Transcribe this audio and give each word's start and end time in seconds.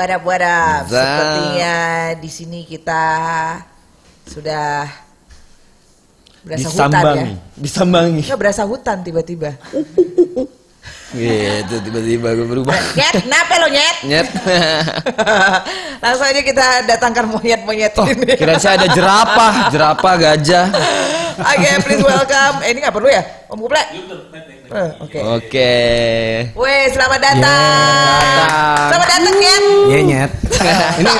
What 0.00 0.16
up, 0.16 0.24
what 0.24 0.40
up? 0.40 0.88
Sepertinya 0.88 1.76
di 2.16 2.30
sini 2.32 2.64
kita 2.64 3.04
sudah 4.24 4.88
berasa 6.40 6.72
hutan 6.72 6.88
ya. 6.88 6.96
Disambangi, 6.96 7.32
disambangi. 7.60 8.20
Nggak 8.24 8.40
berasa 8.40 8.64
hutan 8.64 9.04
tiba-tiba. 9.04 9.60
Gitu 11.10 11.74
tiba-tiba 11.82 12.28
gue 12.32 12.46
berubah. 12.46 12.70
Nyet, 12.94 13.14
kenapa 13.26 13.52
lo 13.58 13.68
nyet? 13.68 13.96
Nyet. 14.06 14.26
Langsung 16.02 16.26
aja 16.26 16.40
kita 16.40 16.66
datangkan 16.86 17.26
monyet-monyet 17.28 17.92
Oh, 17.98 18.06
ini. 18.06 18.38
kira 18.38 18.54
saya 18.56 18.78
ada 18.78 18.88
jerapah, 18.88 19.68
jerapah, 19.68 20.14
gajah. 20.16 20.66
Oke, 21.40 21.70
please 21.82 22.04
welcome. 22.06 22.62
Eh, 22.62 22.70
ini 22.70 22.78
nggak 22.80 22.94
perlu 22.94 23.10
ya, 23.10 23.22
Om 23.50 23.58
Kuple? 23.58 23.82
Eh, 24.70 24.90
Oke. 25.02 25.18
Oke. 25.18 25.72
Weh, 26.54 26.84
selamat 26.88 27.18
datang. 27.18 27.42
datang. 27.42 28.86
Selamat 28.86 29.08
datang, 29.10 29.34
Nyet. 29.34 29.62
Iya 29.90 30.00
nyet. 30.06 30.30
Ini 31.02 31.12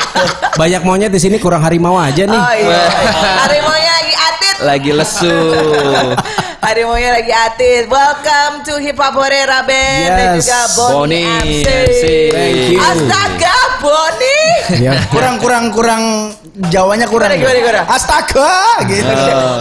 banyak 0.54 0.82
monyet 0.86 1.10
di 1.10 1.18
sini 1.18 1.36
kurang 1.36 1.66
harimau 1.66 1.98
aja 1.98 2.22
nih. 2.24 2.38
Oh 2.38 2.54
iya. 2.54 2.82
Harimaunya 3.42 3.92
lagi 3.92 4.14
atit. 4.14 4.54
Lagi 4.62 4.90
lesu. 4.94 5.34
Harimaunya 6.60 7.16
lagi 7.16 7.32
atit. 7.32 7.88
Welcome 7.88 8.60
to 8.68 8.76
Hip 8.76 9.00
Hop 9.00 9.16
Hore 9.16 9.48
Raben 9.48 10.04
dan 10.06 10.36
Yes. 10.36 10.44
juga 10.44 10.60
Boni, 10.76 10.92
Boni 10.92 11.20
MC. 11.24 11.64
MC. 11.64 12.04
Thank 12.28 12.56
you. 12.68 12.78
Astaga, 12.78 13.56
Boni. 13.80 14.38
Ya. 14.76 14.92
kurang 15.08 15.40
kurang 15.40 15.64
kurang 15.72 16.02
Jawanya 16.68 17.08
kurang. 17.08 17.32
Gimana, 17.32 17.40
gimana, 17.40 17.58
gimana? 17.58 17.82
Astaga 17.88 18.52
gitu. 18.84 19.08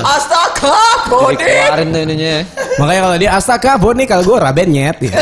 Astaga, 0.03 0.75
Jadi 0.75 1.07
Boni. 1.07 1.35
keluarin 1.39 1.87
tuh 1.87 2.01
ininya. 2.03 2.35
Makanya 2.75 3.01
kalau 3.07 3.17
dia 3.17 3.29
astaga 3.31 3.71
Boni 3.79 4.03
kalau 4.03 4.23
gue 4.27 4.35
Raben 4.35 4.67
nyet. 4.67 4.97
Ya. 4.99 5.15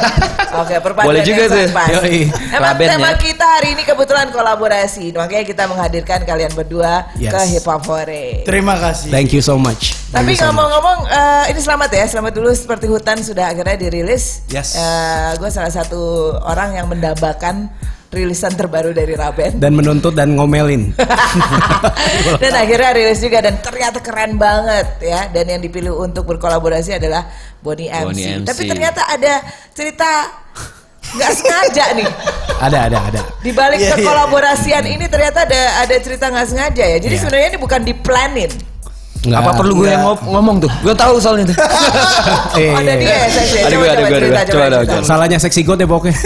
Oke, 0.60 0.76
perpaduan 0.78 1.08
Boleh 1.08 1.22
juga 1.24 1.48
yang 1.48 1.72
tuh. 1.72 1.80
Yoi. 1.98 2.20
Emang 2.52 2.62
Raben 2.68 2.86
tema 2.92 3.08
ya. 3.08 3.16
kita 3.16 3.46
hari 3.48 3.68
ini 3.72 3.82
kebetulan 3.82 4.28
kolaborasi. 4.28 5.10
Makanya 5.10 5.44
kita 5.48 5.64
menghadirkan 5.64 6.20
kalian 6.22 6.52
berdua 6.52 7.08
Yes. 7.16 7.32
ke 7.32 7.40
Hip 7.56 7.64
Hop 7.64 7.82
Hore. 7.88 8.44
Terima 8.44 8.76
kasih. 8.76 9.08
Thank 9.08 9.32
you 9.32 9.40
so 9.40 9.56
much. 9.56 10.03
Tapi 10.14 10.32
ngomong-ngomong, 10.38 10.98
eh, 11.10 11.44
ini 11.50 11.58
selamat 11.58 11.90
ya, 11.90 12.04
selamat 12.06 12.32
dulu 12.32 12.50
seperti 12.54 12.86
hutan 12.86 13.18
sudah 13.18 13.50
akhirnya 13.50 13.74
dirilis. 13.74 14.46
Yes. 14.46 14.78
gue 15.34 15.50
salah 15.50 15.74
satu 15.74 15.98
orang 16.38 16.78
yang 16.78 16.86
mendambakan 16.86 17.66
rilisan 18.14 18.54
terbaru 18.54 18.94
dari 18.94 19.18
Raben. 19.18 19.58
dan 19.58 19.74
menuntut 19.74 20.14
dan 20.14 20.38
ngomelin. 20.38 20.94
dan 22.42 22.52
akhirnya 22.54 22.94
rilis 22.94 23.18
juga 23.18 23.42
dan 23.42 23.58
ternyata 23.58 23.98
keren 23.98 24.38
banget 24.38 24.86
ya. 25.02 25.26
Dan 25.34 25.50
yang 25.50 25.60
dipilih 25.60 25.90
untuk 25.98 26.22
berkolaborasi 26.30 26.94
adalah 26.94 27.26
Boni 27.58 27.90
MC. 27.90 28.06
Boni 28.06 28.22
MC. 28.38 28.46
Tapi 28.46 28.62
ternyata 28.70 29.02
ada 29.10 29.42
cerita 29.74 30.10
nggak 31.14 31.32
sengaja 31.34 31.84
nih. 31.98 32.08
ada 32.70 32.78
ada 32.86 32.98
ada. 33.02 33.20
Di 33.42 33.50
balik 33.50 33.82
Iya, 33.82 33.90
iya. 33.90 33.94
kekolaborasian 33.98 34.84
ini 34.86 35.04
ternyata 35.10 35.42
ada 35.42 35.60
ada 35.82 35.94
cerita 35.98 36.30
nggak 36.30 36.46
sengaja 36.46 36.84
ya. 36.86 36.98
Jadi 37.02 37.14
Iya. 37.18 37.22
sebenarnya 37.26 37.48
ini 37.50 37.58
bukan 37.58 37.80
di 37.82 37.92
planin. 37.98 38.52
Nggak- 39.24 39.40
Apa 39.40 39.50
perlu 39.54 39.72
gue 39.74 39.88
yang 39.88 40.04
ngom- 40.04 40.24
ngomong 40.26 40.56
tuh? 40.60 40.70
Gue 40.80 40.92
tahu 40.92 41.16
soalnya 41.16 41.48
tuh. 41.48 41.56
Ada 42.78 42.92
dia 42.94 43.08
ya, 43.08 43.24
Ada 43.64 43.74
gue, 43.74 43.88
ada 43.88 44.02
gue, 44.02 44.16
ada 44.16 44.26
gue. 44.26 44.44
Coba, 44.52 44.66
coba, 44.68 44.84
coba. 44.84 45.02
Salahnya 45.02 45.38
seksi 45.38 45.60
god 45.62 45.80
ya 45.80 45.88
pokoknya. 45.88 46.16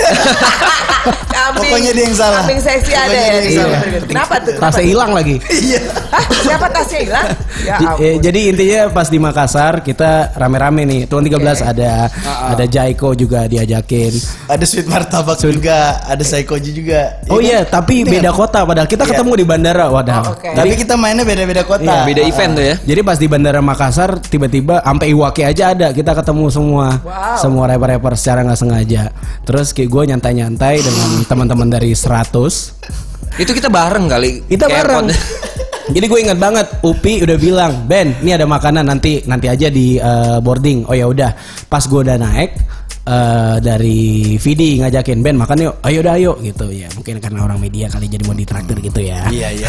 Kambing, 1.51 1.63
Pokoknya 1.65 1.93
dia 1.93 2.05
yang 2.05 2.15
salah. 2.15 2.41
Kambing 2.41 2.61
seksi 2.61 2.93
ada 2.93 3.01
Pokoknya 3.01 3.17
ya. 3.17 3.25
dia 3.25 3.33
yang 3.33 3.45
di- 3.45 3.57
salah. 3.57 3.79
Kenapa 4.05 4.35
tuh? 4.39 4.53
Kenapa 4.53 4.65
Tasnya 4.69 4.85
hilang 4.85 5.11
lagi. 5.11 5.37
Iya. 5.49 5.81
Hah? 6.09 6.25
Siapa 6.39 6.67
tasnya 6.69 7.01
hilang? 7.03 7.27
Ya 7.59 7.75
J- 7.75 7.87
ampun. 7.87 8.01
eh, 8.01 8.17
jadi 8.19 8.41
intinya 8.47 8.81
pas 8.89 9.07
di 9.07 9.19
Makassar 9.19 9.73
kita 9.81 10.11
rame-rame 10.35 10.83
nih. 10.85 11.01
Tuan 11.05 11.21
13 11.21 11.61
ada 11.61 12.09
ada 12.47 12.65
Jaiko 12.65 13.13
juga 13.13 13.45
diajakin. 13.45 14.13
Ada 14.47 14.65
sweet 14.65 14.87
martabak 14.87 15.37
juga, 15.39 15.79
ada 16.01 16.21
Saikoji 16.21 16.71
juga. 16.73 17.21
Oh 17.27 17.39
Ya 17.39 17.45
iya, 17.45 17.59
kan? 17.63 17.81
tapi 17.81 18.03
Ini 18.03 18.11
beda 18.11 18.31
kan? 18.31 18.39
kota 18.39 18.59
padahal 18.63 18.87
kita 18.87 19.03
Iya. 19.03 19.11
ketemu 19.13 19.33
di 19.35 19.45
bandara 19.45 19.85
wadah. 19.89 20.17
Oh, 20.23 20.33
oke. 20.33 20.49
Tapi 20.49 20.75
kita 20.77 20.95
mainnya 20.95 21.23
beda-beda 21.23 21.63
kota. 21.63 21.85
Iya, 21.85 21.97
Beda 22.05 22.23
event 22.23 22.53
tuh 22.55 22.65
ya. 22.65 22.75
Jadi 22.81 23.01
pas 23.03 23.17
di 23.17 23.27
bandara 23.27 23.61
Makassar 23.61 24.11
tiba-tiba 24.19 24.81
sampai 24.81 25.07
Iwake 25.09 25.43
aja 25.45 25.65
ada 25.71 25.89
kita 25.91 26.13
ketemu 26.15 26.49
semua 26.49 26.87
Wow. 26.99 27.37
semua 27.39 27.65
rapper-rapper 27.67 28.13
secara 28.15 28.41
nggak 28.43 28.59
sengaja. 28.59 29.03
Terus 29.43 29.71
kayak 29.71 29.89
gue 29.89 30.03
nyantai-nyantai 30.09 30.75
dengan 30.79 31.09
teman-teman 31.39 31.71
dari 31.71 31.95
100 31.95 33.39
Itu 33.39 33.55
kita 33.55 33.71
bareng 33.71 34.11
kali. 34.11 34.43
kita 34.51 34.67
bareng. 34.67 35.07
Jadi 35.95 36.07
gue 36.11 36.19
ingat 36.27 36.39
banget 36.43 36.67
Upi 36.83 37.23
udah 37.23 37.39
bilang 37.39 37.87
Ben 37.87 38.11
ini 38.19 38.35
ada 38.35 38.43
makanan 38.43 38.83
nanti 38.83 39.23
nanti 39.31 39.47
aja 39.47 39.71
di 39.71 39.95
eh, 39.95 40.39
boarding. 40.43 40.91
Oh 40.91 40.99
ya 40.99 41.07
udah 41.07 41.31
pas 41.71 41.87
gue 41.87 42.03
udah 42.03 42.19
naik 42.19 42.59
eh, 43.07 43.57
dari 43.63 44.35
Vidi 44.43 44.83
ngajakin 44.83 45.23
Ben 45.23 45.39
makan 45.39 45.71
yuk. 45.71 45.75
Ayo 45.87 46.03
udah 46.03 46.19
ayo 46.19 46.33
gitu 46.43 46.67
ya. 46.75 46.91
Mungkin 46.99 47.23
karena 47.23 47.47
orang 47.47 47.63
media 47.63 47.87
kali 47.87 48.11
jadi 48.11 48.27
mau 48.27 48.35
ditraktir 48.35 48.83
gitu 48.83 48.99
ya. 48.99 49.31
Iya 49.31 49.49
iya. 49.55 49.69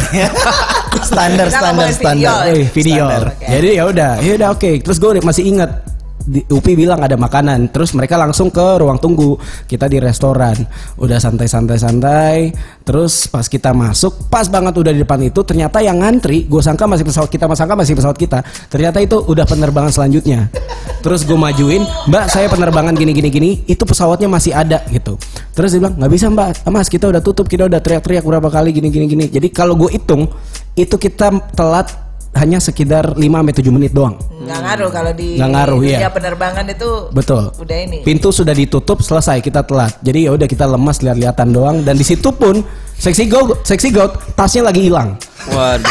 standar 1.05 1.53
standar 1.53 1.93
standar. 1.93 2.49
video. 2.49 2.57
Eh, 2.57 2.65
video. 2.73 3.05
Standar. 3.05 3.23
Oke. 3.37 3.45
Jadi 3.45 3.69
ya 3.77 3.83
udah, 3.85 4.11
ya 4.25 4.31
udah 4.33 4.49
oke. 4.57 4.69
Terus 4.81 4.97
gue 4.97 5.21
masih 5.21 5.45
ingat 5.45 5.98
di, 6.29 6.45
Upi 6.45 6.77
bilang 6.77 7.01
ada 7.01 7.17
makanan, 7.17 7.73
terus 7.73 7.97
mereka 7.97 8.13
langsung 8.21 8.53
ke 8.53 8.77
ruang 8.77 9.01
tunggu. 9.01 9.41
Kita 9.65 9.89
di 9.89 9.97
restoran, 9.97 10.53
udah 11.01 11.17
santai-santai-santai. 11.17 12.53
Terus 12.85 13.25
pas 13.25 13.49
kita 13.49 13.73
masuk, 13.73 14.29
pas 14.29 14.45
banget 14.45 14.77
udah 14.77 14.93
di 14.93 15.01
depan 15.01 15.17
itu, 15.25 15.41
ternyata 15.41 15.81
yang 15.81 15.97
ngantri, 16.05 16.45
gue 16.45 16.61
sangka 16.61 16.85
masih 16.85 17.05
pesawat 17.05 17.29
kita, 17.33 17.49
sangka 17.57 17.73
masih 17.73 17.97
pesawat 17.97 18.17
kita. 18.17 18.45
Ternyata 18.69 19.01
itu 19.01 19.17
udah 19.25 19.49
penerbangan 19.49 19.89
selanjutnya. 19.89 20.53
Terus 21.01 21.25
gue 21.25 21.37
majuin, 21.39 21.81
Mbak 22.05 22.25
saya 22.29 22.45
penerbangan 22.51 22.93
gini-gini 22.93 23.29
gini, 23.33 23.49
itu 23.65 23.81
pesawatnya 23.81 24.29
masih 24.29 24.53
ada 24.53 24.85
gitu. 24.93 25.17
Terus 25.55 25.73
dia 25.73 25.79
bilang 25.81 25.95
nggak 25.97 26.11
bisa 26.11 26.27
Mbak, 26.29 26.69
Mas 26.69 26.87
kita 26.91 27.09
udah 27.09 27.21
tutup, 27.23 27.49
kita 27.49 27.65
udah 27.65 27.81
teriak-teriak 27.81 28.21
berapa 28.21 28.49
kali 28.51 28.69
gini-gini 28.75 29.05
gini. 29.09 29.25
Jadi 29.31 29.47
kalau 29.49 29.73
gue 29.79 29.89
hitung, 29.95 30.27
itu 30.75 30.95
kita 30.99 31.33
telat 31.55 32.08
hanya 32.37 32.61
sekitar 32.61 33.17
5 33.17 33.21
sampai 33.21 33.55
7 33.57 33.73
menit 33.73 33.91
doang. 33.91 34.13
Nggak 34.45 34.59
ngaruh 34.61 34.89
kalau 34.93 35.11
di 35.17 35.37
Nggak 35.41 35.49
ngaruh, 35.49 35.77
dunia 35.81 35.97
iya. 35.97 36.09
penerbangan 36.13 36.65
itu 36.69 36.89
Betul. 37.09 37.43
udah 37.57 37.77
ini. 37.81 37.97
Pintu 38.05 38.29
sudah 38.29 38.53
ditutup, 38.53 39.01
selesai 39.01 39.41
kita 39.41 39.65
telat. 39.65 39.97
Jadi 40.05 40.29
ya 40.29 40.31
udah 40.37 40.45
kita 40.45 40.69
lemas 40.69 41.01
lihat-lihatan 41.01 41.49
doang 41.49 41.81
dan 41.81 41.97
di 41.97 42.05
situ 42.05 42.29
pun 42.29 42.61
seksi 42.99 43.25
go 43.31 43.57
seksi 43.65 43.89
goat 43.89 44.13
tasnya 44.37 44.69
lagi 44.69 44.85
hilang. 44.85 45.17
Waduh. 45.49 45.89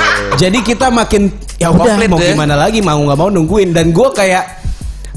Jadi 0.42 0.62
kita 0.62 0.94
makin 0.94 1.32
ya 1.58 1.74
udah 1.74 1.98
mau 2.06 2.22
ya. 2.22 2.32
gimana 2.32 2.54
lagi 2.54 2.78
mau 2.80 2.96
nggak 2.96 3.18
mau 3.18 3.28
nungguin 3.28 3.74
dan 3.74 3.90
gue 3.90 4.08
kayak 4.14 4.62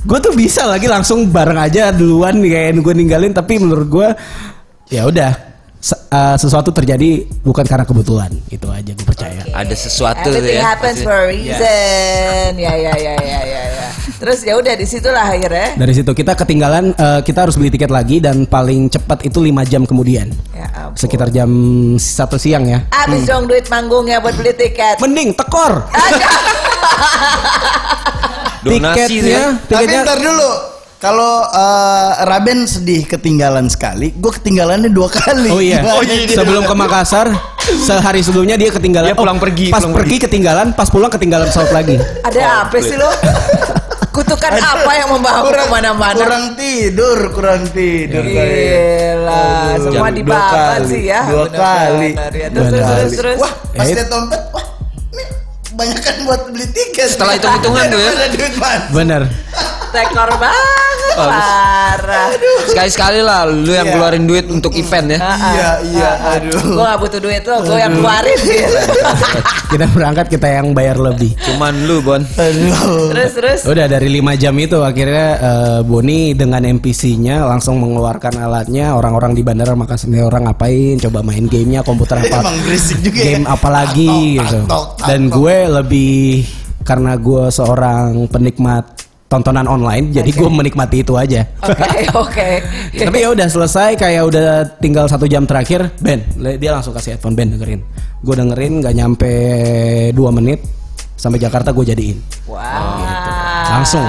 gue 0.04 0.20
tuh 0.20 0.34
bisa 0.36 0.68
lagi 0.68 0.90
langsung 0.90 1.32
bareng 1.32 1.56
aja 1.56 1.96
duluan 1.96 2.44
kayak 2.44 2.76
gue 2.82 2.94
ninggalin 2.98 3.32
tapi 3.32 3.56
menurut 3.56 3.88
gue 3.88 4.08
ya 4.92 5.08
udah 5.08 5.53
se- 5.84 6.00
eh, 6.08 6.38
sesuatu 6.40 6.72
terjadi 6.72 7.28
bukan 7.44 7.68
karena 7.68 7.84
kebetulan 7.84 8.32
itu 8.48 8.64
aja 8.72 8.96
gue 8.96 9.04
percaya. 9.04 9.44
Ada 9.52 9.76
sesuatu 9.76 10.32
Everything 10.32 10.56
ya. 10.56 10.64
happens 10.64 10.96
pasti. 10.96 11.06
for 11.06 11.12
a 11.14 11.26
reason. 11.28 12.50
Ya 12.56 12.74
ya 12.74 12.94
ya 12.96 13.14
ya 13.20 13.40
ya 13.44 13.62
ya. 13.68 13.88
Terus 14.16 14.40
ya 14.42 14.56
udah 14.56 14.74
di 14.74 14.88
situlah 14.88 15.28
akhirnya. 15.28 15.76
Dari 15.76 15.92
situ 15.92 16.08
kita 16.10 16.34
ketinggalan 16.34 16.96
eh, 16.96 17.20
kita 17.22 17.44
harus 17.44 17.60
beli 17.60 17.68
tiket 17.68 17.92
lagi 17.92 18.24
dan 18.24 18.48
paling 18.48 18.88
cepat 18.88 19.28
itu 19.28 19.44
lima 19.44 19.68
jam 19.68 19.84
kemudian. 19.84 20.32
Ya 20.56 20.72
ampun. 20.80 20.96
Sekitar 20.96 21.28
jam 21.28 21.52
satu 21.98 22.40
siang 22.40 22.64
ya. 22.64 22.88
Habis 22.88 23.28
dong 23.28 23.46
duit 23.46 23.68
manggungnya 23.68 24.24
buat 24.24 24.40
beli 24.40 24.56
tiket. 24.56 25.04
Mending 25.04 25.36
tekor. 25.36 25.84
Donasi 28.64 29.20
tuh 29.20 29.28
ya. 29.28 29.44
tiketnya, 29.44 29.44
Tapi 29.60 29.84
tiketnya 29.84 30.02
ntar 30.08 30.20
dulu. 30.24 30.52
Kalau 31.03 31.44
eh, 31.44 32.12
Raben 32.24 32.64
sedih 32.64 33.03
ketinggalan 33.03 33.68
sekali, 33.68 34.16
gue 34.16 34.31
ketinggalannya 34.31 34.88
dua 34.88 35.12
kali. 35.12 35.52
Oh 35.52 35.59
iya. 35.59 35.84
Gimana 35.84 36.00
gitu? 36.08 36.40
Sebelum 36.40 36.64
ke 36.64 36.72
Makassar, 36.72 37.28
sehari 37.60 38.24
sebelumnya 38.24 38.56
dia 38.56 38.72
ketinggalan. 38.72 39.12
Dia 39.12 39.19
pulang 39.19 39.36
Oh, 39.36 39.44
pergi, 39.44 39.68
Pas 39.68 39.83
pulang 39.83 40.00
pergi 40.00 40.16
ketinggalan, 40.24 40.72
pas 40.72 40.88
pulang 40.88 41.12
ketinggalan 41.12 41.51
pesawat 41.51 41.75
lagi. 41.75 42.00
Ada 42.24 42.63
apa 42.63 42.78
sih 42.80 42.95
lo? 42.95 43.12
Kutukan 44.13 44.54
apa 44.54 44.92
yang 44.94 45.10
membawa 45.10 45.42
kurang, 45.42 45.68
ke 45.68 45.74
mana-mana? 45.74 46.16
kurang 46.16 46.45
tidur, 46.54 47.18
kurang 47.33 47.66
tidur. 47.68 48.22
Gila, 48.22 49.44
semua 49.81 49.92
Dua 50.06 50.10
dibabat 50.13 50.54
kali, 50.80 50.86
sih 50.88 51.01
ya. 51.10 51.22
dua 51.28 51.45
kali. 51.50 52.12
Ya. 52.13 52.48
Terus, 52.48 52.68
terus, 52.69 52.86
terus, 52.88 53.12
terus. 53.18 53.38
Wah, 53.42 53.51
pas 53.74 53.88
Eh. 53.89 53.95
dia 53.98 54.06
dompet, 54.06 54.42
wah, 54.54 54.66
ini 55.74 55.81
banyakan 55.81 56.16
buat 56.30 56.42
beli 56.54 56.68
tiket. 56.70 57.08
Setelah 57.10 57.34
hitung-hitungan 57.34 57.84
tuh 57.90 57.98
ya. 58.00 58.12
Ada 58.14 58.28
duit. 58.30 58.54
Bener. 58.94 59.22
Tekor 59.94 60.30
banget, 60.42 60.98
parah. 61.14 62.30
Sekali-sekali 62.66 63.22
lah 63.22 63.46
lu 63.46 63.70
yang 63.70 63.86
Iya. 63.86 63.94
keluarin 63.94 64.25
duit 64.25 64.50
untuk 64.50 64.74
event 64.74 65.14
ya. 65.14 65.20
Iya, 65.22 65.70
iya, 65.86 66.10
aduh. 66.34 66.58
Gue 66.74 66.81
gak 66.81 66.98
butuh 66.98 67.20
duit 67.22 67.46
lo, 67.46 67.62
gue 67.62 67.78
yang 67.78 67.94
keluarin 67.94 68.40
gitu. 68.42 68.74
Kita 69.74 69.90
berangkat 69.90 70.30
kita 70.30 70.48
yang 70.50 70.70
bayar 70.74 70.98
lebih. 70.98 71.34
Cuman 71.46 71.90
lu 71.90 72.02
Bon. 72.02 72.22
Aduh. 72.22 73.10
terus, 73.10 73.31
terus. 73.34 73.60
Udah 73.66 73.86
dari 73.86 74.06
5 74.12 74.34
jam 74.34 74.54
itu 74.58 74.78
akhirnya 74.81 75.28
eh, 75.38 75.80
Boni 75.81 76.34
dengan 76.34 76.62
NPC-nya 76.62 77.42
langsung 77.46 77.78
mengeluarkan 77.78 78.38
alatnya. 78.38 78.94
Orang-orang 78.94 79.34
di 79.34 79.42
bandara 79.42 79.74
Makassar 79.74 80.10
ini 80.10 80.22
orang 80.22 80.46
ngapain? 80.46 81.02
Coba 81.02 81.22
main 81.22 81.46
gamenya 81.46 81.81
komputer 81.81 82.22
apa? 82.22 82.46
Emang 82.46 82.58
berisik 82.66 83.02
juga 83.02 83.18
ya. 83.18 83.26
game 83.34 83.46
apa 83.46 83.69
lagi 83.69 84.38
gitu. 84.38 84.60
Dan 85.06 85.22
gue 85.30 85.56
lebih 85.69 86.44
karena 86.83 87.15
gue 87.15 87.48
seorang 87.48 88.27
penikmat 88.27 89.04
tontonan 89.31 89.65
online, 89.65 90.13
jadi 90.13 90.30
gue 90.30 90.45
menikmati 90.45 91.01
itu 91.01 91.18
aja. 91.18 91.42
Oke, 91.65 92.06
oke. 92.27 92.50
Tapi 92.94 93.18
ya 93.18 93.33
udah 93.33 93.48
selesai 93.50 93.98
kayak 93.98 94.24
udah 94.30 94.48
tinggal 94.77 95.10
satu 95.10 95.25
jam 95.25 95.50
terakhir, 95.50 95.89
Ben 95.98 96.21
dia 96.38 96.69
langsung 96.69 96.94
kasih 96.94 97.18
headphone 97.18 97.33
Ben 97.33 97.50
dengerin. 97.50 97.81
Gue 98.21 98.36
dengerin 98.38 98.86
nggak 98.86 98.94
nyampe 98.94 99.33
dua 100.13 100.30
menit 100.30 100.62
sampai 101.18 101.42
Jakarta 101.42 101.74
gue 101.74 101.86
jadiin. 101.88 102.18
Wow. 102.45 102.62
Langsung. 103.74 104.06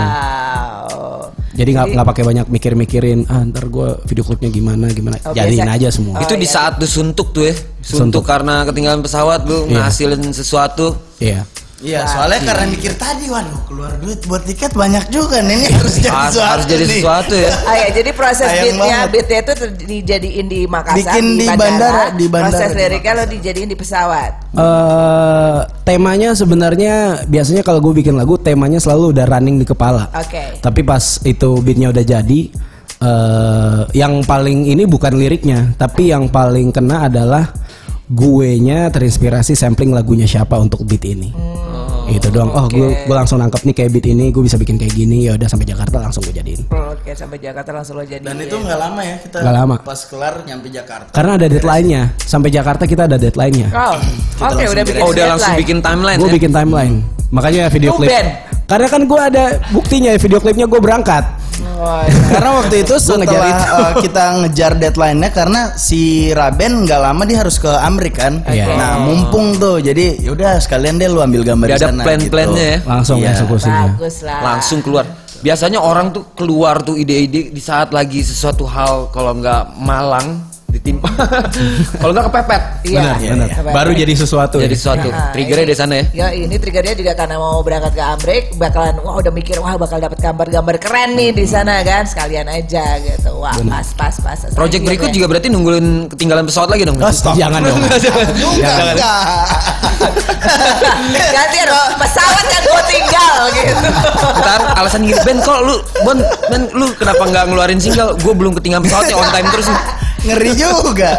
Jadi 1.54 1.70
nggak 1.70 1.86
nggak 1.94 2.06
pakai 2.06 2.24
banyak 2.24 2.46
mikir-mikirin, 2.48 3.18
ah 3.26 3.42
ntar 3.44 3.66
gue 3.66 3.88
video 4.04 4.22
klipnya 4.22 4.50
gimana 4.50 4.90
gimana, 4.90 5.16
Oh, 5.22 5.30
jadiin 5.30 5.64
aja 5.64 5.86
semua. 5.88 6.18
itu 6.18 6.34
di 6.34 6.44
saat 6.44 6.76
lu 6.76 6.84
suntuk 6.84 7.30
tuh 7.30 7.46
ya. 7.46 7.54
Suntuk, 7.78 8.20
Suntuk. 8.20 8.22
karena 8.24 8.66
ketinggalan 8.66 9.00
pesawat 9.00 9.46
lu 9.46 9.66
Iya. 9.66 9.86
ngasilin 9.86 10.22
sesuatu. 10.30 10.98
Iya. 11.16 11.46
Iya, 11.78 12.06
soalnya 12.06 12.40
karena 12.44 12.64
mikir 12.66 12.94
tadi, 12.94 13.26
waduh 13.26 13.60
keluar 13.66 13.92
duit 13.98 14.22
buat 14.24 14.40
tiket 14.40 14.72
banyak 14.72 15.10
juga 15.10 15.42
nih, 15.42 15.58
ini 15.58 15.66
harus 15.68 15.94
jadi 15.96 16.06
Harus, 16.08 16.32
sesuatu. 16.32 16.46
harus 16.46 16.64
jadi 16.64 16.84
nih. 16.84 16.96
sesuatu 16.96 17.34
ya. 17.34 17.50
Ah, 17.68 17.76
ya, 17.76 17.88
jadi 17.92 18.10
proses 18.14 18.48
beatnya, 18.48 18.78
banget. 18.78 19.08
beatnya 19.10 19.38
itu 19.42 19.52
dijadiin 19.84 20.46
di 20.46 20.60
Makassar, 20.64 20.96
Bikin 20.96 21.24
di 21.34 21.46
bandara, 21.46 22.04
di 22.10 22.26
bandara, 22.26 22.52
Proses 22.54 22.70
di 22.70 22.78
liriknya 22.78 23.12
lo 23.12 23.24
dijadiin 23.26 23.68
di 23.68 23.76
pesawat. 23.76 24.32
eh 24.54 25.58
temanya 25.82 26.28
sebenarnya 26.32 26.94
biasanya 27.24 27.60
kalau 27.60 27.82
gue 27.82 27.94
bikin 27.96 28.14
lagu 28.14 28.38
temanya 28.38 28.78
selalu 28.78 29.10
udah 29.10 29.24
running 29.26 29.58
di 29.58 29.66
kepala. 29.66 30.08
Oke. 30.14 30.62
Tapi 30.62 30.80
pas 30.80 31.02
itu 31.22 31.58
beatnya 31.58 31.90
udah 31.90 32.04
jadi, 32.06 32.40
eh 33.00 33.80
yang 33.92 34.22
paling 34.22 34.64
ini 34.64 34.86
bukan 34.86 35.12
liriknya, 35.12 35.74
tapi 35.74 36.08
yang 36.08 36.30
paling 36.30 36.70
kena 36.70 37.10
adalah 37.10 37.50
gue 38.04 38.48
nya 38.60 38.92
terinspirasi 38.92 39.56
sampling 39.56 39.88
lagunya 39.90 40.28
siapa 40.28 40.56
untuk 40.56 40.84
beat 40.84 41.04
ini. 41.04 41.32
itu 42.04 42.28
doang. 42.28 42.52
Oh, 42.52 42.68
gue 42.68 43.08
gue 43.08 43.16
langsung 43.16 43.40
nangkep 43.40 43.64
nih 43.64 43.74
kayak 43.74 43.90
beat 43.90 44.04
ini, 44.04 44.28
gue 44.28 44.44
bisa 44.44 44.60
bikin 44.60 44.76
kayak 44.76 44.92
gini. 44.92 45.24
Ya 45.24 45.40
udah 45.40 45.48
sampai 45.48 45.64
Jakarta 45.64 45.96
langsung 45.96 46.20
gue 46.20 46.36
jadiin. 46.36 46.68
Oke, 46.68 47.16
sampai 47.16 47.40
Jakarta 47.40 47.72
langsung 47.72 47.96
lo 47.96 48.04
jadi. 48.04 48.20
Dan 48.20 48.36
itu 48.36 48.52
nggak 48.52 48.76
lama 48.76 49.00
ya 49.00 49.16
kita 49.24 49.36
Nggak 49.40 49.54
lama. 49.56 49.74
pas 49.80 50.00
kelar 50.04 50.34
nyampe 50.44 50.68
Jakarta. 50.68 51.08
Karena 51.08 51.40
ada 51.40 51.46
deadline-nya. 51.48 52.02
Sampai 52.20 52.52
Jakarta 52.52 52.84
kita 52.84 53.08
ada 53.08 53.16
deadline-nya. 53.16 53.72
Oh, 53.72 53.96
oke 54.52 54.62
udah 54.68 54.84
bikin 54.84 55.00
Oh 55.00 55.08
udah 55.16 55.24
langsung 55.32 55.48
deadline. 55.48 55.62
bikin 55.64 55.78
timeline 55.80 56.18
Gue 56.20 56.28
ya. 56.28 56.34
bikin 56.36 56.52
timeline. 56.52 56.94
Makanya 57.32 57.62
video 57.72 57.96
klip. 57.96 58.12
Karena 58.64 58.88
kan 58.88 59.04
gue 59.04 59.20
ada 59.20 59.44
buktinya 59.68 60.10
video 60.14 60.40
klipnya 60.40 60.64
gue 60.64 60.80
berangkat. 60.80 61.24
Oh, 61.74 62.00
iya. 62.02 62.16
Karena 62.32 62.50
waktu 62.58 62.82
itu 62.82 62.94
ngejar 62.96 63.18
setelah 63.22 63.50
itu. 63.50 63.64
uh, 63.70 63.92
kita 64.00 64.24
ngejar 64.42 64.72
deadline-nya 64.74 65.30
karena 65.30 65.60
si 65.76 66.00
Raben 66.30 66.82
nggak 66.82 67.00
lama 67.00 67.22
dia 67.24 67.38
harus 67.40 67.58
ke 67.58 67.68
Amrik 67.68 68.18
kan. 68.18 68.40
Iya. 68.46 68.74
Nah, 68.74 68.92
mumpung 69.04 69.54
tuh. 69.54 69.78
Jadi 69.78 70.24
yaudah 70.24 70.58
sekalian 70.58 70.96
deh 70.96 71.06
lu 71.06 71.20
ambil 71.20 71.44
gambar 71.44 71.66
di 71.66 71.74
ada 71.76 71.86
sana 71.88 72.02
plan-plannya 72.02 72.64
ya. 72.64 72.78
Langsung 72.84 73.18
Iya. 73.20 73.36
eksekusinya. 73.36 73.86
Bagus 73.94 74.16
lah. 74.22 74.40
Langsung 74.42 74.78
keluar. 74.80 75.04
Biasanya 75.44 75.76
orang 75.76 76.08
tuh 76.08 76.24
keluar 76.32 76.80
tuh 76.80 76.96
ide-ide 76.96 77.52
di 77.52 77.60
saat 77.60 77.92
lagi 77.92 78.24
sesuatu 78.24 78.64
hal 78.64 79.12
kalau 79.12 79.36
nggak 79.36 79.76
malang 79.76 80.40
ditimpa. 80.84 81.08
kalau 82.04 82.12
nggak 82.12 82.26
kepepet. 82.28 82.62
Iya. 82.84 83.00
Benar, 83.00 83.16
benar. 83.16 83.48
Sampai 83.56 83.72
Baru 83.72 83.90
jadi 83.96 84.12
sesuatu. 84.12 84.56
Jadi 84.60 84.76
ya. 84.76 84.80
sesuatu. 84.84 85.08
Nah, 85.08 85.32
Triggernya 85.32 85.66
di 85.72 85.76
sana 85.80 85.92
ya. 85.96 86.04
Ya 86.12 86.28
ini 86.36 86.60
triggernya 86.60 86.92
juga 86.92 87.16
karena 87.16 87.40
mau 87.40 87.64
berangkat 87.64 87.96
ke 87.96 88.04
Amrik, 88.04 88.44
bakalan 88.60 89.00
wah 89.00 89.16
udah 89.16 89.32
mikir 89.32 89.56
wah 89.64 89.80
bakal 89.80 89.96
dapat 89.96 90.20
gambar-gambar 90.20 90.76
keren 90.76 91.16
nih 91.16 91.32
di 91.32 91.48
sana 91.48 91.80
kan, 91.80 92.04
sekalian 92.04 92.44
aja 92.52 93.00
gitu. 93.00 93.32
Wah 93.40 93.56
pas 93.64 93.88
pas 93.96 94.12
pas. 94.20 94.38
Project 94.52 94.84
berikut 94.84 95.08
juga 95.08 95.26
berarti 95.32 95.48
nungguin 95.48 96.12
ketinggalan 96.12 96.44
pesawat 96.44 96.68
lagi 96.68 96.84
dong. 96.84 97.00
Astaga. 97.00 97.40
Jangan 97.48 97.60
dong. 97.64 97.80
Jangan. 98.60 98.94
gantian 101.32 101.68
pesawat 101.96 102.44
yang 102.52 102.64
gue 102.68 102.82
tinggal 102.92 103.36
gitu. 103.56 103.88
Ntar 104.44 104.60
alasan 104.76 105.00
gini 105.08 105.16
Ben 105.24 105.40
kok 105.40 105.64
lu 105.64 105.80
Bon 106.04 106.18
Ben 106.52 106.68
lu 106.76 106.92
kenapa 106.92 107.24
nggak 107.24 107.44
ngeluarin 107.48 107.80
single 107.80 108.12
gue 108.20 108.34
belum 108.36 108.52
ketinggalan 108.60 108.84
pesawatnya 108.84 109.16
on 109.16 109.28
time 109.32 109.48
terus 109.48 109.66
nih 109.72 110.03
Ngeri 110.24 110.52
juga. 110.56 111.10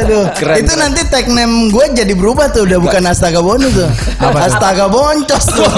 Aduh. 0.00 0.24
Keren, 0.32 0.56
itu 0.64 0.72
keren. 0.72 0.80
nanti 0.80 1.00
tag 1.06 1.28
name 1.28 1.68
gue 1.68 1.84
jadi 1.92 2.12
berubah 2.16 2.48
tuh 2.48 2.64
udah 2.64 2.78
bukan 2.80 3.02
Astaga 3.04 3.44
Bonu 3.44 3.68
tuh. 3.68 3.88
Astaga 4.20 4.88
Boncos 4.88 5.44
tuh. 5.46 5.68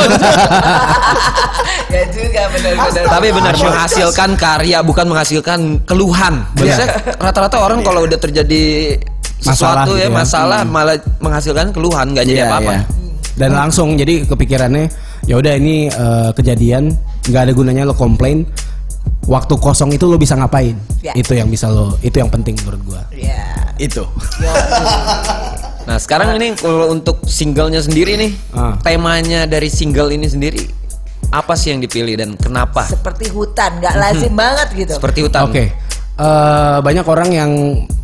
ya 1.92 2.02
juga 2.08 2.42
benar-benar. 2.48 3.04
tapi 3.04 3.28
benar 3.28 3.54
menghasilkan 3.54 4.30
karya 4.34 4.78
bukan 4.80 5.04
menghasilkan 5.12 5.60
keluhan 5.84 6.40
biasanya 6.56 6.88
rata-rata 7.20 7.56
orang 7.60 7.84
kalau 7.84 8.08
udah 8.08 8.16
terjadi 8.16 8.96
Masalah 9.42 9.84
sesuatu 9.84 9.92
gitu 9.92 10.00
ya 10.00 10.08
ya. 10.08 10.08
masalah 10.08 10.60
malah 10.64 10.96
menghasilkan 11.20 11.66
keluhan 11.74 12.16
nggak 12.16 12.24
jadi 12.24 12.40
Iya, 12.40 12.48
apa-apa 12.48 12.72
iya. 12.72 12.82
Dan 13.32 13.50
langsung 13.52 13.96
jadi 13.96 14.24
kepikirannya 14.24 14.84
ya 15.24 15.34
udah 15.36 15.52
ini 15.56 15.88
eh, 15.88 16.30
kejadian 16.32 16.92
nggak 17.24 17.42
ada 17.48 17.52
gunanya 17.52 17.82
lo 17.84 17.94
komplain. 17.96 18.44
Waktu 19.22 19.54
kosong 19.54 19.90
itu 19.90 20.02
lo 20.04 20.18
bisa 20.18 20.34
ngapain? 20.34 20.74
Ya. 20.98 21.14
Itu 21.14 21.32
yang 21.32 21.46
bisa 21.46 21.70
lo 21.70 21.94
itu 22.00 22.18
yang 22.18 22.26
penting 22.26 22.58
menurut 22.60 22.82
gua. 22.84 23.02
Ya. 23.10 23.70
itu. 23.76 24.04
nah 25.82 25.98
sekarang 25.98 26.38
ini 26.38 26.54
kalau 26.54 26.90
untuk 26.90 27.26
singlenya 27.26 27.82
sendiri 27.82 28.14
nih 28.14 28.32
Ah. 28.52 28.78
temanya 28.78 29.42
dari 29.44 29.66
single 29.66 30.14
ini 30.14 30.30
sendiri 30.30 30.62
apa 31.28 31.56
sih 31.56 31.72
yang 31.72 31.80
dipilih 31.80 32.14
dan 32.14 32.30
kenapa 32.36 32.86
Seperti 32.86 33.32
hutan, 33.32 33.80
nggak 33.80 33.94
lazim 33.96 34.34
banget 34.42 34.68
gitu. 34.76 34.92
seperti 34.94 35.26
hutan 35.26 35.48
Oke. 35.48 35.64
Eh, 36.12 36.78
banyak 36.78 37.02
orang 37.02 37.28
yang 37.32 37.50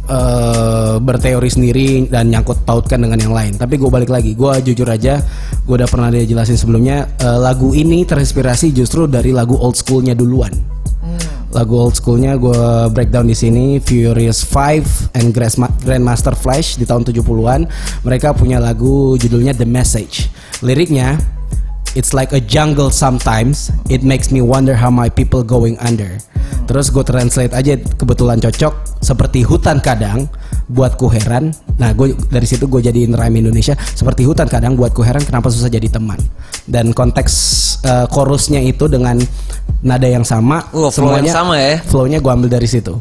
eh, 0.08 0.94
berteori 0.98 1.46
sendiri 1.46 1.88
dan 2.08 2.32
nyangkut 2.32 2.64
pautkan 2.64 3.04
dengan 3.04 3.20
yang 3.20 3.36
lain. 3.36 3.52
Tapi 3.54 3.76
gue 3.76 3.86
balik 3.86 4.08
lagi, 4.08 4.32
gue 4.32 4.52
jujur 4.64 4.88
aja, 4.88 5.20
gue 5.62 5.74
udah 5.76 5.84
pernah 5.84 6.08
dia 6.08 6.24
jelasin 6.24 6.56
sebelumnya. 6.56 7.04
eh, 7.14 7.38
lagu 7.38 7.76
ini 7.76 8.02
terinspirasi 8.02 8.72
justru 8.72 9.04
dari 9.04 9.30
lagu 9.30 9.54
old 9.54 9.76
schoolnya 9.76 10.16
duluan. 10.16 10.50
Lagu 11.48 11.74
old 11.80 11.96
schoolnya 11.96 12.36
gue 12.36 12.92
breakdown 12.92 13.24
di 13.24 13.32
sini 13.32 13.80
Furious 13.80 14.44
5 14.44 15.16
and 15.16 15.32
Grandma- 15.32 15.72
Grandmaster 15.80 16.36
Flash 16.36 16.76
di 16.76 16.84
tahun 16.84 17.08
70-an. 17.08 17.64
Mereka 18.04 18.36
punya 18.36 18.60
lagu 18.60 19.16
judulnya 19.16 19.56
The 19.56 19.64
Message. 19.64 20.28
Liriknya 20.60 21.37
It's 21.96 22.12
like 22.12 22.36
a 22.36 22.42
jungle 22.42 22.92
sometimes. 22.92 23.72
It 23.88 24.04
makes 24.04 24.28
me 24.28 24.44
wonder 24.44 24.76
how 24.76 24.92
my 24.92 25.08
people 25.08 25.40
going 25.40 25.80
under. 25.80 26.20
Terus 26.68 26.92
gue 26.92 27.00
translate 27.00 27.56
aja 27.56 27.80
kebetulan 27.96 28.44
cocok 28.44 29.00
seperti 29.00 29.40
hutan 29.40 29.80
kadang 29.80 30.28
buatku 30.68 31.08
heran. 31.08 31.56
Nah, 31.80 31.96
gue 31.96 32.12
dari 32.28 32.44
situ 32.44 32.68
gue 32.68 32.84
jadiin 32.84 33.16
rhyme 33.16 33.40
Indonesia 33.40 33.72
seperti 33.96 34.28
hutan 34.28 34.44
kadang 34.52 34.76
buatku 34.76 35.00
heran 35.00 35.24
kenapa 35.24 35.48
susah 35.48 35.72
jadi 35.72 35.88
teman. 35.88 36.20
Dan 36.68 36.92
konteks 36.92 37.32
eh, 37.88 38.06
chorusnya 38.12 38.60
itu 38.60 38.84
dengan 38.84 39.16
nada 39.80 40.04
yang 40.04 40.28
sama. 40.28 40.60
Oh, 40.76 40.92
flow 40.92 41.16
yang 41.16 41.32
sama 41.32 41.56
ya? 41.56 41.80
Flow-nya 41.80 42.20
gue 42.20 42.32
ambil 42.32 42.50
dari 42.52 42.68
situ. 42.68 43.00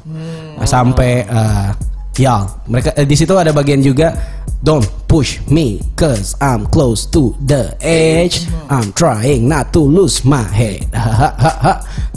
Nah, 0.56 0.64
Sampai 0.64 1.28
eh, 1.28 1.70
ya 2.18 2.46
mereka 2.66 2.92
eh, 2.98 3.06
di 3.06 3.16
situ 3.16 3.34
ada 3.38 3.54
bagian 3.54 3.80
juga 3.80 4.38
Don't 4.58 4.90
push 5.06 5.38
me 5.54 5.78
cause 5.94 6.34
I'm 6.42 6.66
close 6.74 7.06
to 7.14 7.38
the 7.46 7.78
edge. 7.78 8.50
I'm 8.74 8.90
trying 8.98 9.46
not 9.46 9.70
to 9.78 9.86
lose 9.86 10.26
my 10.26 10.42
head. 10.42 10.90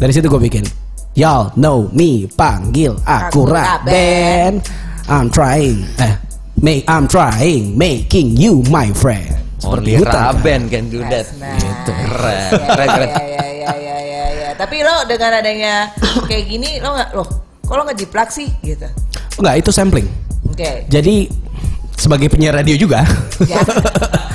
Dari 0.01 0.09
situ 0.09 0.25
gue 0.25 0.41
bikin 0.41 0.65
Y'all 1.21 1.53
know 1.61 1.93
me 1.93 2.25
panggil 2.33 2.97
aku 3.05 3.45
Aku 3.45 3.53
Raben. 3.53 4.65
I'm 5.05 5.29
trying 5.29 5.85
eh 6.01 6.17
make 6.57 6.89
I'm 6.89 7.05
trying 7.05 7.77
making 7.77 8.41
you 8.41 8.65
my 8.73 8.89
friend. 8.97 9.37
Only 9.61 10.01
hutan, 10.01 10.09
kan? 10.09 10.41
Raben 10.41 10.63
can 10.73 10.89
do 10.89 11.05
that 11.13 11.29
Nah, 11.37 11.53
Gitu. 11.61 11.93
keren 11.93 12.51
ya, 12.57 12.69
keren 12.73 12.89
keren 12.89 13.11
ya, 13.13 13.21
ya, 13.21 13.45
ya, 13.53 13.73
ya, 13.77 13.97
ya, 14.01 14.25
ya. 14.33 14.51
Tapi 14.57 14.81
lo 14.81 15.05
dengan 15.05 15.31
adanya 15.37 15.93
kayak 16.25 16.45
gini 16.49 16.81
lo 16.81 16.97
nggak 16.97 17.11
lo, 17.13 17.25
kok 17.61 17.75
lo 17.77 17.85
ngejiplak 17.85 18.33
sih 18.33 18.49
gitu? 18.65 18.89
Enggak, 19.37 19.55
itu 19.59 19.71
sampling. 19.71 20.09
Oke. 20.47 20.85
Jadi 20.87 21.31
sebagai 21.95 22.27
penyiar 22.27 22.55
radio 22.55 22.75
juga, 22.75 23.05
Ya. 23.43 23.61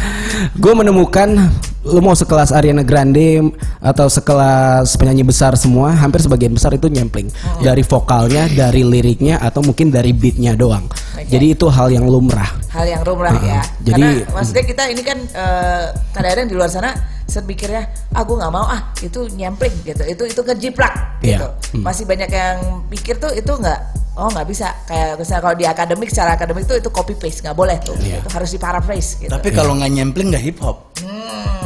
gue 0.56 0.74
menemukan 0.74 1.50
lu 1.84 2.02
mau 2.02 2.14
sekelas 2.14 2.50
Ariana 2.50 2.82
Grande 2.82 3.46
atau 3.78 4.06
sekelas 4.06 4.90
penyanyi 4.96 5.22
besar 5.22 5.54
semua, 5.54 5.94
hampir 5.94 6.18
sebagian 6.18 6.50
besar 6.50 6.74
itu 6.74 6.86
nyempling 6.86 7.30
dari 7.60 7.82
vokalnya, 7.82 8.50
dari 8.50 8.82
liriknya 8.82 9.38
atau 9.38 9.62
mungkin 9.62 9.90
dari 9.90 10.10
beatnya 10.10 10.54
doang. 10.54 10.90
Jadi 11.24 11.54
itu 11.54 11.66
hal 11.68 11.90
yang 11.90 12.06
lumrah. 12.06 12.50
hal 12.70 12.84
yang 12.86 13.02
rumrah 13.02 13.32
ya. 13.40 13.62
Jadi- 13.80 14.26
Karena 14.26 14.34
maksudnya 14.34 14.66
kita 14.66 14.84
ini 14.88 15.00
kan 15.00 15.16
eh, 15.16 15.84
kadang-kadang 16.12 16.46
di 16.46 16.56
luar 16.56 16.68
sana 16.68 16.92
sepikirnya 17.24 17.86
ah 18.12 18.22
gue 18.22 18.36
nggak 18.36 18.52
mau 18.52 18.66
ah 18.66 18.92
itu 19.00 19.26
nyempling 19.32 19.72
gitu 19.82 20.04
itu 20.04 20.24
itu 20.28 20.42
ngejiplak 20.44 20.94
gitu 21.20 21.40
Iya. 21.42 21.56
Hmm. 21.72 21.82
masih 21.82 22.04
banyak 22.04 22.28
yang 22.28 22.58
pikir 22.86 23.16
tuh 23.16 23.32
itu 23.32 23.48
nggak 23.50 23.80
oh 24.16 24.28
nggak 24.28 24.48
bisa 24.48 24.68
kayak 24.84 25.16
misalnya 25.16 25.42
kalau 25.42 25.56
di 25.56 25.66
akademik 25.66 26.08
secara 26.08 26.32
akademik 26.34 26.64
tuh 26.64 26.76
itu 26.76 26.88
copy 26.88 27.14
paste 27.14 27.40
nggak 27.42 27.54
boleh 27.54 27.76
tuh 27.78 27.96
Iya. 27.98 28.20
itu 28.20 28.30
harus 28.30 28.50
di 28.50 28.58
paraphrase 28.58 29.10
gitu 29.18 29.30
Tapi 29.30 29.52
kalau 29.52 29.76
nggak 29.76 29.92
nyempling 29.92 30.28
nggak 30.30 30.42
hip 30.42 30.58
hop. 30.60 30.78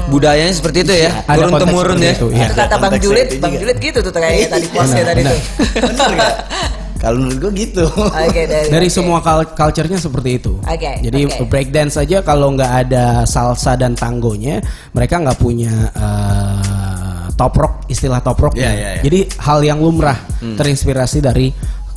budayanya 0.07 0.49
seperti 0.51 0.81
itu 0.81 0.93
ya 0.97 1.21
Ada 1.23 1.45
turun 1.45 1.51
temurun 1.59 1.99
ya 1.99 2.11
itu, 2.11 2.27
itu 2.27 2.35
iya. 2.35 2.47
kata 2.49 2.75
bang 2.75 2.93
Julit 2.97 3.27
bang. 3.37 3.53
Julit 3.55 3.77
gitu 3.77 3.99
tuh 4.01 4.11
kayaknya 4.11 4.47
tadi 4.49 4.65
posnya 4.67 5.03
tadi 5.05 5.21
tuh 5.21 5.37
nggak? 6.09 6.33
Kalau 6.99 7.15
menurut 7.15 7.37
gue 7.39 7.51
gitu. 7.63 7.85
oke 7.87 8.41
dari, 8.43 8.67
Dari 8.67 8.83
oke. 8.83 8.91
semua 8.91 9.21
cul- 9.21 9.55
culture-nya 9.55 9.95
seperti 9.95 10.35
itu. 10.35 10.59
Oke, 10.59 10.99
Jadi 10.99 11.31
oke. 11.31 11.47
breakdance 11.47 11.95
aja 11.95 12.19
kalau 12.19 12.51
nggak 12.51 12.67
ada 12.83 13.23
salsa 13.23 13.79
dan 13.79 13.95
tangonya, 13.95 14.59
mereka 14.91 15.15
nggak 15.15 15.39
punya 15.39 15.71
eh, 15.95 17.23
top 17.31 17.55
rock 17.55 17.73
istilah 17.87 18.19
top 18.19 18.35
rock. 18.41 18.53
Iya, 18.53 18.67
iya, 18.67 18.89
iya. 18.91 19.01
Jadi 19.01 19.19
hal 19.37 19.59
yang 19.63 19.79
lumrah 19.79 20.19
terinspirasi 20.41 21.23
dari 21.23 21.47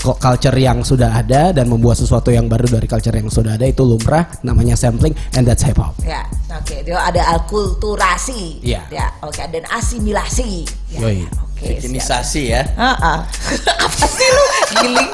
culture 0.03 0.57
yang 0.59 0.83
sudah 0.83 1.15
ada 1.15 1.55
dan 1.55 1.71
membuat 1.71 1.97
sesuatu 1.97 2.35
yang 2.35 2.51
baru 2.51 2.67
dari 2.67 2.91
culture 2.91 3.15
yang 3.15 3.31
sudah 3.31 3.55
ada 3.55 3.65
itu 3.65 3.87
lumrah 3.87 4.27
namanya 4.43 4.75
sampling 4.75 5.15
and 5.39 5.47
that's 5.47 5.63
hip 5.63 5.79
hop. 5.79 5.95
Ya, 6.03 6.27
oke. 6.51 6.77
Dia 6.83 6.99
ada 6.99 7.23
akulturasi. 7.39 8.61
Iya. 8.67 8.83
Ya, 8.91 9.07
oke. 9.23 9.39
Dan 9.49 9.63
asimilasi. 9.71 10.67
Ya, 10.91 10.99
Yoi. 11.07 11.23
ya, 11.25 11.31
Oke. 11.31 11.52
Bikinisasi 11.63 12.43
ya. 12.51 12.63
Ah. 12.75 13.23
Apa 13.87 14.05
sih 14.07 14.29
lu? 14.29 14.45
Giling. 14.83 15.11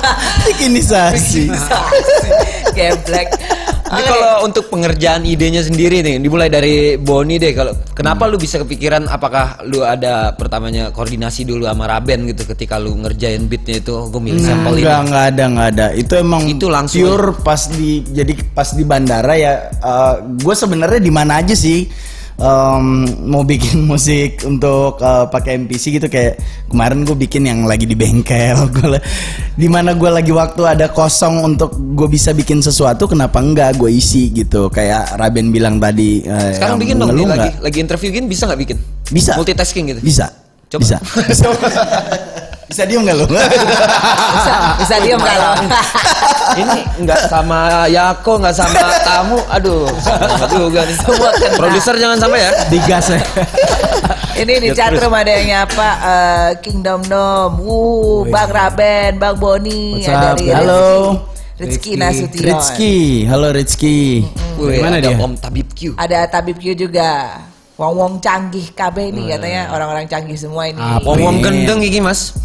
Bikinisasi. 0.50 1.44
Geblek. 2.74 3.28
Ini 3.92 4.02
kalau 4.08 4.48
untuk 4.48 4.72
pengerjaan 4.72 5.28
idenya 5.28 5.60
sendiri 5.60 6.00
nih, 6.00 6.16
dimulai 6.16 6.48
dari 6.48 6.96
Boni 6.96 7.36
deh. 7.36 7.52
Kalau 7.52 7.76
kenapa 7.92 8.24
lu 8.24 8.40
bisa 8.40 8.56
kepikiran? 8.56 9.04
Apakah 9.04 9.60
lu 9.68 9.84
ada 9.84 10.32
pertamanya 10.32 10.88
koordinasi 10.96 11.44
dulu 11.44 11.68
sama 11.68 11.84
Raben 11.84 12.24
gitu 12.32 12.48
ketika 12.48 12.80
lu 12.80 12.96
ngerjain 12.96 13.44
beatnya 13.44 13.84
itu? 13.84 14.08
Gue 14.08 14.20
milih 14.24 14.40
sampel 14.40 14.80
ini. 14.80 14.88
Enggak, 14.88 15.00
enggak 15.04 15.24
ada, 15.28 15.44
enggak 15.44 15.68
ada. 15.76 15.86
Itu 15.92 16.12
emang 16.16 16.42
Itu 16.48 16.72
langsung 16.72 17.04
pure 17.04 17.36
pas 17.44 17.68
di 17.68 18.00
jadi 18.08 18.32
pas 18.56 18.72
di 18.72 18.84
bandara 18.88 19.34
ya. 19.36 19.52
gue 20.24 20.54
sebenarnya 20.56 21.00
di 21.02 21.12
mana 21.12 21.44
aja 21.44 21.52
sih 21.52 21.84
em, 22.42 22.84
mau 23.24 23.40
bikin 23.40 23.84
musik 23.90 24.42
untuk 24.42 24.98
eh, 24.98 25.26
pakai 25.26 25.56
MPC 25.56 25.94
gitu 25.94 26.06
kayak 26.06 26.42
kemarin 26.66 27.06
gue 27.06 27.14
bikin 27.16 27.46
yang 27.46 27.62
lagi 27.62 27.86
di 27.86 27.94
bengkel. 27.94 28.66
Gue 28.74 28.98
di 29.52 29.68
mana 29.68 29.92
gue 29.92 30.08
lagi 30.08 30.32
waktu 30.32 30.62
ada 30.66 30.88
kosong 30.88 31.44
untuk 31.46 31.70
gue 31.76 32.08
bisa 32.08 32.32
bikin 32.32 32.58
sesuatu, 32.58 33.04
kenapa 33.04 33.38
enggak 33.38 33.76
gue 33.76 33.88
isi 33.88 34.28
gitu? 34.28 34.66
Kayak 34.66 35.14
Raben 35.14 35.48
bilang 35.48 35.78
tadi. 35.78 36.20
eh, 36.20 36.56
Sekarang 36.56 36.76
bikin 36.76 36.96
dong, 36.96 37.12
lagi 37.12 37.22
nggak? 37.22 37.62
lagi 37.62 37.78
interview 37.78 38.10
gini 38.10 38.26
bisa 38.26 38.44
nggak 38.44 38.60
bikin? 38.60 38.78
Bisa. 39.08 39.32
Multitasking 39.36 39.84
gitu. 39.88 40.00
Bisa. 40.02 40.26
Coba. 40.68 40.80
Bisa. 40.82 40.96
bisa 42.72 42.88
diem 42.88 43.04
nggak 43.04 43.16
lo? 43.20 43.28
bisa, 43.28 44.54
bisa 44.80 44.94
diem 45.04 45.20
kalau. 45.20 45.52
Ini 46.56 46.78
nggak 47.04 47.20
sama 47.28 47.84
Yako, 47.92 48.32
nggak 48.40 48.54
sama 48.56 48.80
tamu. 49.04 49.38
Aduh, 49.52 49.84
juga 50.48 50.88
nih. 50.88 50.96
Semua 50.96 51.30
kena. 51.36 51.56
Produser 51.60 51.94
jangan 52.00 52.16
sampai 52.16 52.40
ya. 52.40 52.50
Digas 52.72 53.06
ya. 53.12 53.20
Ini 54.32 54.54
di 54.64 54.68
chat 54.72 54.96
room 54.96 55.12
ada 55.12 55.28
yang 55.28 55.68
nyapa 55.68 55.88
eh, 56.00 56.50
Kingdom 56.64 57.04
Nom, 57.04 57.60
Wuh, 57.60 58.24
Bang 58.32 58.48
Raben, 58.48 59.20
Bang 59.20 59.36
Boni, 59.36 60.00
What's 60.00 60.08
ada 60.08 60.32
up, 60.32 60.40
dari? 60.40 60.48
Halo. 60.48 60.84
Rizky. 61.60 61.94
Nasution. 61.94 62.42
Rizky, 62.42 62.94
halo 63.28 63.52
Rizky. 63.52 64.24
Wih, 64.56 64.80
Gimana 64.80 64.98
ada 64.98 65.12
dia? 65.12 65.20
Om 65.20 65.36
Tabib 65.36 65.68
Q. 65.76 65.94
Ada 66.00 66.26
Tabib 66.26 66.56
Q 66.58 66.72
juga. 66.74 67.38
Wong 67.82 67.98
Wong 67.98 68.14
canggih 68.22 68.70
KB 68.78 69.10
ini 69.10 69.26
katanya 69.26 69.74
orang-orang 69.74 70.06
canggih 70.06 70.38
semua 70.38 70.70
ini. 70.70 70.78
Om 70.78 71.02
Om 71.02 71.18
Wih. 71.18 71.42
gendeng 71.42 71.80
iki 71.82 71.98
mas. 71.98 72.30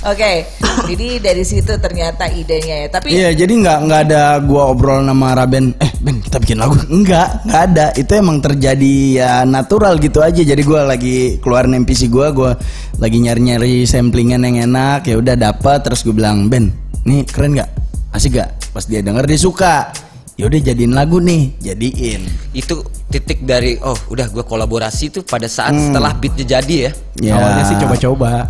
Oke, 0.00 0.48
jadi 0.88 1.20
dari 1.20 1.44
situ 1.44 1.76
ternyata 1.76 2.24
idenya 2.28 2.84
ya. 2.84 2.88
Tapi 2.88 3.12
Iya, 3.12 3.36
jadi 3.36 3.52
nggak 3.52 3.78
nggak 3.84 4.00
ada 4.08 4.40
gua 4.40 4.72
obrol 4.72 5.04
sama 5.04 5.36
Raben. 5.36 5.76
Eh, 5.76 5.92
Ben, 6.00 6.24
kita 6.24 6.40
bikin 6.40 6.56
lagu. 6.56 6.72
Enggak, 6.88 7.44
nggak 7.44 7.62
ada. 7.72 7.86
Itu 7.92 8.12
emang 8.16 8.40
terjadi 8.40 8.94
ya 9.20 9.32
natural 9.44 10.00
gitu 10.00 10.24
aja. 10.24 10.40
Jadi 10.40 10.60
gua 10.64 10.88
lagi 10.88 11.36
keluarin 11.44 11.76
MPC 11.76 12.08
gua, 12.08 12.32
gua 12.32 12.56
lagi 12.96 13.20
nyari-nyari 13.20 13.84
samplingan 13.84 14.40
yang 14.44 14.72
enak. 14.72 15.04
Ya 15.04 15.20
udah 15.20 15.36
dapat 15.36 15.84
terus 15.84 16.00
gue 16.00 16.16
bilang, 16.16 16.48
"Ben, 16.48 16.72
nih 17.04 17.24
keren 17.28 17.60
nggak? 17.60 17.68
Asik 18.12 18.40
gak?" 18.40 18.56
Pas 18.72 18.84
dia 18.88 19.04
denger 19.04 19.28
dia 19.28 19.36
suka. 19.36 19.92
Ya 20.40 20.48
udah 20.48 20.60
jadiin 20.64 20.96
lagu 20.96 21.20
nih, 21.20 21.52
jadiin. 21.60 22.24
Itu 22.56 22.80
titik 23.10 23.42
dari 23.42 23.74
oh 23.76 23.98
udah 24.06 24.26
gue 24.26 24.40
kolaborasi 24.40 25.10
tuh 25.10 25.22
pada 25.22 25.44
saat 25.44 25.74
setelah 25.74 26.14
beatnya 26.14 26.46
jadi 26.56 26.76
ya. 26.86 26.92
Ya. 27.20 27.34
Awalnya 27.34 27.64
sih 27.64 27.76
coba-coba. 27.76 28.30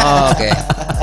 Oh, 0.00 0.32
Oke. 0.32 0.48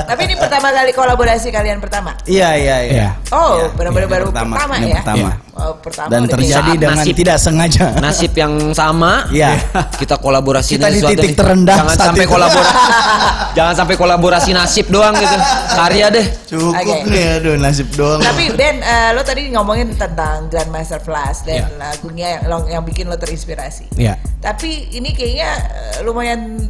tapi 0.04 0.26
ini 0.26 0.34
pertama 0.34 0.68
kali 0.68 0.90
kolaborasi 0.90 1.48
kalian 1.48 1.78
pertama. 1.78 2.14
Iya, 2.24 2.50
iya, 2.54 2.76
iya. 2.80 2.92
Iya. 2.92 3.08
Oh, 3.30 3.54
Iya, 3.54 3.66
benar-benar 3.72 4.04
iya, 4.04 4.12
baru 4.12 4.24
pertama, 4.28 4.54
pertama, 4.54 4.74
ya. 4.80 4.96
pertama. 4.98 5.30
Oh, 5.54 5.72
pertama 5.76 6.08
Dan 6.08 6.22
terjadi 6.26 6.54
Saat 6.66 6.78
dengan 6.78 6.98
nasib. 6.98 7.14
tidak 7.14 7.36
sengaja. 7.38 7.86
Nasib 7.96 8.32
yang 8.34 8.52
sama. 8.72 9.26
Iya. 9.28 9.54
Kita 9.96 10.16
kolaborasi 10.16 10.70
Kita 10.76 10.88
di 10.88 11.00
titik 11.00 11.30
nih. 11.30 11.36
terendah 11.36 11.76
Jangan 11.78 11.96
sampai 11.96 12.24
itu. 12.24 12.32
kolaborasi. 12.32 12.74
jangan 13.58 13.74
sampai 13.76 13.94
kolaborasi 13.96 14.50
nasib 14.52 14.86
doang 14.88 15.14
gitu. 15.14 15.36
Karya 15.70 16.06
deh. 16.10 16.26
Cukup 16.48 16.74
Oke. 16.74 17.06
nih, 17.08 17.24
aduh 17.38 17.54
nasib 17.56 17.88
doang. 17.92 18.20
Tapi 18.20 18.44
Ben, 18.54 18.76
eh, 18.80 19.10
lo 19.12 19.22
tadi 19.22 19.42
ngomongin 19.48 19.94
tentang 19.94 20.46
Grandmaster 20.48 20.98
Flash 20.98 21.42
dan 21.44 21.54
Iya. 21.60 21.66
lagunya 21.76 22.26
yang, 22.38 22.42
yang 22.68 22.82
bikin 22.82 22.97
lo 23.06 23.14
terinspirasi. 23.14 23.94
Iya. 23.94 24.18
Tapi 24.42 24.90
ini 24.90 25.14
kayaknya 25.14 25.50
eh, 25.70 25.96
lumayan 26.02 26.66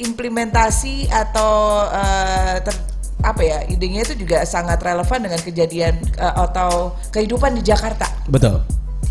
implementasi 0.00 1.12
atau 1.12 1.82
eh, 1.90 2.56
ter- 2.64 2.84
apa 3.24 3.42
ya 3.42 3.64
idenya 3.66 4.04
itu 4.06 4.14
juga 4.22 4.44
sangat 4.46 4.78
relevan 4.80 5.24
dengan 5.28 5.40
kejadian 5.42 5.94
eh, 6.16 6.34
atau 6.40 6.96
kehidupan 7.12 7.60
di 7.60 7.62
Jakarta. 7.66 8.08
Betul. 8.30 8.64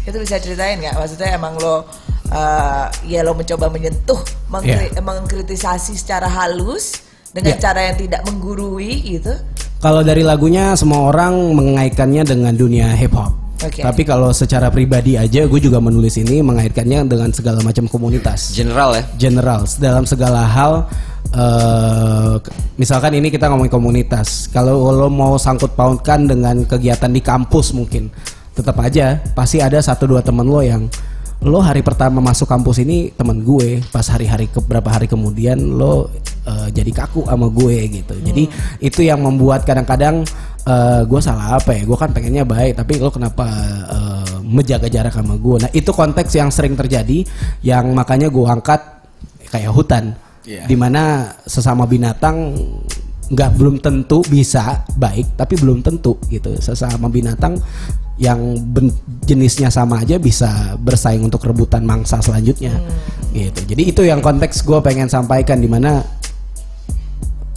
Itu 0.05 0.17
bisa 0.17 0.41
ceritain 0.41 0.81
nggak? 0.81 0.95
Maksudnya 0.98 1.38
emang 1.38 1.57
lo 1.60 1.86
eh, 2.31 2.86
ya 3.05 3.22
lo 3.22 3.38
mencoba 3.38 3.69
menyentuh, 3.69 4.22
mengkri- 4.50 4.93
mengkritisasi 4.98 5.93
secara 5.93 6.25
halus 6.25 7.05
dengan 7.36 7.53
Iya. 7.57 7.62
cara 7.62 7.81
yang 7.91 7.98
tidak 8.00 8.22
menggurui 8.25 9.19
gitu. 9.19 9.34
Kalau 9.84 10.01
dari 10.01 10.24
lagunya 10.25 10.74
semua 10.74 11.12
orang 11.13 11.53
mengaitkannya 11.53 12.24
dengan 12.25 12.53
dunia 12.57 12.89
hip 12.95 13.13
hop. 13.13 13.44
Oke. 13.65 13.81
Tapi 13.81 14.01
kalau 14.05 14.29
secara 14.31 14.69
pribadi 14.69 15.17
aja 15.17 15.45
gue 15.45 15.60
juga 15.60 15.81
menulis 15.81 16.15
ini 16.15 16.39
mengaitkannya 16.45 17.10
dengan 17.10 17.29
segala 17.34 17.60
macam 17.65 17.89
komunitas. 17.89 18.53
General 18.53 18.93
ya. 18.93 19.03
General 19.17 19.62
dalam 19.77 20.05
segala 20.05 20.45
hal 20.45 20.74
k- 22.39 22.51
misalkan 22.77 23.12
ini 23.17 23.27
kita 23.34 23.50
ngomongin 23.51 23.74
komunitas. 23.74 24.48
Kalau 24.53 24.93
lo 24.93 25.10
mau 25.10 25.36
sangkut 25.36 25.74
pautkan 25.74 26.29
dengan 26.29 26.63
kegiatan 26.63 27.12
di 27.12 27.19
kampus 27.19 27.75
mungkin 27.75 28.07
tetap 28.55 28.79
aja 28.79 29.19
pasti 29.36 29.60
ada 29.60 29.84
satu 29.84 30.07
dua 30.07 30.24
temen 30.24 30.48
lo 30.48 30.63
yang 30.63 30.88
lo 31.43 31.60
hari 31.60 31.84
pertama 31.84 32.24
masuk 32.24 32.48
kampus 32.48 32.79
ini 32.79 33.12
temen 33.12 33.43
gue 33.43 33.84
pas 33.91 34.07
hari-hari 34.07 34.48
ke 34.48 34.63
beberapa 34.63 34.88
hari 34.95 35.12
kemudian 35.12 35.60
lo 35.60 36.07
eh, 36.48 36.72
jadi 36.72 37.03
kaku 37.03 37.27
sama 37.27 37.51
gue 37.51 37.75
gitu 37.91 38.15
jadi 38.24 38.43
itu 38.79 39.03
yang 39.03 39.19
membuat 39.19 39.67
kadang-kadang 39.67 40.24
eh, 40.65 41.01
gue 41.05 41.22
salah 41.22 41.57
apa 41.57 41.72
ya? 41.74 41.86
Gue 41.86 41.98
kan 41.98 42.10
pengennya 42.12 42.43
baik 42.43 42.75
tapi 42.77 42.98
lo 42.98 43.10
kenapa 43.10 43.45
eh, 43.89 44.38
menjaga 44.45 44.86
jarak 44.86 45.13
sama 45.13 45.38
gue 45.38 45.57
nah 45.65 45.72
itu 45.74 45.89
konteks 45.89 46.31
yang 46.38 46.53
sering 46.53 46.77
terjadi 46.77 47.25
yang 47.65 47.89
makanya 47.98 48.29
gue 48.29 48.45
angkat 48.45 48.81
kayak 49.50 49.74
hutan 49.74 50.13
Iya. 50.45 50.69
di 50.69 50.77
mana 50.77 51.34
sesama 51.41 51.89
binatang 51.89 52.53
nggak 53.25 53.51
belum 53.57 53.81
tentu 53.81 54.22
bisa 54.29 54.86
baik 54.93 55.34
tapi 55.34 55.57
belum 55.57 55.81
tentu 55.81 56.22
gitu. 56.29 56.53
Sesama 56.62 57.10
binatang 57.10 57.57
yang 58.22 58.53
ben- 58.69 58.93
jenisnya 59.25 59.74
sama 59.74 60.05
aja 60.05 60.22
bisa 60.22 60.77
bersaing 60.77 61.25
untuk 61.25 61.41
rebutan 61.41 61.81
mangsa 61.81 62.22
selanjutnya. 62.22 62.77
Gitu. 63.34 63.74
Jadi 63.74 63.84
itu 63.89 64.01
yang 64.05 64.22
konteks 64.22 64.62
gue 64.62 64.77
pengen 64.86 65.10
sampaikan 65.10 65.57
di 65.57 65.65
mana 65.65 66.05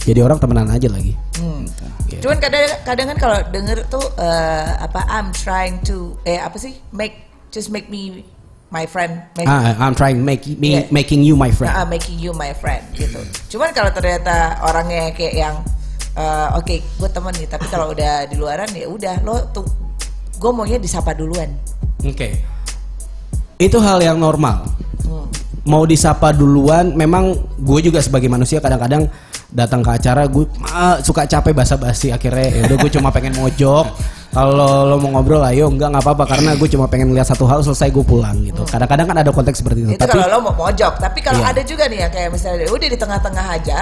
jadi 0.01 0.23
orang 0.23 0.37
temenan 0.37 0.67
aja 0.67 0.87
lagi 0.87 1.13
Hmm. 1.39 1.63
Gitu. 2.11 2.25
Cuman 2.27 2.35
kadang 2.41 2.67
kadang 2.83 3.07
kan 3.15 3.17
kalau 3.17 3.37
denger 3.47 3.79
tuh 3.87 4.03
eh, 4.17 4.67
apa 4.75 5.07
I'm 5.07 5.31
trying 5.31 5.79
to 5.87 6.19
eh 6.23 6.35
apa 6.35 6.59
sih 6.59 6.75
make 6.91 7.15
just 7.47 7.71
make 7.71 7.87
me 7.87 8.27
my 8.69 8.83
friend 8.83 9.23
make 9.33 9.47
ah, 9.47 9.71
I'm 9.77 9.95
trying 9.95 10.19
make 10.19 10.43
me 10.59 10.83
Yeah. 10.83 10.91
making 10.91 11.23
you 11.23 11.33
my 11.33 11.47
friend 11.47 11.71
Nah, 11.71 11.87
making 11.87 12.19
you 12.19 12.35
my 12.35 12.51
friend 12.51 12.83
gitu. 12.91 13.23
Cuman 13.55 13.71
kalau 13.71 13.87
ternyata 13.89 14.59
orangnya 14.59 15.15
kayak 15.15 15.31
yang 15.33 15.55
eh, 16.13 16.47
oke 16.53 16.75
gue 16.75 17.09
temen 17.09 17.31
nih 17.39 17.47
tapi 17.47 17.65
kalau 17.71 17.93
udah 17.93 18.27
di 18.27 18.35
luaran 18.35 18.67
ya 18.73 18.89
udah 18.89 19.15
lo 19.23 19.39
tuh 19.55 19.63
gue 20.35 20.51
maunya 20.51 20.75
disapa 20.75 21.15
duluan. 21.15 21.47
Oke. 22.01 22.35
Itu 23.55 23.79
hal 23.79 23.99
yang 23.99 24.19
normal. 24.19 24.67
Hmm. 25.03 25.27
Mau 25.63 25.83
disapa 25.83 26.31
duluan, 26.31 26.95
memang 26.95 27.31
gue 27.55 27.79
juga 27.81 27.99
sebagai 27.99 28.27
manusia 28.27 28.57
kadang-kadang 28.57 29.07
datang 29.49 29.81
ke 29.81 29.89
acara 29.89 30.29
gue 30.29 30.45
ah, 30.69 31.01
suka 31.01 31.25
capek 31.25 31.57
basa-basi 31.57 32.13
akhirnya 32.13 32.47
ya 32.53 32.61
udah 32.69 32.77
gue 32.79 32.91
cuma 32.93 33.09
pengen 33.09 33.33
mojok. 33.37 33.85
Kalau 34.29 34.85
lo 34.85 35.01
mau 35.01 35.17
ngobrol 35.17 35.41
ayo 35.41 35.73
enggak 35.73 35.89
nggak 35.89 36.05
apa-apa 36.05 36.37
karena 36.37 36.53
gue 36.53 36.69
cuma 36.69 36.85
pengen 36.85 37.09
lihat 37.17 37.25
satu 37.25 37.49
hal 37.49 37.65
selesai 37.65 37.89
gue 37.89 38.05
pulang 38.05 38.37
gitu. 38.45 38.61
Kadang-kadang 38.61 39.09
kan 39.09 39.17
ada 39.25 39.31
konteks 39.33 39.65
seperti 39.65 39.89
itu. 39.89 39.91
Itu 39.97 40.05
Tapi 40.05 40.21
kalau 40.21 40.37
lo 40.37 40.39
mau 40.45 40.69
mojok. 40.69 41.01
Tapi 41.01 41.19
kalau 41.25 41.41
Iya. 41.41 41.49
ada 41.49 41.61
juga 41.65 41.89
nih 41.89 41.99
ya 42.05 42.07
kayak 42.13 42.29
misalnya 42.29 42.69
udah 42.69 42.87
di 42.93 42.97
tengah-tengah 43.01 43.45
aja 43.49 43.79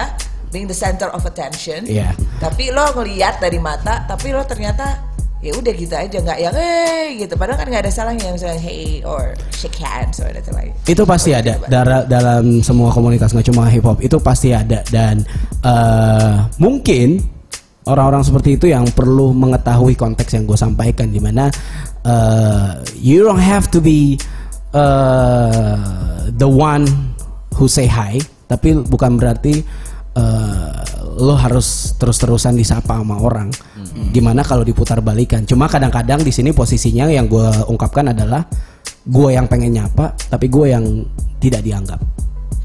being 0.48 0.64
the 0.64 0.72
center 0.72 1.12
of 1.12 1.20
attention. 1.28 1.84
Iya. 1.84 2.16
Tapi 2.40 2.72
lo 2.72 2.96
ngeliat 2.96 3.36
dari 3.44 3.60
mata, 3.60 4.08
tapi 4.08 4.32
lo 4.32 4.40
ternyata 4.48 5.07
ya 5.38 5.54
udah 5.54 5.72
gitu 5.74 5.94
aja 5.94 6.18
nggak 6.18 6.38
yang 6.42 6.54
eh 6.58 7.14
gitu. 7.14 7.38
Padahal 7.38 7.62
kan 7.62 7.66
nggak 7.70 7.82
ada 7.86 7.92
salahnya 7.94 8.34
misalnya 8.34 8.58
hey 8.58 9.00
or 9.06 9.38
shake 9.54 9.78
hands 9.78 10.18
or 10.18 10.26
anything 10.26 10.54
like. 10.58 10.74
itu 10.90 11.02
pasti 11.06 11.30
ada 11.30 11.62
Dara- 11.70 12.06
dalam 12.06 12.58
semua 12.66 12.90
komunitas 12.90 13.30
nggak 13.30 13.46
cuma 13.54 13.70
hip 13.70 13.86
hop 13.86 14.02
itu 14.02 14.18
pasti 14.18 14.50
ada 14.50 14.82
dan 14.90 15.22
eh, 15.62 16.34
mungkin 16.58 17.22
orang-orang 17.86 18.26
seperti 18.26 18.58
itu 18.58 18.66
yang 18.68 18.84
perlu 18.92 19.30
mengetahui 19.32 19.96
konteks 19.96 20.34
yang 20.36 20.44
gue 20.44 20.58
sampaikan 20.58 21.08
di 21.08 21.22
mana 21.22 21.48
eh, 22.02 22.70
you 22.98 23.22
don't 23.22 23.40
have 23.40 23.70
to 23.70 23.78
be 23.78 24.18
eh, 24.74 25.76
the 26.34 26.48
one 26.48 26.84
who 27.56 27.66
say 27.66 27.86
hi, 27.90 28.18
tapi 28.46 28.78
bukan 28.86 29.18
berarti 29.18 29.62
eh, 30.18 30.70
lo 31.18 31.34
harus 31.38 31.94
terus-terusan 31.98 32.58
disapa 32.58 32.98
sama 32.98 33.18
orang. 33.22 33.50
Gimana 34.10 34.42
kalau 34.42 34.62
diputar 34.66 34.98
balikan? 35.02 35.46
Cuma 35.46 35.70
kadang-kadang 35.70 36.22
di 36.22 36.30
sini 36.34 36.50
posisinya 36.50 37.06
yang 37.10 37.30
gue 37.30 37.46
ungkapkan 37.70 38.10
adalah 38.10 38.46
gue 39.06 39.28
yang 39.30 39.46
pengen 39.46 39.78
nyapa, 39.78 40.14
tapi 40.30 40.50
gue 40.50 40.74
yang 40.74 40.84
tidak 41.38 41.62
dianggap. 41.62 42.00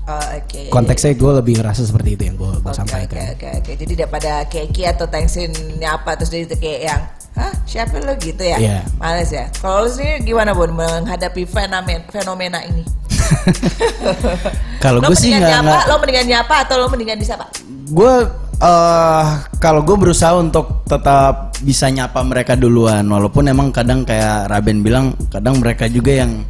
Oh, 0.03 0.19
Oke. 0.36 0.67
Konteksnya 0.67 1.15
gue 1.15 1.31
lebih 1.39 1.63
ngerasa 1.63 1.88
seperti 1.88 2.19
itu 2.19 2.24
yang 2.27 2.36
gue 2.36 2.51
Oke, 2.60 2.75
sampaikan. 2.75 3.07
Oke, 3.07 3.24
oke, 3.39 3.50
oke. 3.63 3.72
Jadi 3.79 3.93
daripada 3.95 4.43
Keki 4.51 4.83
atau 4.91 5.07
Tengsin 5.07 5.51
nyapa 5.79 6.19
terus 6.19 6.36
itu 6.36 6.60
kayak 6.60 6.81
yang 6.83 7.01
Hah, 7.33 7.50
siapa 7.65 7.98
lo 7.98 8.13
gitu 8.22 8.45
ya? 8.45 8.57
Iya. 8.62 8.79
Males 9.01 9.33
ya. 9.33 9.50
Kalau 9.57 9.88
lu 9.88 9.89
sendiri 9.89 10.22
gimana 10.22 10.53
Bun 10.53 10.69
menghadapi 10.77 11.50
fenomen 11.50 12.05
fenomena 12.13 12.62
ini? 12.62 12.86
Kalau 14.84 15.00
lo 15.00 15.08
gue 15.08 15.15
sih 15.15 15.30
mendingan 15.30 15.39
nggak 15.39 15.53
nyapa, 15.53 15.70
nggak- 15.70 15.86
lo 15.86 15.96
mendingan 15.98 16.27
nyapa 16.27 16.56
atau 16.62 16.75
lo 16.75 16.86
mendingan 16.88 17.18
disapa? 17.18 17.46
gue 17.86 18.13
eh 18.56 19.25
kalau 19.58 19.82
gue 19.82 19.94
berusaha 19.94 20.34
untuk 20.36 20.82
tetap 20.84 21.51
bisa 21.60 21.88
nyapa 21.88 22.15
mereka 22.22 22.53
duluan 22.53 23.03
walaupun 23.03 23.44
emang 23.46 23.70
kadang 23.70 24.01
kayak 24.01 24.48
Raben 24.48 24.80
bilang 24.80 25.06
kadang 25.27 25.58
mereka 25.58 25.86
juga 25.86 26.15
yang 26.18 26.42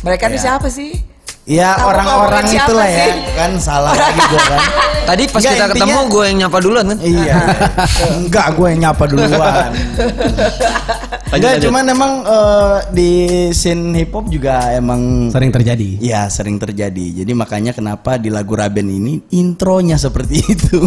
Mereka 0.00 0.28
Iya. 0.28 0.38
siapa 0.40 0.66
sih? 0.66 0.96
ya 1.42 1.74
Kamu 1.74 1.88
orang-orang 1.88 2.44
itulah 2.48 2.86
ya 2.86 3.06
sih? 3.06 3.12
kan 3.32 3.50
salah 3.56 3.92
lagi 3.92 4.18
gue 4.20 4.42
kan 4.44 4.60
Tadi 5.08 5.22
pas 5.26 5.40
Enggak, 5.40 5.50
kita 5.50 5.64
intinya- 5.64 5.74
ketemu 5.74 6.00
gue 6.06 6.24
yang 6.24 6.38
nyapa 6.38 6.58
duluan 6.58 6.84
kan? 6.86 6.98
iya 7.00 7.34
enggak 8.18 8.46
gue 8.52 8.66
yang 8.68 8.80
nyapa 8.84 9.04
duluan 9.06 9.70
enggak 11.30 11.62
cuman 11.62 11.84
emang 11.86 12.12
eh, 12.26 12.76
di 12.90 13.10
scene 13.54 13.94
hip 13.94 14.10
hop 14.10 14.26
juga 14.26 14.74
emang 14.74 15.30
Sering 15.30 15.54
terjadi. 15.54 15.88
Ya 16.02 16.26
sering 16.26 16.58
terjadi. 16.58 17.22
Jadi 17.22 17.32
makanya 17.32 17.70
kenapa 17.70 18.18
di 18.18 18.34
lagu 18.34 18.58
Raben 18.58 18.90
ini 18.90 19.22
intronya 19.30 19.94
seperti 19.94 20.42
itu. 20.54 20.82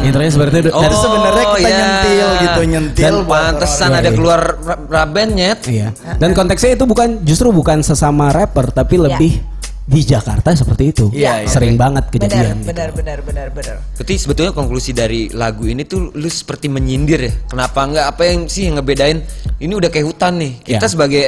Intronya 0.00 0.30
seperti 0.32 0.56
itu. 0.64 0.70
Oh. 0.72 0.80
Dan- 0.80 0.96
sebenarnya 0.98 1.44
kita 1.52 1.60
iya. 1.60 1.76
nyentil 1.76 2.28
gitu, 2.38 2.60
nyentil 2.64 3.04
Dan 3.04 3.14
pantesan 3.28 3.90
ada 3.92 4.10
keluar 4.10 4.40
ra- 4.58 4.82
raben 4.88 5.28
nyet. 5.36 5.60
Iya. 5.68 5.88
Dan 6.16 6.32
konteksnya 6.32 6.74
itu 6.74 6.84
bukan 6.88 7.20
justru 7.22 7.52
bukan 7.52 7.84
sesama 7.84 8.32
rapper 8.32 8.72
tapi 8.72 8.96
lebih 8.96 9.57
di 9.88 10.04
Jakarta 10.04 10.52
seperti 10.52 10.84
itu. 10.92 11.04
Iya, 11.10 11.42
iya. 11.42 11.48
Sering 11.48 11.80
banget 11.80 12.12
Benar, 12.12 12.28
kejadian. 12.28 12.56
gitu. 12.60 12.68
benar, 12.68 12.88
benar, 12.92 13.18
benar, 13.24 13.46
benar. 13.48 13.76
Berarti 13.96 14.14
sebetulnya 14.20 14.52
konklusi 14.52 14.92
dari 14.92 15.32
lagu 15.32 15.64
ini 15.64 15.88
tuh 15.88 16.12
lu 16.12 16.28
seperti 16.28 16.68
menyindir 16.68 17.20
ya. 17.24 17.32
Kenapa 17.48 17.88
nggak 17.88 18.06
apa 18.06 18.22
yang 18.28 18.40
sih 18.46 18.68
yang 18.68 18.76
ngebedain? 18.76 19.24
Ini 19.56 19.72
udah 19.72 19.88
kayak 19.88 20.04
hutan 20.04 20.36
nih. 20.36 20.52
Kita 20.60 20.84
Ya. 20.84 20.92
sebagai 20.92 21.22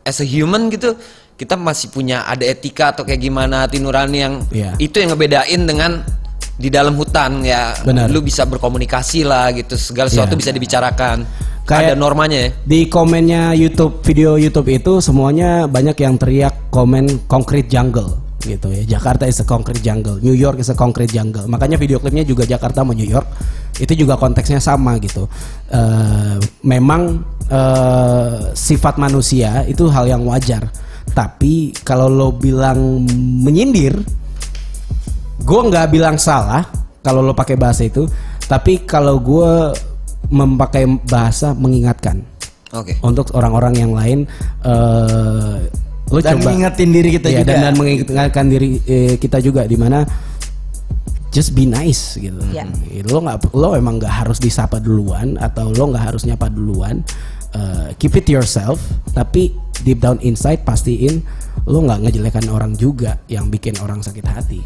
as 0.00 0.16
a 0.16 0.24
human 0.24 0.72
gitu, 0.72 0.96
kita 1.36 1.60
masih 1.60 1.92
punya 1.92 2.24
ada 2.24 2.40
etika 2.42 2.96
atau 2.96 3.04
kayak 3.04 3.20
gimana 3.20 3.68
hati 3.68 3.76
nurani 3.76 4.18
yang 4.18 4.34
Ya. 4.48 4.72
itu 4.80 4.96
yang 4.96 5.12
ngebedain 5.12 5.60
dengan 5.68 6.00
di 6.56 6.72
dalam 6.72 6.96
hutan 6.96 7.44
ya. 7.44 7.76
Benar. 7.84 8.08
Lu 8.08 8.24
bisa 8.24 8.48
berkomunikasi 8.48 9.28
lah 9.28 9.52
gitu. 9.52 9.76
Segala 9.76 10.08
sesuatu 10.08 10.36
Ya. 10.36 10.40
bisa 10.40 10.50
dibicarakan. 10.50 11.24
Kayak- 11.70 11.94
ada 11.94 11.94
normanya 11.94 12.38
ya. 12.46 12.50
Di 12.66 12.80
komennya 12.90 13.54
YouTube 13.54 14.02
video 14.02 14.34
YouTube 14.34 14.66
itu 14.70 14.98
semuanya 14.98 15.70
banyak 15.70 15.94
yang 16.02 16.18
teriak 16.18 16.70
komen 16.74 17.30
concrete 17.30 17.70
jungle 17.70 18.18
gitu 18.42 18.72
ya. 18.72 18.98
Jakarta 18.98 19.28
is 19.28 19.38
a 19.40 19.46
concrete 19.46 19.84
jungle, 19.84 20.16
New 20.24 20.32
York 20.32 20.58
is 20.58 20.72
a 20.72 20.76
concrete 20.76 21.12
jungle. 21.12 21.44
Makanya 21.46 21.76
video 21.76 22.00
klipnya 22.00 22.24
juga 22.24 22.48
Jakarta 22.48 22.80
mau 22.82 22.96
New 22.96 23.06
York. 23.06 23.28
Itu 23.76 23.92
juga 23.96 24.16
konteksnya 24.16 24.60
sama 24.60 24.96
gitu. 25.00 25.28
Eh, 25.72 26.36
memang 26.64 27.20
eh, 27.50 28.54
sifat 28.56 28.96
manusia 28.96 29.64
itu 29.68 29.88
hal 29.92 30.08
yang 30.08 30.24
wajar. 30.24 30.68
Tapi 31.10 31.74
kalau 31.82 32.06
lo 32.06 32.28
bilang 32.30 33.02
menyindir, 33.42 33.98
gue 35.42 35.60
nggak 35.66 35.90
bilang 35.90 36.16
salah 36.16 36.62
kalau 37.02 37.20
lo 37.20 37.34
pakai 37.34 37.58
bahasa 37.58 37.84
itu. 37.84 38.06
Tapi 38.46 38.86
kalau 38.86 39.18
gue 39.18 39.74
memakai 40.30 40.86
bahasa 41.04 41.52
mengingatkan 41.52 42.22
Oke. 42.70 42.96
untuk 43.02 43.34
orang-orang 43.34 43.74
yang 43.76 43.92
lain 43.92 44.18
eh 44.62 45.58
lo 46.10 46.18
Dan 46.18 46.42
coba 46.42 46.50
ngingetin 46.50 46.90
diri 46.90 47.08
kita 47.14 47.28
Iya, 47.30 47.38
juga. 47.42 47.50
dan, 47.54 47.58
dan 47.62 47.74
mengingatkan 47.78 48.46
diri 48.50 48.68
eh, 48.82 49.14
kita 49.14 49.38
juga 49.38 49.62
di 49.62 49.78
mana 49.78 50.02
just 51.30 51.54
be 51.54 51.62
nice 51.62 52.18
gitu 52.18 52.38
Iya. 52.50 52.66
lo 53.06 53.22
nggak 53.22 53.54
lo 53.54 53.78
emang 53.78 54.02
nggak 54.02 54.26
harus 54.26 54.42
disapa 54.42 54.82
duluan 54.82 55.38
atau 55.38 55.70
lo 55.70 55.90
nggak 55.90 56.04
harus 56.14 56.26
nyapa 56.26 56.50
duluan 56.50 57.02
Eh, 57.50 57.90
keep 57.98 58.14
it 58.14 58.30
yourself 58.30 58.78
tapi 59.10 59.50
deep 59.82 59.98
down 59.98 60.22
inside 60.22 60.62
pastiin 60.62 61.18
lo 61.66 61.82
nggak 61.82 62.06
ngejelekan 62.06 62.46
orang 62.46 62.78
juga 62.78 63.18
yang 63.26 63.50
bikin 63.50 63.74
orang 63.82 63.98
sakit 63.98 64.22
hati 64.22 64.62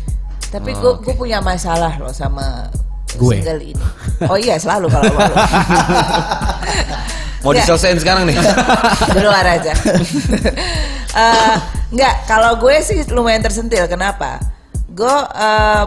Tapi 0.53 0.77
gue 0.77 1.16
punya 1.16 1.40
masalah 1.40 1.96
loh 1.96 2.12
sama 2.12 2.68
Gue. 3.16 3.38
single 3.38 3.62
ini. 3.62 3.85
Oh 4.24 4.37
iya 4.37 4.55
selalu 4.57 4.87
kalau. 4.88 5.11
Mau 7.40 7.53
Nggak. 7.53 7.61
diselesain 7.61 7.98
sekarang 7.98 8.24
nih. 8.24 8.37
di 9.11 9.20
luar 9.20 9.44
aja. 9.44 9.72
Eh, 11.14 11.57
Enggak, 11.88 12.27
kalau 12.27 12.57
gue 12.57 12.74
sih 12.81 13.07
lumayan 13.09 13.38
tersentil. 13.38 13.85
Kenapa? 13.85 14.40
Gue 14.88 15.12
eh, 15.31 15.85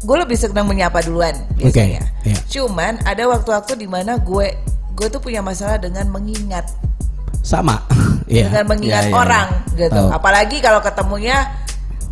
gue 0.00 0.16
lebih 0.16 0.32
senang 0.32 0.64
menyapa 0.64 1.02
duluan 1.02 1.36
biasanya. 1.54 2.00
iya. 2.22 2.38
Cuman 2.48 3.04
ada 3.04 3.20
waktu-waktu 3.26 3.76
di 3.76 3.84
mana 3.84 4.16
gue 4.16 4.56
gue 4.90 5.06
tuh 5.08 5.18
punya 5.18 5.40
masalah 5.40 5.76
dengan 5.76 6.08
mengingat, 6.08 6.68
sama 7.40 7.84
Iya. 8.28 8.48
dengan 8.48 8.64
mengingat 8.68 9.04
Iya, 9.04 9.10
iya. 9.10 9.16
orang 9.18 9.46
gitu. 9.74 9.92
Tahu. 9.92 10.08
Apalagi 10.08 10.56
kalau 10.60 10.80
ketemunya 10.80 11.52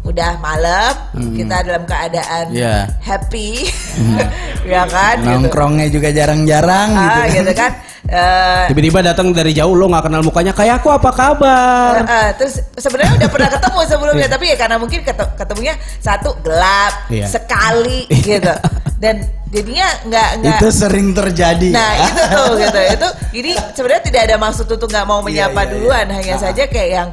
udah 0.09 0.33
malam, 0.39 0.93
kita 1.37 1.57
dalam 1.61 1.85
keadaan 1.85 2.45
Iya. 2.51 2.89
happy, 2.99 3.69
ya 4.73 4.83
kan? 4.85 5.21
Gitu. 5.21 5.29
Nongkrongnya 5.29 5.87
juga 5.89 6.09
jarang-jarang 6.09 6.89
gitu. 6.91 7.19
Ah, 7.19 7.27
gitu 7.29 7.53
kan. 7.53 7.73
Eh, 8.09 8.73
tiba-tiba 8.73 9.05
datang 9.05 9.37
dari 9.37 9.53
jauh 9.53 9.77
lo 9.77 9.85
nggak 9.85 10.09
kenal 10.09 10.25
mukanya 10.25 10.57
kayak 10.57 10.81
aku 10.81 10.89
apa 10.89 11.13
kabar 11.13 11.93
Eh, 11.93 12.09
eh, 12.09 12.29
terus 12.41 12.57
sebenarnya 12.73 13.21
udah 13.21 13.29
pernah 13.29 13.51
ketemu 13.53 13.79
sebelumnya 13.85 14.29
tapi 14.33 14.45
ya 14.49 14.57
karena 14.57 14.77
mungkin 14.81 15.05
ketemunya 15.37 15.77
satu 16.01 16.33
gelap 16.41 17.05
Iya. 17.13 17.29
sekali 17.29 18.09
gitu 18.25 18.49
dan 18.97 19.21
jadinya 19.53 19.93
nggak 20.09 20.29
nggak 20.41 20.57
Itu 20.57 20.69
sering 20.73 21.13
terjadi. 21.13 21.69
nah 21.69 21.93
ya. 21.93 22.09
itu 22.09 22.23
tuh 22.33 22.49
gitu 22.57 22.81
itu 22.97 23.09
jadi 23.37 23.51
sebenarnya 23.77 24.03
tidak 24.09 24.23
ada 24.25 24.37
maksud 24.41 24.67
untuk 24.67 24.89
nggak 24.89 25.05
mau 25.05 25.21
menyapa 25.21 25.61
iya, 25.61 25.69
iya. 25.69 25.73
duluan 25.77 26.07
hanya 26.09 26.35
saja 26.41 26.65
kayak 26.65 26.89
yang 26.89 27.09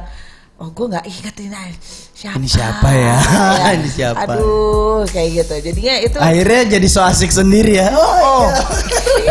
oh 0.56 0.72
gue 0.72 0.86
nggak 0.88 1.04
inget 1.04 1.36
ini 1.44 1.76
siapa 2.26 2.38
Ini 2.42 2.48
siapa 2.50 2.88
ya? 2.90 3.16
Ini 3.78 3.88
siapa? 3.94 4.20
aduh 4.26 5.06
kayak 5.06 5.28
gitu 5.44 5.54
jadinya 5.62 5.94
itu 6.02 6.16
Akhirnya 6.18 6.60
jadi 6.78 6.86
so 6.90 7.00
asik 7.00 7.30
sendiri 7.30 7.78
ya. 7.78 7.94
Oh, 7.94 8.50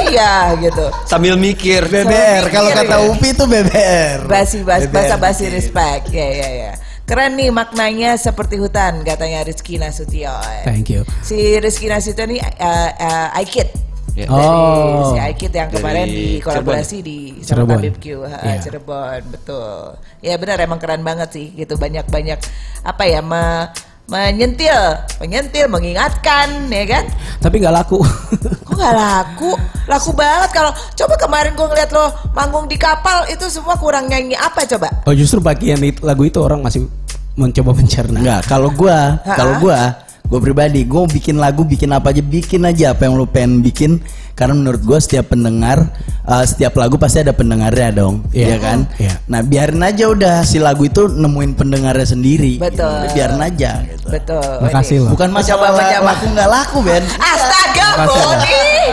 iya 0.07 0.55
gitu 0.55 0.85
Sambil 1.03 1.35
mikir. 1.35 1.83
BBR. 1.91 2.47
Kalau 2.47 2.71
kata 2.71 2.95
ya. 2.95 3.07
Upi 3.11 3.27
itu 3.35 3.43
BBR. 3.43 4.19
basi 4.25 4.63
basi 4.63 4.87
BBR. 4.87 4.93
bahasa 4.95 5.15
basi 5.19 5.45
respect 5.51 6.09
ya 6.11 6.27
ya 6.31 6.49
ya 6.49 6.71
keren 7.05 7.37
nih 7.37 7.53
maknanya 7.53 8.17
seperti 8.17 8.57
hutan 8.57 9.05
katanya 9.05 9.45
Rizky 9.45 9.77
Nasution 9.77 10.41
thank 10.65 10.89
you 10.89 11.05
si 11.21 11.37
Rizky 11.61 11.85
Nasution 11.85 12.33
ini 12.33 12.41
uh, 12.41 12.89
uh, 12.97 13.37
Aikid 13.37 13.69
Ya. 13.69 13.94
Dari 14.15 14.31
Oh. 14.31 15.11
si 15.11 15.19
Aikid 15.19 15.51
yang 15.51 15.67
Dari 15.67 15.75
kemarin 15.75 16.05
di 16.07 16.25
kolaborasi 16.39 16.97
di 16.99 17.17
sama 17.37 17.67
Cirebon. 17.67 17.75
Tabib 17.77 17.95
Q 17.97 18.05
ha, 18.23 18.37
Iya. 18.41 18.57
Cirebon 18.59 19.21
betul 19.29 19.99
ya 20.19 20.33
benar 20.35 20.57
emang 20.57 20.79
keren 20.79 21.01
banget 21.01 21.29
sih 21.29 21.51
gitu 21.51 21.75
banyak 21.75 22.07
banyak 22.07 22.39
apa 22.81 23.03
ya 23.03 23.19
me- 23.19 23.67
menyentil 24.05 24.77
menyentil 25.17 25.65
mengingatkan 25.65 26.47
ya 26.69 26.85
kan 26.87 27.03
tapi 27.37 27.57
nggak 27.57 27.75
laku 27.75 27.99
Kok 28.65 28.75
gak 28.75 28.93
laku? 28.93 29.51
Laku 29.85 30.11
banget 30.11 30.49
kalau 30.51 30.69
coba 30.69 31.15
kemarin 31.15 31.53
gue 31.53 31.63
ngeliat 31.63 31.89
lo 31.89 32.05
manggung 32.31 32.65
di 32.65 32.75
kapal 32.75 33.23
itu 33.25 33.45
semua 33.45 33.73
kurang 33.75 34.05
nyanyi 34.05 34.33
apa 34.33 34.65
coba? 34.65 34.89
oh 35.01 35.13
justru 35.13 35.39
bagian 35.39 35.79
itu, 35.79 36.01
lagu 36.01 36.21
itu 36.21 36.37
orang 36.37 36.59
masih 36.59 36.85
mencoba 37.33 37.71
mencerna 37.71 38.15
Enggak, 38.15 38.41
kalau 38.45 38.69
gua, 38.69 39.15
Ha-ha. 39.17 39.35
kalau 39.35 39.53
gua, 39.59 39.79
gua 40.27 40.39
pribadi, 40.41 40.81
gua 40.85 41.05
bikin 41.05 41.37
lagu, 41.37 41.61
bikin 41.63 41.89
apa 41.93 42.11
aja, 42.11 42.21
bikin 42.21 42.61
aja 42.65 42.93
apa 42.93 43.05
yang 43.07 43.15
lu 43.17 43.25
pengen 43.25 43.61
bikin. 43.61 44.01
Karena 44.35 44.51
menurut 44.51 44.83
gua 44.83 44.99
setiap 44.99 45.31
pendengar, 45.31 45.95
uh, 46.27 46.43
setiap 46.43 46.75
lagu 46.75 46.99
pasti 46.99 47.23
ada 47.23 47.31
pendengarnya 47.31 48.03
dong, 48.03 48.19
Iya. 48.35 48.45
iya 48.51 48.57
kan? 48.59 48.79
Iya. 48.99 49.13
Nah, 49.31 49.39
biarin 49.39 49.79
aja 49.79 50.11
udah 50.11 50.35
si 50.43 50.59
lagu 50.59 50.83
itu 50.83 51.07
nemuin 51.07 51.55
pendengarnya 51.55 52.03
sendiri. 52.03 52.59
Betul. 52.59 52.83
Udah 52.83 53.11
biarin 53.15 53.39
aja. 53.39 53.71
Gitu. 53.87 54.07
Betul. 54.11 54.51
Makasih 54.59 54.97
loh. 55.07 55.11
Bukan 55.15 55.29
masalah 55.31 55.71
laku 56.03 56.25
nggak 56.35 56.49
laku, 56.51 56.77
Ben. 56.83 57.03
Astaga, 57.15 57.87
Makasih, 57.95 58.91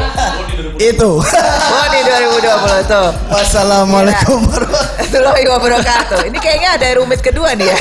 Itu. 0.83 1.23
Boni 1.63 2.01
2020 2.03 2.91
tuh. 2.91 3.09
Wassalamualaikum 3.31 4.41
warahmatullahi 4.43 4.91
Warahmatullahi 5.13 5.45
wabarakatuh. 5.47 6.19
Ini 6.27 6.39
kayaknya 6.39 6.71
ada 6.75 6.87
rumit 6.99 7.21
kedua 7.21 7.55
nih 7.55 7.71
ya. 7.71 7.79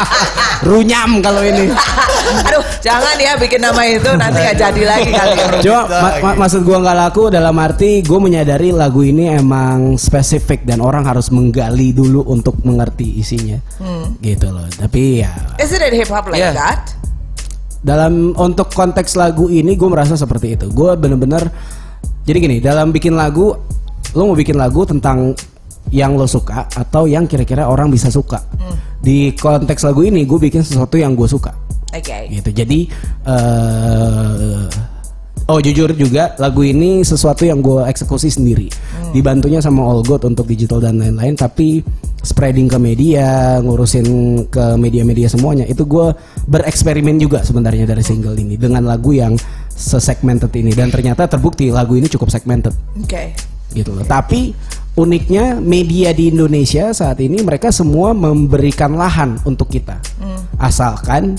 Runyam 0.68 1.20
kalau 1.20 1.40
ini. 1.40 1.72
Aduh, 2.44 2.60
jangan 2.80 3.16
ya 3.16 3.36
bikin 3.36 3.60
nama 3.60 3.82
itu 3.86 4.10
nanti 4.12 4.38
nggak 4.38 4.58
jadi 4.58 4.82
lagi 4.84 5.10
kali. 5.10 5.36
Cuma 5.62 5.80
ma- 5.88 6.16
ma- 6.20 6.36
maksud 6.44 6.60
gua 6.60 6.82
nggak 6.82 6.96
laku 6.98 7.22
dalam 7.28 7.56
arti 7.56 8.02
gue 8.02 8.18
menyadari 8.18 8.68
lagu 8.68 9.00
ini 9.00 9.30
emang 9.30 9.96
spesifik 9.96 10.66
dan 10.66 10.84
orang 10.84 11.04
harus 11.04 11.32
menggali 11.32 11.94
dulu 11.94 12.20
untuk 12.26 12.60
mengerti 12.60 13.16
isinya. 13.16 13.56
Gitu 14.20 14.52
loh. 14.52 14.66
Tapi 14.68 15.24
ya 15.24 15.32
Is 15.56 15.72
it 15.72 15.80
hip 15.80 16.10
hop 16.10 16.28
like 16.28 16.42
Yeah. 16.42 16.52
that? 16.52 16.92
dalam 17.84 18.32
untuk 18.40 18.72
konteks 18.72 19.12
lagu 19.12 19.52
ini 19.52 19.76
gue 19.76 19.84
merasa 19.86 20.16
seperti 20.16 20.56
itu. 20.56 20.72
Gue 20.72 20.96
bener-bener 20.96 21.52
jadi 22.24 22.38
gini 22.40 22.56
dalam 22.60 22.90
bikin 22.90 23.14
lagu 23.14 23.52
lo 24.14 24.22
mau 24.30 24.36
bikin 24.36 24.56
lagu 24.56 24.84
tentang 24.88 25.36
yang 25.92 26.16
lo 26.16 26.24
suka 26.24 26.64
atau 26.72 27.04
yang 27.04 27.28
kira-kira 27.28 27.68
orang 27.68 27.92
bisa 27.92 28.08
suka. 28.08 28.40
Di 29.04 29.36
konteks 29.36 29.84
lagu 29.84 30.00
ini 30.00 30.24
gue 30.24 30.40
bikin 30.40 30.64
sesuatu 30.64 30.96
yang 30.96 31.12
gue 31.12 31.28
suka. 31.28 31.52
Oke. 31.94 32.26
gitu 32.26 32.50
jadi 32.50 32.90
eh 33.22 34.66
oh 35.46 35.58
jujur 35.62 35.92
juga 35.94 36.34
lagu 36.42 36.66
ini 36.66 37.06
sesuatu 37.06 37.46
yang 37.46 37.62
gue 37.62 37.84
eksekusi 37.86 38.32
sendiri 38.32 38.66
dibantunya 39.12 39.62
sama 39.62 39.84
All 39.84 40.02
God 40.02 40.26
untuk 40.26 40.48
digital 40.48 40.82
dan 40.82 40.98
lain-lain 40.98 41.38
tapi 41.38 41.84
spreading 42.24 42.66
ke 42.66 42.78
media 42.80 43.60
ngurusin 43.60 44.06
ke 44.48 44.80
media-media 44.80 45.28
semuanya 45.28 45.68
itu 45.68 45.84
gue 45.84 46.16
bereksperimen 46.48 47.20
juga 47.20 47.44
sebenarnya 47.44 47.84
dari 47.84 48.00
single 48.00 48.34
ini 48.40 48.56
dengan 48.56 48.88
lagu 48.88 49.12
yang 49.12 49.36
sesegmented 49.74 50.54
ini 50.54 50.70
dan 50.70 50.88
ternyata 50.88 51.26
terbukti 51.26 51.68
lagu 51.74 51.98
ini 51.98 52.06
cukup 52.06 52.30
segmented 52.30 52.72
Oke. 52.94 53.34
gitu 53.74 53.90
loh. 53.90 54.06
Tapi 54.06 54.54
uniknya 54.94 55.58
media 55.58 56.14
di 56.14 56.30
Indonesia 56.30 56.94
saat 56.94 57.18
ini 57.18 57.42
mereka 57.42 57.74
semua 57.74 58.14
memberikan 58.14 58.94
lahan 58.94 59.42
untuk 59.42 59.66
kita, 59.66 59.98
asalkan 60.62 61.34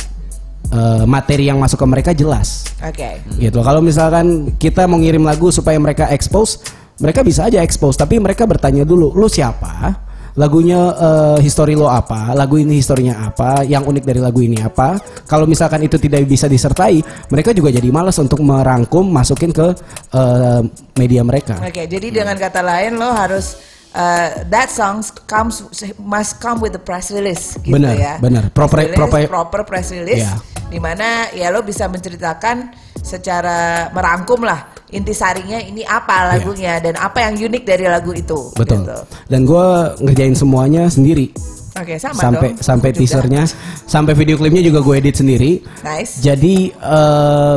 eh, 0.69 1.03
materi 1.07 1.47
yang 1.47 1.57
masuk 1.57 1.79
ke 1.79 1.87
mereka 1.87 2.11
jelas. 2.11 2.67
Oke. 2.83 3.23
Gitu. 3.39 3.59
Kalau 3.63 3.79
misalkan 3.79 4.51
kita 4.59 4.83
mau 4.85 4.99
ngirim 4.99 5.23
lagu 5.23 5.47
supaya 5.55 5.79
mereka 5.79 6.11
expose, 6.11 6.59
mereka 6.99 7.23
bisa 7.23 7.47
aja 7.47 7.63
expose. 7.63 7.95
Tapi 7.95 8.19
mereka 8.19 8.43
bertanya 8.43 8.83
dulu, 8.83 9.15
lu 9.15 9.31
siapa? 9.31 9.95
Lagunya 10.35 10.79
eh, 10.91 11.37
history 11.39 11.79
lo 11.79 11.87
apa? 11.87 12.35
Lagu 12.35 12.59
ini 12.59 12.75
historinya 12.75 13.23
apa? 13.23 13.63
Yang 13.63 13.87
unik 13.87 14.03
dari 14.03 14.19
lagu 14.19 14.43
ini 14.43 14.59
apa? 14.59 14.99
Kalau 15.23 15.47
misalkan 15.47 15.79
itu 15.79 15.95
tidak 15.95 16.27
bisa 16.27 16.51
disertai, 16.51 16.99
mereka 17.31 17.55
juga 17.55 17.71
jadi 17.71 17.87
malas 17.87 18.19
untuk 18.19 18.43
merangkum, 18.43 19.07
masukin 19.07 19.55
ke 19.55 19.71
eh, 20.11 20.61
media 20.99 21.23
mereka. 21.23 21.55
Oke, 21.63 21.87
jadi 21.87 22.11
dengan 22.11 22.35
kata 22.35 22.59
lain 22.59 22.99
lo 22.99 23.15
harus 23.15 23.55
uh, 23.95 24.43
that 24.51 24.67
song 24.67 24.99
comes 25.25 25.63
must 25.97 26.43
come 26.43 26.59
with 26.59 26.75
the 26.75 26.83
press 26.83 27.09
release 27.09 27.55
gitu 27.63 27.71
Benar, 27.79 27.95
ya. 27.95 28.13
benar. 28.19 28.51
Press 28.51 28.55
Proper- 28.67 28.79
release, 28.83 28.99
proper- 28.99 29.29
proper 29.31 29.61
press 29.63 29.87
release 29.95 30.27
Iya. 30.27 30.35
di 30.67 30.79
mana 30.83 31.31
ya 31.31 31.47
lo 31.49 31.63
bisa 31.63 31.87
menceritakan 31.87 32.75
secara 32.99 33.87
merangkum 33.95 34.43
lah 34.43 34.74
intisarinya 34.95 35.59
ini 35.59 35.83
apa 35.83 36.31
lagunya 36.31 36.79
dan 36.79 36.95
apa 36.95 37.27
yang 37.27 37.35
unik 37.51 37.63
dari 37.67 37.85
lagu 37.85 38.15
itu. 38.15 38.55
Betul. 38.55 38.87
gitu. 38.87 38.97
Dan 39.27 39.43
gue 39.43 39.67
ngerjain 39.99 40.35
semuanya 40.35 40.87
sendiri. 40.87 41.29
Oke, 41.75 41.99
sama 41.99 42.15
sampai 42.15 42.55
dong. 42.55 42.63
sampai 42.63 42.89
Aku 42.89 42.95
juga. 42.95 43.01
teasernya, 43.03 43.43
sampai 43.83 44.13
video 44.15 44.39
klipnya 44.39 44.63
juga 44.63 44.79
gue 44.79 44.95
edit 44.95 45.19
sendiri. 45.19 45.59
Nice. 45.83 46.23
Jadi 46.23 46.71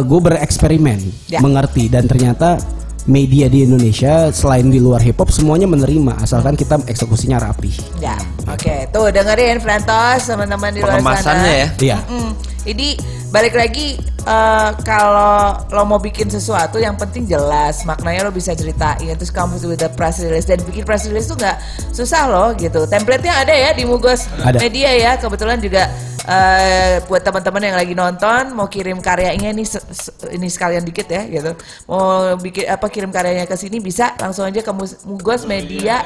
gue 0.03 0.20
bereksperimen, 0.20 1.31
Ya. 1.31 1.38
mengerti 1.38 1.87
dan 1.87 2.11
ternyata 2.11 2.59
media 3.09 3.48
di 3.48 3.64
Indonesia 3.64 4.29
selain 4.35 4.68
di 4.68 4.83
luar 4.83 5.01
hip 5.01 5.16
hop 5.16 5.33
semuanya 5.33 5.64
menerima 5.64 6.20
asalkan 6.20 6.59
kita 6.59 6.77
eksekusinya 6.85 7.40
rapi. 7.40 7.72
Ya, 8.03 8.18
oke. 8.44 8.90
Tuh 8.92 9.09
dengerin 9.09 9.62
Flantos 9.62 10.29
teman-teman 10.29 10.74
di 10.74 10.83
luar 10.83 10.98
sana. 10.98 11.01
Pengemasannya 11.01 11.53
ya. 11.55 11.68
Iya. 11.79 11.98
Mm-mm. 12.11 12.33
Jadi 12.68 12.88
balik 13.33 13.55
lagi 13.57 13.96
eh, 14.29 14.71
kalau 14.85 15.57
lo 15.73 15.83
mau 15.88 15.97
bikin 15.97 16.29
sesuatu 16.29 16.77
yang 16.77 16.95
penting 16.95 17.25
jelas 17.25 17.81
maknanya 17.83 18.29
lo 18.29 18.33
bisa 18.33 18.53
ceritain 18.53 19.17
terus 19.17 19.33
kamu 19.33 19.57
with 19.64 19.81
the 19.81 19.88
press 19.97 20.21
release 20.21 20.45
dan 20.45 20.61
bikin 20.62 20.85
press 20.85 21.09
release 21.09 21.27
tuh 21.27 21.41
nggak 21.41 21.57
susah 21.91 22.29
loh 22.29 22.49
gitu. 22.55 22.85
Template-nya 22.85 23.43
ada 23.43 23.55
ya 23.57 23.73
di 23.73 23.88
Mugos 23.88 24.29
Ada. 24.45 24.61
Media 24.61 24.91
ya. 24.93 25.12
Kebetulan 25.17 25.57
juga 25.59 25.88
eh, 26.29 27.01
buat 27.09 27.25
teman-teman 27.25 27.62
yang 27.73 27.77
lagi 27.77 27.95
nonton 27.97 28.53
mau 28.53 28.69
kirim 28.69 29.01
karyanya 29.01 29.49
ini 29.49 29.64
se- 29.64 29.81
se- 29.88 30.12
ini 30.29 30.47
sekalian 30.47 30.85
dikit 30.85 31.09
ya 31.09 31.25
gitu. 31.25 31.57
Mau 31.88 32.37
bikin 32.37 32.69
apa 32.69 32.87
kirim 32.87 33.09
karyanya 33.09 33.49
ke 33.49 33.57
sini 33.57 33.81
bisa 33.81 34.12
langsung 34.21 34.45
aja 34.45 34.61
ke 34.61 34.73
mus- 34.77 35.01
Mugos 35.09 35.49
Media 35.49 36.05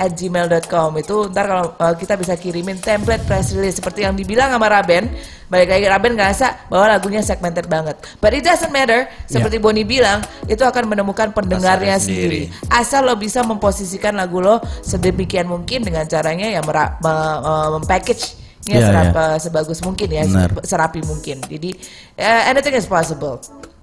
at 0.00 0.10
gmail.com 0.16 0.96
itu 0.96 1.28
ntar 1.28 1.44
kalau 1.44 1.66
uh, 1.76 1.94
kita 1.94 2.16
bisa 2.16 2.32
kirimin 2.34 2.80
template 2.80 3.22
press 3.28 3.52
release 3.52 3.76
seperti 3.76 4.08
yang 4.08 4.16
dibilang 4.16 4.48
sama 4.50 4.72
Raben 4.72 5.12
balik 5.52 5.68
lagi 5.68 5.84
Raben 5.84 6.16
ngerasa 6.16 6.72
bahwa 6.72 6.96
lagunya 6.96 7.20
segmented 7.42 7.66
banget. 7.66 7.98
But 8.22 8.38
it 8.38 8.46
doesn't 8.46 8.70
matter. 8.70 9.10
Seperti 9.26 9.58
Boni 9.58 9.82
bilang 9.82 10.22
itu 10.46 10.62
akan 10.62 10.86
menemukan 10.86 11.34
pendengarnya 11.34 11.98
sendiri. 11.98 12.46
sendiri. 12.46 12.70
asal 12.70 13.02
lo 13.02 13.18
bisa 13.18 13.42
memposisikan 13.42 14.14
lagu 14.14 14.38
lo 14.38 14.62
sedemikian 14.80 15.50
mungkin 15.50 15.82
dengan 15.82 16.06
caranya 16.06 16.46
yang 16.46 16.62
mera- 16.62 16.94
me- 17.02 17.40
mempackage 17.74 18.38
nya 18.62 18.78
Iya, 18.78 18.86
serap- 18.86 19.16
uh, 19.18 19.38
sebagus 19.42 19.82
mungkin 19.82 20.06
ya 20.06 20.22
Benar. 20.22 20.54
se- 20.62 20.70
serapi 20.70 21.02
mungkin. 21.02 21.42
Jadi 21.42 21.74
uh, 22.14 22.42
anything 22.46 22.78
is 22.78 22.86
possible. 22.86 23.42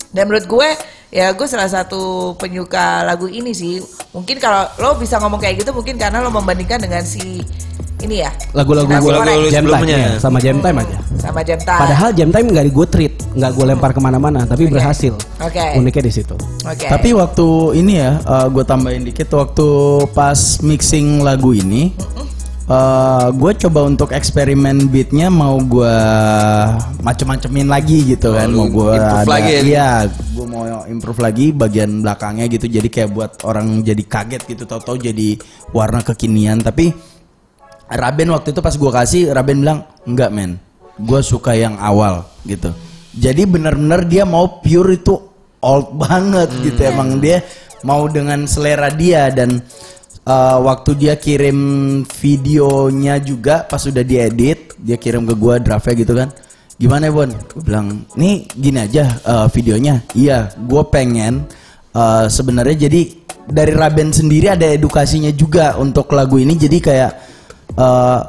Dan 0.09 0.25
menurut 0.25 0.47
gue 0.47 0.69
ya 1.11 1.35
gue 1.35 1.45
salah 1.45 1.67
satu 1.67 2.33
penyuka 2.33 3.03
lagu 3.03 3.27
ini 3.27 3.51
sih. 3.51 3.83
Mungkin 4.15 4.39
kalau 4.39 4.71
lo 4.79 4.95
bisa 4.95 5.19
ngomong 5.19 5.37
kayak 5.37 5.59
gitu 5.59 5.75
mungkin 5.75 5.99
karena 5.99 6.23
lo 6.23 6.31
membandingkan 6.31 6.79
dengan 6.79 7.03
si 7.03 7.43
ini 7.99 8.23
ya 8.23 8.31
Lagu-lagu 8.55 8.89
Lagu-lagu 8.89 9.47
jam 9.51 9.67
time 9.67 9.85
sebelumnya. 9.85 9.97
ya, 9.97 10.11
sama 10.17 10.37
jam 10.41 10.57
time 10.63 10.77
aja. 10.81 10.97
sama 11.19 11.41
jam 11.43 11.59
time 11.59 11.79
Padahal 11.83 12.09
jam 12.15 12.29
time 12.31 12.47
nggak 12.49 12.65
gue 12.71 12.87
treat, 12.89 13.13
nggak 13.35 13.51
gue 13.53 13.65
lempar 13.67 13.91
ke 13.93 14.01
mana-mana, 14.01 14.47
tapi 14.47 14.65
Oke. 14.65 14.79
berhasil. 14.79 15.13
Oke. 15.43 15.65
Uniknya 15.77 16.03
di 16.07 16.13
situ. 16.13 16.35
oke 16.63 16.87
Tapi 16.87 17.09
waktu 17.13 17.47
ini 17.77 17.93
ya, 17.99 18.11
gue 18.47 18.63
tambahin 18.63 19.03
dikit 19.03 19.29
waktu 19.35 19.67
pas 20.15 20.63
mixing 20.63 21.21
lagu 21.21 21.51
ini, 21.51 21.91
gue 23.35 23.51
coba 23.67 23.79
untuk 23.85 24.15
eksperimen 24.15 24.87
beatnya 24.87 25.27
mau 25.27 25.59
gue 25.59 25.95
macem-macemin 27.03 27.67
lagi 27.67 28.15
gitu 28.15 28.31
kan, 28.33 28.47
lu 28.47 28.63
mau 28.63 28.67
gue 28.69 28.93
improve 28.95 29.25
ada, 29.25 29.33
lagi 29.35 29.51
ya? 29.51 29.61
iya, 29.65 29.89
gue 30.07 30.45
mau 30.47 30.63
improve 30.87 31.19
lagi 31.19 31.45
bagian 31.51 32.01
belakangnya 32.05 32.45
gitu, 32.47 32.65
jadi 32.69 32.87
kayak 32.87 33.09
buat 33.11 33.31
orang 33.43 33.83
jadi 33.83 34.03
kaget 34.05 34.41
gitu, 34.55 34.63
tau-tau 34.69 34.95
jadi 34.95 35.35
warna 35.75 35.99
kekinian. 36.05 36.61
Tapi 36.63 36.93
Raben 37.89 38.29
waktu 38.29 38.53
itu 38.53 38.61
pas 38.61 38.75
gue 38.77 38.91
kasih, 38.93 39.21
Raben 39.33 39.65
bilang 39.65 39.81
enggak 40.05 40.29
men, 40.29 40.61
gue 41.01 41.21
suka 41.25 41.57
yang 41.57 41.73
awal 41.81 42.21
gitu. 42.45 42.69
Jadi 43.17 43.49
bener-bener 43.49 44.05
dia 44.05 44.23
mau 44.29 44.61
pure 44.61 44.93
itu 44.93 45.17
old 45.59 45.97
banget 46.05 46.53
gitu, 46.61 46.79
emang 46.85 47.17
dia 47.17 47.41
mau 47.81 48.05
dengan 48.05 48.45
selera 48.45 48.93
dia 48.93 49.33
dan 49.33 49.57
uh, 50.27 50.57
waktu 50.61 50.93
dia 50.99 51.13
kirim 51.17 51.59
videonya 52.05 53.17
juga 53.17 53.65
pas 53.65 53.81
sudah 53.81 54.05
diedit, 54.05 54.77
dia 54.77 55.01
kirim 55.01 55.25
ke 55.25 55.33
gue 55.33 55.55
draftnya 55.63 55.95
gitu 55.97 56.13
kan. 56.13 56.29
Gimana 56.79 57.11
ya 57.11 57.11
Bon? 57.11 57.27
Gue 57.27 57.63
bilang, 57.65 58.07
nih 58.15 58.47
gini 58.55 58.79
aja 58.79 59.03
uh, 59.27 59.47
videonya. 59.51 59.99
Iya, 60.15 60.55
gue 60.55 60.83
pengen 60.87 61.43
uh, 61.91 62.29
sebenarnya 62.31 62.87
jadi 62.87 63.01
dari 63.49 63.73
Raben 63.75 64.15
sendiri 64.15 64.47
ada 64.47 64.63
edukasinya 64.63 65.33
juga 65.35 65.75
untuk 65.75 66.07
lagu 66.15 66.39
ini. 66.39 66.55
Jadi 66.55 66.77
kayak 66.79 67.28
eh, 67.75 68.19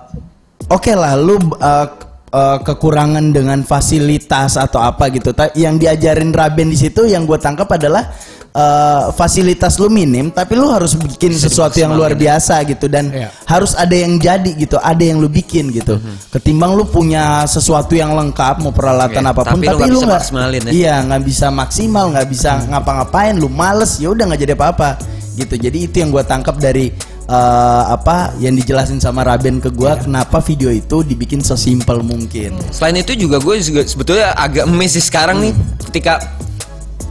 oke 0.66 0.92
lah 0.92 1.14
lu 1.16 1.36
eh, 1.38 1.86
eh, 2.30 2.58
kekurangan 2.60 3.24
dengan 3.30 3.60
fasilitas 3.62 4.56
atau 4.56 4.80
apa 4.80 5.08
gitu. 5.10 5.32
Ta- 5.32 5.52
Yang 5.52 5.74
diajarin 5.86 6.30
Raben 6.30 6.70
di 6.70 6.78
situ 6.78 7.06
yang 7.06 7.24
gue 7.24 7.36
tangkap 7.36 7.66
adalah 7.70 8.10
eh, 8.50 9.04
fasilitas 9.14 9.78
lu 9.78 9.86
minim, 9.86 10.30
tapi 10.30 10.58
lu 10.58 10.66
harus 10.66 10.98
bikin 10.98 11.30
sesuatu 11.32 11.78
yang 11.78 11.94
luar 11.94 12.18
biasa 12.18 12.66
gitu 12.66 12.90
dan 12.90 13.06
Iya. 13.10 13.30
harus 13.46 13.78
ada 13.78 13.94
yang 13.94 14.18
jadi 14.18 14.50
gitu, 14.58 14.74
ada 14.76 14.98
yang 14.98 15.22
lu 15.22 15.30
bikin 15.30 15.70
gitu. 15.70 16.02
Ketimbang 16.30 16.74
lu 16.74 16.82
punya 16.82 17.46
sesuatu 17.46 17.94
yang 17.94 18.10
lengkap, 18.10 18.58
mau 18.58 18.74
peralatan 18.74 19.22
Oke, 19.22 19.30
apa 19.30 19.42
pun, 19.46 19.50
tapi 19.54 19.66
tapi, 19.70 19.78
nggak 19.78 19.90
lu 19.90 20.00
bisa 20.02 20.06
nggak, 20.34 20.50
ya? 20.66 20.70
iya 20.74 20.94
nggak 20.98 21.22
bisa 21.22 21.46
maksimal, 21.50 22.10
nggak 22.10 22.26
bisa 22.26 22.50
ngapa-ngapain, 22.66 23.38
lu 23.38 23.46
males, 23.46 24.02
ya 24.02 24.10
udah 24.10 24.24
nggak 24.34 24.42
jadi 24.42 24.54
apa-apa 24.58 24.90
gitu. 25.38 25.54
Jadi 25.54 25.78
itu 25.86 25.96
yang 26.02 26.10
gue 26.10 26.24
tangkap 26.26 26.58
dari 26.58 26.90
eh, 27.30 27.82
apa 27.88 28.34
yang 28.36 28.52
dijelasin 28.52 28.98
sama 28.98 29.22
Raben 29.22 29.62
ke 29.62 29.70
gua 29.70 29.94
kenapa 29.94 30.42
video 30.42 30.68
itu 30.68 31.06
dibikin 31.06 31.38
sesimpel 31.40 32.02
mungkin. 32.02 32.58
Selain 32.68 32.98
itu 32.98 33.14
juga 33.14 33.38
gue 33.38 33.54
juga 33.62 33.86
sebetulnya 33.86 34.34
agak 34.34 34.66
sih 34.84 34.98
sekarang 34.98 35.38
nih 35.40 35.54
ketika 35.86 36.18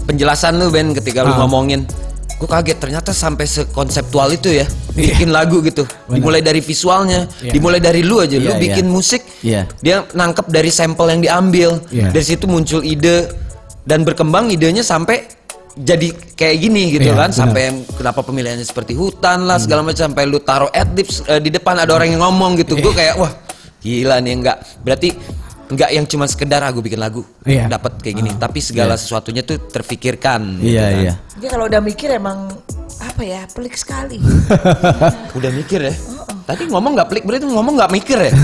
penjelasan 0.04 0.60
lu 0.60 0.68
Ben 0.70 0.92
ketika 0.92 1.22
lu 1.22 1.32
Ah. 1.32 1.46
ngomongin 1.46 1.86
gue 2.40 2.48
kaget 2.48 2.80
ternyata 2.80 3.12
sampai 3.12 3.44
sekonseptual 3.44 4.32
itu 4.32 4.48
ya 4.50 4.66
bikin 4.96 5.28
lagu 5.28 5.60
gitu 5.60 5.84
dimulai 6.08 6.40
dari 6.40 6.64
visualnya 6.64 7.28
Iya. 7.44 7.52
dimulai 7.52 7.84
dari 7.84 8.00
lu 8.00 8.24
aja 8.24 8.40
lu 8.40 8.48
Iya, 8.48 8.56
iya. 8.56 8.64
bikin 8.64 8.88
musik 8.88 9.22
Iya. 9.44 9.68
dia 9.84 10.08
nangkep 10.10 10.48
dari 10.48 10.72
sampel 10.72 11.12
yang 11.12 11.22
diambil 11.22 11.70
Iya. 11.92 12.10
dari 12.10 12.26
situ 12.26 12.48
muncul 12.48 12.80
ide 12.80 13.28
dan 13.84 14.08
berkembang 14.08 14.48
idenya 14.50 14.82
sampai 14.82 15.28
jadi 15.80 16.08
kayak 16.36 16.56
gini 16.60 16.84
gitu 16.92 17.08
Iya, 17.08 17.16
kan 17.16 17.20
benar. 17.24 17.30
Hmm. 17.30 17.40
sampai 17.40 17.64
kenapa 17.94 18.20
pemilihannya 18.22 18.64
seperti 18.64 18.94
hutan 18.94 19.48
lah 19.48 19.56
segala 19.58 19.80
macam 19.82 20.04
sampai 20.06 20.24
lu 20.24 20.40
taruh 20.40 20.68
adlibs 20.70 21.24
eh, 21.24 21.40
di 21.40 21.50
depan 21.50 21.80
ada 21.80 21.92
orang 21.92 22.10
yang 22.10 22.22
ngomong 22.22 22.58
gitu 22.58 22.76
gue 22.76 22.84
Iya. 22.86 22.92
kayak 22.92 23.16
wah 23.18 23.32
gila 23.80 24.20
nih 24.20 24.34
enggak 24.36 24.58
berarti 24.80 25.10
enggak 25.66 25.90
yang 25.90 26.04
cuma 26.04 26.26
sekedar 26.26 26.60
aku 26.62 26.82
bikin 26.82 26.98
lagu 26.98 27.24
Iya. 27.42 27.70
dapat 27.70 27.96
kayak 27.98 28.16
gini 28.18 28.32
tapi 28.36 28.60
segala 28.60 28.94
sesuatunya 28.94 29.40
tuh 29.42 29.56
terfikirkan 29.64 30.60
gitu 30.60 30.68
Iya 30.70 30.84
kan. 30.84 31.00
iya. 31.00 31.14
Dia 31.38 31.50
kalau 31.50 31.66
udah 31.66 31.80
mikir 31.80 32.12
emang 32.12 32.52
apa 33.00 33.22
ya 33.22 33.48
pelik 33.48 33.74
sekali. 33.74 34.20
udah 35.38 35.52
mikir 35.54 35.80
ya 35.82 35.94
tadi 36.50 36.66
ngomong 36.66 36.98
nggak 36.98 37.10
pelik 37.14 37.24
berarti 37.30 37.46
ngomong 37.46 37.78
nggak 37.78 37.94
mikir 37.94 38.18
ya 38.18 38.34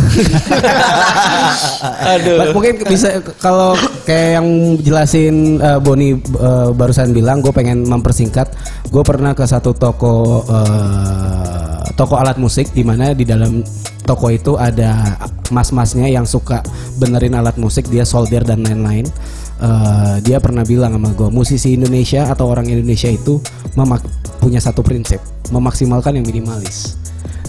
aduh 2.14 2.46
But 2.46 2.54
mungkin 2.54 2.74
bisa 2.86 3.18
kalau 3.42 3.74
kayak 4.06 4.40
yang 4.40 4.48
jelasin 4.84 5.58
uh, 5.60 5.80
Boni 5.80 6.20
uh, 6.38 6.70
barusan 6.76 7.16
bilang, 7.16 7.42
gue 7.42 7.50
pengen 7.50 7.88
mempersingkat. 7.88 8.52
Gue 8.92 9.02
pernah 9.02 9.34
ke 9.34 9.48
satu 9.48 9.74
toko 9.74 10.46
uh, 10.46 11.82
toko 11.96 12.20
alat 12.20 12.38
musik 12.38 12.70
di 12.76 12.84
mana 12.84 13.16
di 13.16 13.24
dalam 13.24 13.64
toko 14.06 14.30
itu 14.30 14.60
ada 14.60 15.18
mas-masnya 15.50 16.06
yang 16.06 16.28
suka 16.28 16.62
benerin 17.00 17.34
alat 17.34 17.58
musik, 17.58 17.88
dia 17.90 18.06
solder 18.06 18.46
dan 18.46 18.62
lain-lain. 18.62 19.08
Uh, 19.56 20.20
dia 20.20 20.38
pernah 20.44 20.68
bilang 20.68 21.00
sama 21.00 21.16
gue, 21.16 21.30
musisi 21.32 21.80
Indonesia 21.80 22.28
atau 22.28 22.52
orang 22.52 22.68
Indonesia 22.68 23.08
itu 23.08 23.40
memak- 23.80 24.06
punya 24.44 24.60
satu 24.60 24.84
prinsip, 24.84 25.24
memaksimalkan 25.50 26.20
yang 26.20 26.28
minimalis. 26.28 27.00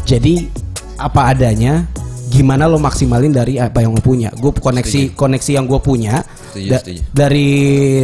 Jadi 0.07 0.47
apa 1.03 1.35
adanya, 1.35 1.83
gimana 2.31 2.71
lo 2.71 2.79
maksimalin 2.79 3.35
dari 3.35 3.59
apa 3.59 3.83
yang 3.83 3.99
lo 3.99 4.01
punya. 4.01 4.31
Gue 4.39 4.55
koneksi 4.55 5.19
koneksi 5.19 5.51
yang 5.59 5.67
gue 5.67 5.83
punya 5.83 6.23
Setuju, 6.57 6.71
da- 6.73 6.81
setuju. 6.81 7.01
dari 7.13 7.49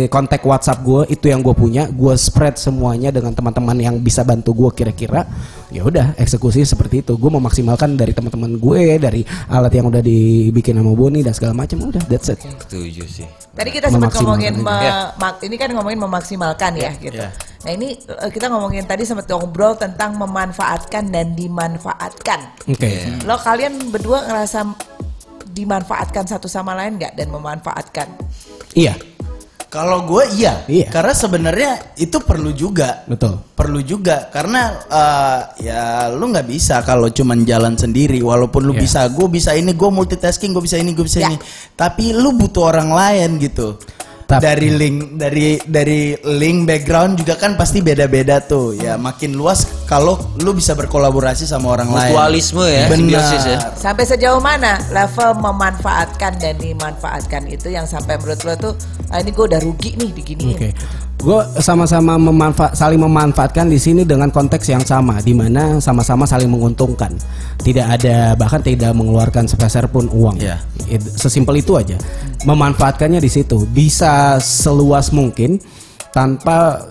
kontak 0.07 0.45
WhatsApp 0.45 0.85
gue 0.85 1.03
itu 1.09 1.27
yang 1.27 1.41
gue 1.41 1.53
punya, 1.53 1.89
gue 1.89 2.15
spread 2.15 2.55
semuanya 2.55 3.09
dengan 3.09 3.33
teman-teman 3.33 3.77
yang 3.77 3.97
bisa 3.97 4.21
bantu 4.23 4.53
gue 4.53 4.71
kira-kira. 4.77 5.25
Ya 5.73 5.83
udah 5.83 6.13
eksekusi 6.21 6.69
seperti 6.69 7.01
itu. 7.01 7.17
Gue 7.17 7.33
memaksimalkan 7.33 7.97
dari 7.97 8.13
teman-teman 8.13 8.61
gue, 8.61 9.01
dari 9.01 9.25
alat 9.49 9.73
yang 9.73 9.89
udah 9.89 10.05
dibikin 10.05 10.77
sama 10.77 10.93
Boni 10.93 11.25
dan 11.25 11.33
segala 11.33 11.57
macam. 11.57 11.81
Udah 11.89 12.03
that's 12.05 12.29
it. 12.29 12.37
setuju 12.69 13.05
sih 13.09 13.25
Tadi 13.53 13.69
kita 13.69 13.89
sempat 13.89 14.13
ngomongin 14.17 14.61
me- 14.61 15.13
mak- 15.17 15.41
ini 15.45 15.57
kan 15.57 15.69
ngomongin 15.73 16.01
memaksimalkan 16.01 16.73
ya 16.73 16.93
gitu. 16.97 17.21
ya. 17.21 17.29
Nah 17.63 17.71
ini 17.71 17.95
eh, 17.95 18.31
kita 18.33 18.49
ngomongin 18.49 18.89
tadi 18.89 19.05
sempat 19.05 19.29
ngobrol 19.29 19.77
tentang 19.77 20.17
memanfaatkan 20.17 21.13
dan 21.13 21.37
dimanfaatkan. 21.37 22.41
Oke. 22.65 22.91
Lo 23.23 23.37
kalian 23.37 23.93
berdua 23.93 24.25
ngerasa 24.25 24.65
dimanfaatkan 25.53 26.25
satu 26.25 26.49
sama 26.49 26.73
lain 26.73 26.97
nggak 26.97 27.13
dan 27.15 27.29
memanfaatkan? 27.29 28.09
Iya, 28.73 28.97
Kalau 29.69 30.05
gue 30.05 30.37
iya. 30.37 30.69
Iya. 30.69 30.93
Karena 30.93 31.13
sebenarnya 31.13 31.71
itu 31.97 32.21
perlu 32.21 32.53
juga. 32.53 33.09
betul. 33.09 33.41
Perlu 33.53 33.81
juga 33.81 34.29
karena 34.29 34.69
eh, 34.85 35.41
ya 35.65 35.83
lu 36.09 36.29
nggak 36.29 36.45
bisa 36.45 36.81
kalau 36.81 37.09
cuman 37.09 37.41
jalan 37.43 37.73
sendiri 37.73 38.21
walaupun 38.21 38.65
lu 38.65 38.73
Iya. 38.73 38.81
bisa 38.81 39.01
gue 39.09 39.29
bisa 39.29 39.57
ini 39.57 39.73
gue 39.73 39.89
multitasking 39.89 40.53
gue 40.53 40.61
bisa 40.61 40.77
ini 40.77 40.93
gue 40.93 41.07
bisa 41.07 41.25
Ya. 41.25 41.29
ini 41.29 41.41
tapi 41.73 42.13
lu 42.13 42.35
butuh 42.35 42.69
orang 42.69 42.93
lain 42.93 43.41
gitu 43.41 43.81
Tapi- 44.37 44.45
dari 44.45 44.69
link 44.73 44.97
dari 45.21 45.49
dari 45.65 46.01
link 46.25 46.65
background 46.65 47.21
juga 47.21 47.35
kan 47.37 47.57
pasti 47.57 47.85
beda-beda 47.85 48.41
tuh. 48.41 48.77
Ya 48.77 48.97
makin 48.97 49.37
luas 49.37 49.85
kalau 49.85 50.17
lu 50.41 50.57
bisa 50.57 50.73
berkolaborasi 50.73 51.45
sama 51.45 51.77
orang 51.77 51.93
lain. 51.93 52.13
Mutualisme 52.13 52.65
ya, 52.65 52.85
simbiosis 52.89 53.43
ya. 53.45 53.59
Benar. 53.61 53.77
Sampai 53.77 54.05
sejauh 54.09 54.41
mana 54.41 54.81
level 54.91 55.37
memanfaatkan 55.39 56.41
dan 56.41 56.55
dimanfaatkan 56.57 57.45
itu 57.49 57.69
yang 57.69 57.85
sampai 57.85 58.17
menurut 58.17 58.41
lo 58.45 58.55
tuh 58.57 58.73
ah, 59.13 59.21
ini 59.21 59.31
gue 59.31 59.45
udah 59.45 59.61
rugi 59.61 59.95
nih 60.01 60.11
diginiin. 60.17 60.57
Oke, 60.57 60.71
gue 61.23 61.39
sama-sama 61.63 62.19
memanfaat, 62.19 62.75
saling 62.75 62.99
memanfaatkan 62.99 63.71
di 63.71 63.79
sini 63.79 64.03
dengan 64.03 64.29
konteks 64.29 64.67
yang 64.67 64.83
sama, 64.83 65.23
di 65.23 65.31
mana 65.31 65.79
sama-sama 65.79 66.27
saling 66.27 66.51
menguntungkan. 66.51 67.15
Tidak 67.63 67.87
ada 67.87 68.35
bahkan 68.35 68.59
tidak 68.59 68.91
mengeluarkan 68.93 69.47
sepeser 69.47 69.87
pun 69.87 70.11
uang. 70.11 70.43
Iya. 70.43 70.59
It- 70.91 71.15
Sesimpel 71.15 71.63
itu 71.63 71.79
aja. 71.79 71.95
Memanfaatkannya 72.43 73.23
di 73.23 73.31
situ 73.31 73.63
bisa 73.71 74.43
seluas 74.43 75.15
mungkin 75.15 75.63
tanpa 76.11 76.83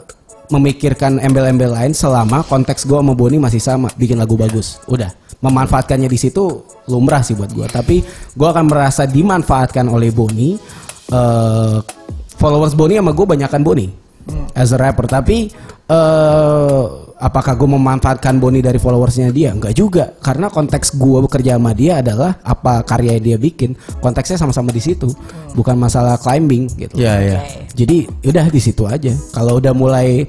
memikirkan 0.48 1.20
embel-embel 1.20 1.72
lain 1.76 1.92
selama 1.92 2.44
konteks 2.48 2.88
gue 2.88 2.96
sama 2.96 3.12
Boni 3.12 3.36
masih 3.36 3.60
sama, 3.60 3.92
bikin 4.00 4.16
lagu 4.16 4.40
bagus. 4.40 4.80
Udah. 4.88 5.12
Memanfaatkannya 5.44 6.08
di 6.08 6.20
situ 6.20 6.64
lumrah 6.88 7.20
sih 7.20 7.36
buat 7.36 7.52
gue. 7.52 7.68
Tapi 7.68 8.00
gue 8.32 8.48
akan 8.48 8.66
merasa 8.72 9.04
dimanfaatkan 9.04 9.92
oleh 9.92 10.08
Boni. 10.16 10.56
eh, 11.12 11.78
followers 12.40 12.74
Boni 12.74 12.96
sama 12.96 13.12
gue 13.12 13.26
banyakan 13.28 13.62
Boni 13.62 13.88
as 14.56 14.72
a 14.74 14.78
rapper. 14.80 15.06
Tapi 15.08 15.52
eh 15.92 16.84
apakah 17.22 17.54
gue 17.54 17.70
memanfaatkan 17.70 18.42
Boni 18.42 18.66
dari 18.66 18.82
followersnya 18.82 19.30
dia? 19.30 19.54
Enggak 19.54 19.78
juga. 19.78 20.10
Karena 20.20 20.50
konteks 20.50 20.98
gue 20.98 21.20
bekerja 21.30 21.56
sama 21.62 21.72
dia 21.78 22.02
adalah 22.02 22.42
apa 22.42 22.82
karya 22.82 23.22
yang 23.22 23.26
dia 23.34 23.38
bikin. 23.38 23.78
Konteksnya 24.02 24.42
sama-sama 24.42 24.74
di 24.74 24.82
situ. 24.82 25.14
Bukan 25.54 25.78
masalah 25.78 26.18
climbing 26.18 26.68
gitu. 26.76 26.98
ya 26.98 27.22
ya 27.22 27.40
Oke. 27.40 27.78
Jadi 27.78 27.98
udah 28.26 28.46
di 28.50 28.60
situ 28.60 28.84
aja. 28.90 29.14
Kalau 29.32 29.62
udah 29.62 29.74
mulai 29.78 30.26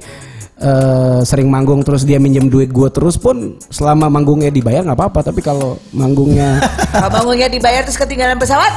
eh, 0.59 1.19
sering 1.25 1.49
manggung 1.49 1.81
terus 1.81 2.05
dia 2.05 2.21
minjem 2.21 2.49
duit 2.51 2.69
gue 2.69 2.89
terus 2.93 3.17
pun 3.17 3.57
selama 3.73 4.09
manggungnya 4.09 4.53
dibayar 4.53 4.85
nggak 4.85 4.99
apa-apa. 4.99 5.31
Tapi 5.31 5.41
kalau 5.41 5.79
manggungnya 5.95 6.61
Kalau 6.93 7.09
bangunnya 7.09 7.49
dibayar 7.49 7.81
terus 7.81 7.97
ketinggalan 7.97 8.37
pesawat, 8.37 8.73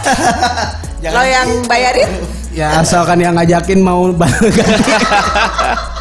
lo 1.15 1.23
yang 1.25 1.49
bayarin? 1.69 2.09
ya 2.57 2.81
asalkan 2.81 3.21
yang 3.21 3.37
ngajakin 3.37 3.85
mau. 3.85 4.09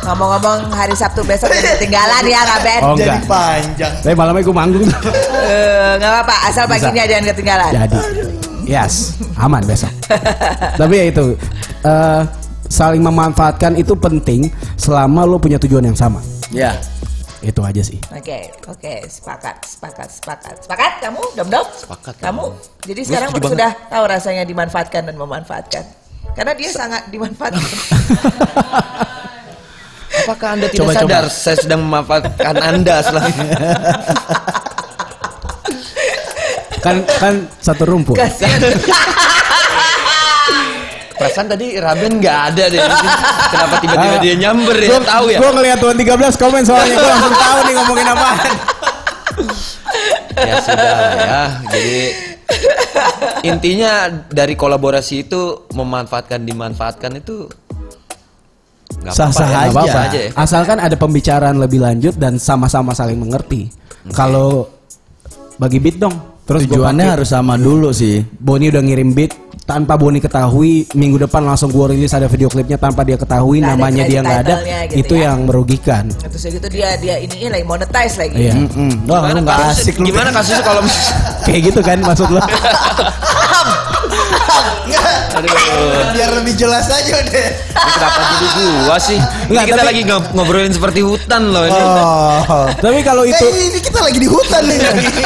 Ngomong-ngomong 0.05 0.69
hari 0.69 0.93
Sabtu 0.93 1.25
besok 1.25 1.49
jadi 1.49 1.75
ketinggalan 1.75 2.23
ya 2.29 2.41
Kak 2.45 2.59
Ben. 2.61 2.81
Oh, 2.85 2.93
jadi 2.93 3.17
enggak. 3.17 3.25
panjang 3.25 3.93
Tapi 4.05 4.13
malamnya 4.13 4.41
gue 4.45 4.55
manggung. 4.55 4.85
Eh, 4.85 5.91
nggak 5.97 6.11
apa-apa, 6.13 6.35
asal 6.45 6.63
paginya 6.69 7.03
jangan 7.09 7.25
ketinggalan. 7.33 7.71
Jadi, 7.73 7.97
yes, 8.69 9.17
aman 9.41 9.65
besok. 9.65 9.89
Tapi 10.77 10.93
ya 10.93 11.05
itu 11.09 11.25
eh, 11.83 12.21
saling 12.69 13.01
memanfaatkan 13.01 13.78
itu 13.78 13.93
penting 13.97 14.49
selama 14.75 15.25
lo 15.25 15.38
punya 15.38 15.58
tujuan 15.62 15.86
yang 15.86 15.97
sama. 15.97 16.21
ya 16.49 16.75
Itu 17.45 17.62
aja 17.62 17.78
sih. 17.86 18.01
Oke, 18.10 18.49
oke, 18.65 19.06
sepakat, 19.06 19.62
sepakat, 19.62 20.10
sepakat. 20.10 20.56
Sepakat 20.65 20.91
kamu, 20.97 21.21
Dom 21.38 21.47
Dom? 21.54 21.67
Sepakat. 21.78 22.17
Kamu? 22.17 22.45
Jadi 22.89 23.01
Gue 23.06 23.10
sekarang 23.13 23.30
sudah 23.38 23.71
tahu 23.86 24.04
rasanya 24.10 24.43
dimanfaatkan 24.49 25.06
dan 25.06 25.13
memanfaatkan. 25.13 25.84
Karena 26.34 26.58
dia 26.58 26.69
sangat 26.73 27.06
dimanfaatkan. 27.13 27.62
Apakah 30.25 30.58
Anda 30.58 30.67
tidak 30.73 30.89
Coba, 30.89 30.93
sadar 30.97 31.23
saya 31.30 31.58
sedang 31.62 31.86
memanfaatkan 31.86 32.56
Anda 32.58 32.95
selama 33.06 33.30
ini? 33.30 33.47
Kan 36.82 37.06
kan 37.06 37.36
satu 37.62 37.84
rumput. 37.86 38.17
Perasaan 41.25 41.47
tadi 41.49 41.67
Raben 41.81 42.13
nggak 42.21 42.38
ada 42.53 42.63
deh. 42.69 42.81
Kenapa 43.53 43.75
tiba-tiba 43.81 44.15
dia 44.21 44.35
nyamber 44.38 44.77
ya? 44.77 44.89
Tahu 45.01 45.25
ya? 45.33 45.39
Gue 45.41 45.51
ngeliat 45.57 45.77
tuan 45.81 45.97
13 45.97 46.41
komen 46.41 46.61
soalnya 46.61 46.93
gue 46.93 47.05
langsung 47.09 47.35
tahu 47.35 47.57
nih 47.65 47.73
ngomongin 47.73 48.07
apaan. 48.07 48.53
Ya 50.35 50.55
sudah 50.61 50.91
ya. 51.17 51.43
Jadi 51.71 51.97
intinya 53.45 53.91
dari 54.29 54.53
kolaborasi 54.53 55.25
itu 55.25 55.65
memanfaatkan 55.73 56.45
dimanfaatkan 56.45 57.17
itu 57.17 57.49
Sah-sah 59.05 59.69
apa-apa 59.69 59.85
ya, 59.85 59.93
aja. 59.93 60.01
aja 60.09 60.19
ya. 60.29 60.31
Asalkan 60.33 60.77
ada 60.81 60.97
pembicaraan 60.97 61.57
lebih 61.61 61.81
lanjut 61.81 62.17
dan 62.17 62.41
sama-sama 62.41 62.93
saling 62.93 63.17
mengerti. 63.17 63.69
Kalau 64.13 64.69
bagi 65.61 65.77
beat 65.81 66.01
dong. 66.01 66.15
Terus 66.45 66.69
tujuannya 66.69 67.09
harus 67.09 67.33
sama 67.33 67.57
dulu 67.57 67.89
sih 67.89 68.21
Boni 68.21 68.69
udah 68.69 68.85
ngirim 68.85 69.17
beat 69.17 69.33
tanpa 69.65 69.93
Boni 69.95 70.17
ketahui 70.17 70.86
minggu 70.93 71.17
depan 71.19 71.41
langsung 71.43 71.67
gue 71.67 71.86
rilis 71.89 72.13
ada 72.13 72.25
video 72.25 72.45
klipnya 72.45 72.78
tanpa 72.78 73.01
dia 73.01 73.17
ketahui 73.17 73.60
ada 73.60 73.73
namanya 73.73 74.06
dia 74.06 74.21
nggak 74.21 74.39
ada 74.39 74.56
gitu 74.88 75.01
itu 75.01 75.13
ya. 75.15 75.25
yang 75.25 75.38
merugikan 75.43 76.06
Terus 76.06 76.45
gitu 76.47 76.67
dia 76.69 76.93
dia 76.95 77.17
ini 77.17 77.49
lagi 77.49 77.65
monetize 77.65 78.13
lagi. 78.15 78.38
iya 78.39 78.54
Mm-mm. 78.54 79.10
Wah, 79.10 79.25
lu 79.28 79.41
nggak 79.41 79.58
kasusnya- 79.60 79.82
asik 79.82 79.95
lu. 79.97 80.06
Gimana 80.06 80.30
kasusnya 80.30 80.62
kalau 80.62 80.82
kayak 81.45 81.62
gitu 81.65 81.82
kan 81.82 81.97
maksud 81.99 82.30
lo 82.30 82.41
Biar 86.12 86.30
lebih 86.32 86.54
jelas 86.56 86.88
aja 86.88 87.17
deh. 87.19 87.49
ini 87.51 87.91
kenapa 87.91 88.21
jadi 88.32 88.47
gua 88.80 88.97
sih? 88.97 89.17
Ini 89.17 89.51
Nggak, 89.51 89.65
kita 89.65 89.75
tapi- 89.75 89.89
lagi 89.89 90.01
ngob- 90.06 90.30
ngobrolin 90.32 90.71
seperti 90.71 90.99
hutan 91.01 91.41
loh 91.45 91.65
ini. 91.65 91.75
Oh. 91.75 92.67
tapi 92.84 93.01
kalau 93.01 93.23
itu 93.23 93.43
Eh, 93.43 93.67
ini 93.67 93.80
kita 93.80 93.99
lagi 93.99 94.15
di 94.17 94.30
hutan 94.30 94.62
nih. 94.63 94.80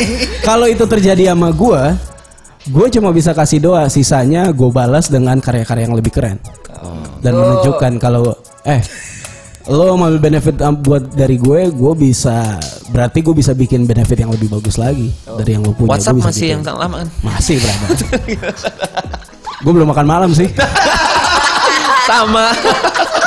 kalau 0.48 0.66
itu 0.66 0.82
terjadi 0.84 1.30
sama 1.30 1.52
gue 1.52 1.82
gue 2.70 2.88
cuma 2.94 3.10
bisa 3.10 3.34
kasih 3.34 3.58
doa 3.58 3.90
sisanya 3.90 4.54
gue 4.54 4.70
balas 4.70 5.10
dengan 5.10 5.42
karya-karya 5.42 5.90
yang 5.90 5.98
lebih 5.98 6.14
keren 6.14 6.38
dan 7.20 7.34
menunjukkan 7.34 7.98
kalau 7.98 8.38
eh 8.64 8.82
lo 9.70 9.94
mau 9.98 10.10
benefit 10.18 10.62
buat 10.82 11.14
dari 11.14 11.38
gue 11.38 11.70
gue 11.74 11.94
bisa 11.98 12.58
berarti 12.94 13.26
gue 13.26 13.36
bisa 13.38 13.54
bikin 13.58 13.86
benefit 13.90 14.22
yang 14.22 14.34
lebih 14.34 14.50
bagus 14.50 14.78
lagi 14.78 15.10
dari 15.38 15.58
yang 15.58 15.66
lo 15.66 15.74
punya 15.74 15.98
WhatsApp 15.98 16.18
Gua 16.18 16.30
masih 16.30 16.46
gitu. 16.46 16.54
yang 16.54 16.62
lama 16.78 16.96
kan? 17.06 17.10
masih 17.26 17.56
berada 17.58 17.88
gue 19.66 19.72
belum 19.74 19.88
makan 19.90 20.08
malam 20.08 20.32
sih 20.34 20.50
Sama. 22.10 22.50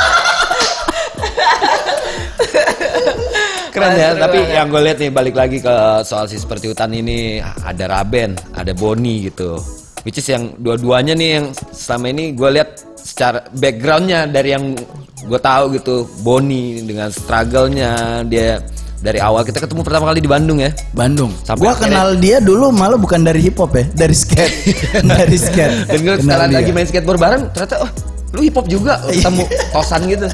Keren 3.73 3.97
ya, 3.97 4.13
tapi 4.21 4.37
banget. 4.45 4.57
yang 4.61 4.67
gue 4.69 4.83
lihat 4.85 4.99
nih 5.01 5.11
balik 5.11 5.35
lagi 5.35 5.57
ke 5.65 5.75
soal 6.05 6.29
si 6.29 6.37
seperti 6.37 6.69
hutan 6.69 6.93
ini 6.93 7.41
ada 7.41 7.89
Raben, 7.89 8.37
ada 8.53 8.77
Boni 8.77 9.33
gitu. 9.33 9.57
Which 10.05 10.21
is 10.21 10.29
yang 10.29 10.53
dua-duanya 10.61 11.17
nih 11.17 11.41
yang 11.41 11.47
selama 11.73 12.13
ini 12.13 12.37
gue 12.37 12.49
lihat 12.53 12.85
secara 13.01 13.49
backgroundnya 13.57 14.29
dari 14.29 14.53
yang 14.53 14.77
gue 15.25 15.41
tahu 15.41 15.73
gitu 15.81 16.05
Boni 16.21 16.85
dengan 16.85 17.09
struggle-nya 17.09 18.21
dia 18.29 18.61
dari 19.01 19.19
awal 19.19 19.43
kita 19.43 19.65
ketemu 19.65 19.83
pertama 19.83 20.13
kali 20.13 20.21
di 20.21 20.29
Bandung 20.29 20.61
ya. 20.61 20.71
Bandung. 20.93 21.33
Sampai 21.43 21.65
gua 21.65 21.75
kenal 21.75 22.15
dia 22.21 22.39
dulu 22.45 22.71
malah 22.71 23.01
bukan 23.01 23.25
dari 23.25 23.41
hip 23.41 23.57
hop 23.57 23.73
ya, 23.73 23.89
dari 23.97 24.15
skate. 24.15 24.55
dari 25.17 25.37
skate. 25.41 25.91
Dan 25.91 25.99
gue 26.05 26.15
dia. 26.21 26.61
lagi 26.61 26.71
main 26.71 26.87
skateboard 26.87 27.19
bareng 27.19 27.43
ternyata 27.57 27.89
oh 27.89 28.12
lu 28.33 28.41
hip 28.41 28.55
hop 28.55 28.65
juga 28.65 28.97
ketemu 29.05 29.45
kosan 29.71 30.01
gitu. 30.07 30.25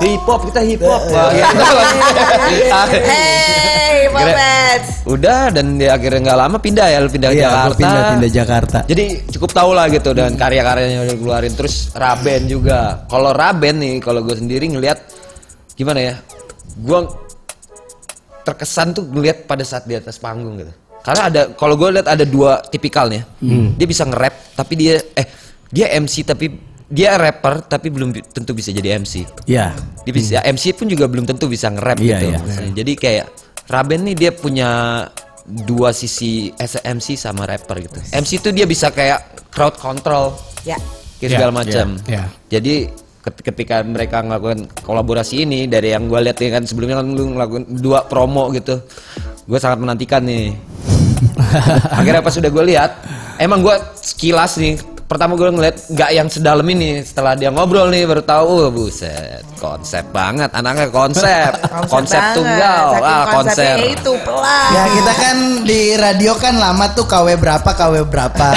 Hip 0.00 0.24
hop 0.24 0.48
kita 0.48 0.60
hip 0.60 0.80
hop 0.80 1.02
Wah, 1.06 1.28
gitu. 1.28 1.64
Hey, 3.04 4.08
Kira- 4.08 4.32
Moments. 4.32 4.88
udah 5.04 5.40
dan 5.50 5.76
dia 5.76 5.92
akhirnya 5.92 6.20
nggak 6.24 6.38
lama 6.38 6.56
pindah 6.56 6.86
ya 6.86 6.98
lu 6.98 7.08
pindah 7.08 7.28
ke 7.28 7.36
Iya, 7.36 7.46
Jakarta. 7.46 7.76
pindah 7.76 8.02
pindah 8.10 8.30
Jakarta. 8.32 8.78
jadi 8.84 9.04
cukup 9.28 9.50
tau 9.52 9.70
lah 9.70 9.86
gitu 9.86 10.10
dan 10.12 10.34
karya-karyanya 10.34 11.04
udah 11.04 11.16
keluarin 11.16 11.52
terus 11.52 11.92
Raben 11.92 12.46
juga. 12.46 13.04
Kalau 13.06 13.30
Raben 13.30 13.76
nih 13.76 13.94
kalau 13.98 14.20
gue 14.20 14.34
sendiri 14.34 14.64
ngelihat 14.66 14.98
gimana 15.74 16.00
ya 16.02 16.14
gue 16.74 16.98
terkesan 18.42 18.92
tuh 18.92 19.04
ngelihat 19.06 19.44
pada 19.44 19.62
saat 19.62 19.84
di 19.84 19.94
atas 19.94 20.16
panggung 20.16 20.56
gitu. 20.58 20.72
Karena 21.00 21.28
ada 21.28 21.42
kalau 21.52 21.76
gue 21.76 21.88
lihat 21.92 22.08
ada 22.08 22.24
dua 22.24 22.60
tipikalnya. 22.62 23.24
Dia 23.76 23.86
bisa 23.86 24.04
nge-rap 24.04 24.56
tapi 24.56 24.72
dia 24.74 24.96
eh 25.12 25.26
dia 25.68 25.92
MC 25.92 26.24
tapi 26.24 26.48
dia 26.86 27.14
rapper 27.14 27.62
tapi 27.62 27.88
belum 27.88 28.12
tentu 28.26 28.52
bisa 28.52 28.68
jadi 28.68 28.96
MC 28.96 29.24
Iya. 29.44 29.72
dia 30.02 30.12
bisa 30.12 30.38
MC 30.40 30.72
pun 30.72 30.86
juga 30.86 31.04
belum 31.04 31.24
tentu 31.24 31.46
bisa 31.46 31.68
nge-rap 31.68 31.96
Iya, 31.96 32.06
gitu 32.12 32.24
iya. 32.26 32.38
maksudnya. 32.38 32.72
jadi 32.74 32.92
kayak 32.94 33.26
Raben 33.64 34.04
nih 34.04 34.12
dia 34.14 34.30
punya 34.30 34.68
dua 35.46 35.90
sisi 35.90 36.52
as 36.54 36.74
a 36.74 36.84
MC 36.84 37.16
sama 37.16 37.44
rapper 37.44 37.80
gitu 37.80 37.96
MC 38.12 38.36
itu 38.36 38.48
dia 38.50 38.64
bisa 38.64 38.88
kayak 38.88 39.24
crowd 39.48 39.74
control 39.74 40.36
Ya. 40.62 40.76
kayak 41.16 41.24
Iya, 41.24 41.28
segala 41.34 41.52
macam. 41.54 41.86
iya, 42.02 42.12
iya. 42.14 42.24
Jadi 42.50 42.74
ket- 43.20 43.42
ketika 43.42 43.80
mereka 43.80 44.20
ngelakukan 44.20 44.64
kolaborasi 44.78 45.42
ini 45.42 45.64
dari 45.64 45.92
yang 45.92 46.04
gue 46.04 46.20
lihat 46.20 46.36
ya 46.36 46.50
kan 46.50 46.64
sebelumnya 46.64 47.00
kan 47.00 47.08
lu 47.08 47.32
ngelakuin 47.32 47.64
dua 47.74 48.04
promo 48.04 48.48
gitu, 48.50 48.80
gue 49.42 49.58
sangat 49.58 49.76
menantikan 49.78 50.20
nih. 50.20 50.52
Akhirnya 51.96 52.20
pas 52.20 52.32
sudah 52.32 52.48
gue 52.48 52.64
lihat, 52.66 52.90
emang 53.36 53.60
gue 53.60 53.72
sekilas 53.94 54.56
nih. 54.56 54.76
Pertama 55.14 55.38
gue 55.38 55.46
ngeliat 55.46 55.76
nggak 55.94 56.10
yang 56.10 56.26
sedalam 56.26 56.66
ini. 56.66 56.98
Setelah 57.06 57.38
dia 57.38 57.46
ngobrol 57.54 57.86
nih 57.86 58.02
baru 58.02 58.18
tahu, 58.26 58.66
oh, 58.66 58.70
buset, 58.74 59.46
konsep 59.62 60.02
banget. 60.10 60.50
Anaknya 60.50 60.90
konsep, 60.90 61.54
konsep, 61.94 62.18
banget. 62.18 62.34
tunggal, 62.34 62.84
ah 62.98 63.24
konsepnya 63.30 63.78
konser. 63.78 63.94
itu 63.94 64.12
pelan. 64.26 64.70
Ya 64.74 64.82
kita 64.90 65.12
kan 65.14 65.36
di 65.62 65.80
radio 65.94 66.32
kan 66.34 66.58
lama 66.58 66.90
tuh 66.98 67.06
KW 67.06 67.38
berapa 67.38 67.70
KW 67.78 68.10
berapa 68.10 68.48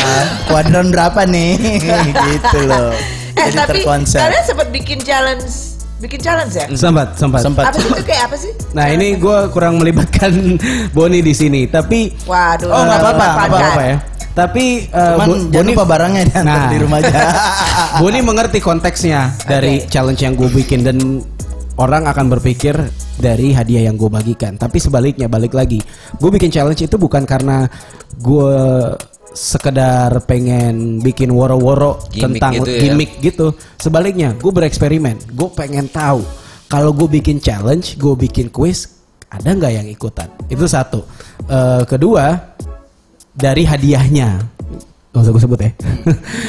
kuadron 0.49 0.89
berapa 0.89 1.29
nih 1.29 1.77
gitu 2.33 2.59
loh. 2.65 2.89
Eh 3.37 3.53
Jadi 3.53 3.57
tapi 3.61 3.79
terkonsep. 3.85 4.17
kalian 4.17 4.43
sempat 4.49 4.67
bikin 4.73 4.97
challenge, 5.05 5.77
bikin 6.01 6.19
challenge 6.25 6.57
ya? 6.57 6.65
Sempat, 6.73 7.21
sempat. 7.21 7.45
Sempat. 7.45 7.63
Apa 7.69 7.77
sih 7.77 7.89
itu 7.93 8.01
kayak 8.01 8.23
apa 8.33 8.35
sih? 8.41 8.51
Nah 8.73 8.89
ini 8.89 9.13
gue 9.13 9.37
kurang 9.53 9.77
melibatkan 9.77 10.57
Boni 10.97 11.21
di 11.21 11.37
sini, 11.37 11.69
tapi 11.69 12.17
Waduh. 12.25 12.65
oh 12.65 12.81
nggak 12.81 12.97
apa-apa, 13.05 13.25
nggak 13.45 13.45
apa-apa 13.45 13.83
ya. 13.85 13.97
Tapi 14.37 14.85
eh, 14.85 15.13
Cuman 15.17 15.27
Bo- 15.27 15.49
jangan 15.49 15.67
lupa 15.73 15.85
barangnya 15.89 16.23
diantar 16.29 16.45
Nah. 16.45 16.69
di 16.69 16.77
rumah 16.77 16.97
aja. 17.01 17.21
Boni 18.05 18.19
mengerti 18.21 18.61
konteksnya 18.61 19.33
dari 19.43 19.81
Oke. 19.81 19.89
challenge 19.89 20.21
yang 20.21 20.37
gue 20.37 20.45
bikin 20.45 20.85
dan 20.85 20.97
orang 21.77 22.05
akan 22.05 22.29
berpikir 22.29 22.77
dari 23.17 23.49
hadiah 23.49 23.89
yang 23.89 23.97
gue 23.97 24.05
bagikan. 24.05 24.53
Tapi 24.53 24.77
sebaliknya 24.77 25.25
balik 25.25 25.57
lagi, 25.57 25.81
gue 26.13 26.29
bikin 26.29 26.53
challenge 26.53 26.85
itu 26.85 26.95
bukan 26.95 27.25
karena 27.25 27.65
gue 28.15 28.53
sekedar 29.33 30.09
pengen 30.25 30.97
bikin 30.97 31.29
woro-woro 31.29 32.01
tentang 32.09 32.57
gitu 32.57 32.69
ya. 32.69 32.81
gimmick 32.83 33.21
gitu. 33.21 33.53
Sebaliknya, 33.77 34.33
gue 34.33 34.49
bereksperimen. 34.49 35.33
Gue 35.33 35.49
pengen 35.53 35.85
tahu 35.85 36.21
kalau 36.65 36.93
gue 36.93 37.09
bikin 37.11 37.37
challenge, 37.37 37.97
gue 37.97 38.13
bikin 38.13 38.49
quiz, 38.49 38.97
ada 39.29 39.49
nggak 39.49 39.73
yang 39.73 39.87
ikutan? 39.87 40.29
Itu 40.45 40.65
satu. 40.65 41.05
Eh, 41.45 41.83
kedua, 41.85 42.56
dari 43.37 43.63
hadiahnya. 43.63 44.41
Gak 45.13 45.21
usah 45.21 45.31
gue 45.31 45.43
sebut 45.45 45.59
ya. 45.61 45.71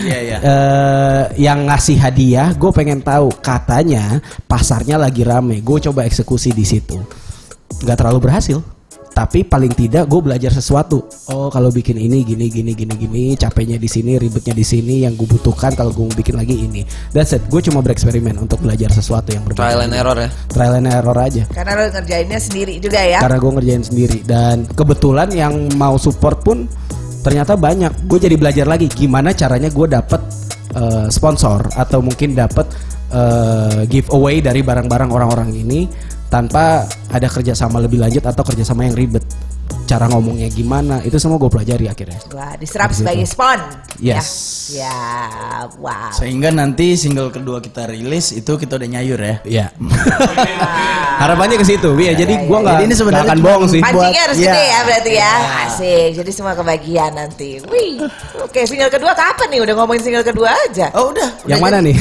Iya, 0.09 0.19
iya. 0.25 0.39
Eh, 0.49 1.25
yang 1.45 1.69
ngasih 1.69 1.99
hadiah, 2.01 2.55
gue 2.57 2.71
pengen 2.73 3.05
tahu 3.05 3.29
katanya 3.45 4.23
pasarnya 4.49 4.97
lagi 4.97 5.23
rame. 5.27 5.61
Gue 5.61 5.83
coba 5.83 6.09
eksekusi 6.09 6.55
di 6.57 6.65
situ, 6.65 6.97
nggak 7.85 7.97
terlalu 7.99 8.31
berhasil. 8.31 8.59
Tapi 9.19 9.43
paling 9.43 9.75
tidak 9.75 10.07
gue 10.07 10.23
belajar 10.23 10.55
sesuatu. 10.55 11.03
Oh 11.35 11.51
kalau 11.51 11.75
bikin 11.75 11.99
ini 11.99 12.23
gini 12.23 12.47
gini 12.47 12.71
gini 12.71 12.95
gini, 12.95 13.25
capeknya 13.35 13.75
di 13.75 13.91
sini, 13.91 14.15
ribetnya 14.15 14.55
di 14.55 14.63
sini. 14.63 15.03
Yang 15.03 15.19
gue 15.19 15.29
butuhkan 15.35 15.75
kalau 15.75 15.91
gue 15.91 16.07
mau 16.07 16.15
bikin 16.15 16.39
lagi 16.39 16.55
ini. 16.55 16.87
That's 17.11 17.35
it. 17.35 17.43
Gue 17.51 17.59
cuma 17.59 17.83
bereksperimen 17.83 18.39
untuk 18.39 18.63
belajar 18.63 18.95
sesuatu 18.95 19.35
yang 19.35 19.43
berbeda. 19.43 19.59
Trial 19.59 19.91
and 19.91 19.95
error 19.99 20.15
ya. 20.15 20.31
Trial 20.47 20.75
and 20.79 20.87
error 20.87 21.19
aja. 21.19 21.43
Karena 21.51 21.73
lo 21.75 21.91
ngerjainnya 21.91 22.39
sendiri 22.39 22.79
juga 22.79 23.03
ya. 23.03 23.19
Karena 23.19 23.43
gue 23.43 23.53
ngerjain 23.59 23.83
sendiri 23.83 24.19
dan 24.23 24.63
kebetulan 24.71 25.29
yang 25.35 25.67
mau 25.75 25.99
support 25.99 26.47
pun 26.47 26.71
ternyata 27.27 27.59
banyak. 27.59 28.07
Gue 28.07 28.23
jadi 28.23 28.39
belajar 28.39 28.71
lagi 28.71 28.87
gimana 28.87 29.35
caranya 29.35 29.67
gue 29.67 29.87
dapet 29.91 30.23
eh, 30.79 31.11
sponsor 31.11 31.67
atau 31.75 31.99
mungkin 32.07 32.39
dapet 32.39 32.71
eh, 33.11 33.83
giveaway 33.91 34.39
dari 34.39 34.63
barang-barang 34.63 35.11
orang-orang 35.11 35.51
ini 35.59 35.91
tanpa 36.29 36.85
ada 37.09 37.27
kerjasama 37.27 37.81
lebih 37.81 37.99
lanjut 37.99 38.23
atau 38.23 38.45
kerjasama 38.45 38.85
yang 38.85 38.95
ribet. 38.95 39.25
Cara 39.89 40.05
ngomongnya 40.05 40.53
gimana 40.53 41.01
itu 41.01 41.17
semua 41.17 41.41
gue 41.41 41.49
pelajari 41.49 41.89
akhirnya. 41.89 42.21
Wah, 42.31 42.53
diserap 42.61 42.93
sebagai 42.93 43.25
spon. 43.25 43.57
Yes. 43.97 44.29
Ya, 44.69 44.85
ya 44.85 44.97
wow. 45.81 46.13
Sehingga 46.13 46.53
nanti 46.53 46.93
single 46.93 47.33
kedua 47.33 47.57
kita 47.59 47.89
rilis 47.89 48.37
itu 48.37 48.53
kita 48.55 48.77
udah 48.77 48.85
nyayur 48.85 49.17
ya. 49.17 49.37
Iya. 49.49 49.67
Harapannya 51.19 51.57
ke 51.57 51.65
situ, 51.65 51.89
ya. 51.99 52.13
Jadi 52.13 52.45
gue 52.45 52.59
nggak 52.59 52.75
Jadi 52.77 52.85
ini 52.85 52.95
sebenarnya 52.95 53.27
akan 53.27 53.41
bohong 53.41 53.65
sih. 53.67 53.81
buat- 53.81 53.93
Pancingnya 53.97 54.23
harus 54.29 54.39
Iya. 54.39 54.53
gede 54.53 54.65
ya 54.65 54.79
berarti 54.85 55.11
ya. 55.17 55.33
Asik. 55.65 56.09
Jadi 56.21 56.31
semua 56.37 56.53
kebagian 56.53 57.11
nanti. 57.17 57.51
Wih. 57.65 57.95
Oke, 58.45 58.61
single 58.69 58.93
kedua 58.93 59.17
kapan 59.17 59.49
nih? 59.51 59.61
Udah 59.65 59.75
ngomongin 59.75 60.03
single 60.05 60.23
kedua 60.23 60.53
aja. 60.69 60.93
Oh 60.95 61.11
udah. 61.11 61.29
Yang 61.49 61.59
udah 61.59 61.65
mana 61.65 61.79
jadi. 61.81 61.87
nih? 61.89 61.97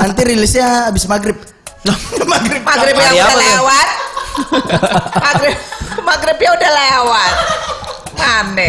Nanti 0.00 0.20
rilisnya 0.24 0.66
abis 0.88 1.04
maghrib. 1.04 1.36
maghrib. 2.32 2.62
Maghrib 2.64 2.94
yang 2.96 3.14
udah 3.14 3.36
lewat. 3.36 3.88
Maghrib, 5.26 5.56
maghribnya 6.04 6.50
udah 6.52 6.70
lewat. 6.76 7.32
Mana? 8.16 8.68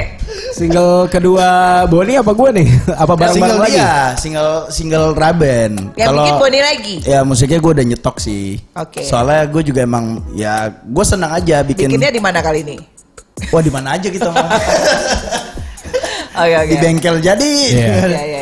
Single 0.55 1.07
kedua 1.07 1.47
Boni 1.87 2.19
apa 2.19 2.31
gue 2.35 2.49
nih? 2.61 2.67
Apa 2.95 3.13
bareng-bareng 3.15 3.35
single 3.35 3.59
lagi? 3.63 3.79
dia, 3.79 3.95
single 4.19 4.53
single 4.71 5.07
Raben. 5.15 5.71
Yang 5.95 6.13
bikin 6.19 6.33
Boni 6.39 6.59
lagi. 6.59 6.95
Ya 7.07 7.19
musiknya 7.23 7.59
gue 7.63 7.71
udah 7.79 7.85
nyetok 7.87 8.17
sih. 8.19 8.59
Oke. 8.75 9.03
Soalnya 9.03 9.47
gue 9.47 9.63
juga 9.63 9.83
emang 9.87 10.23
ya 10.35 10.71
gue 10.71 11.05
senang 11.07 11.31
aja 11.31 11.63
bikin. 11.63 11.91
Bikinnya 11.91 12.11
di 12.11 12.21
mana 12.23 12.39
kali 12.43 12.63
ini? 12.63 12.77
Wah 13.53 13.61
di 13.63 13.71
mana 13.71 13.95
aja 13.95 14.07
gitu. 14.07 14.27
Oke, 16.37 16.53
oke. 16.53 16.69
di 16.69 16.77
bengkel 16.77 17.17
jadi. 17.17 17.53
Iya. 17.73 17.81
Iya, 17.81 18.21
iya, 18.29 18.36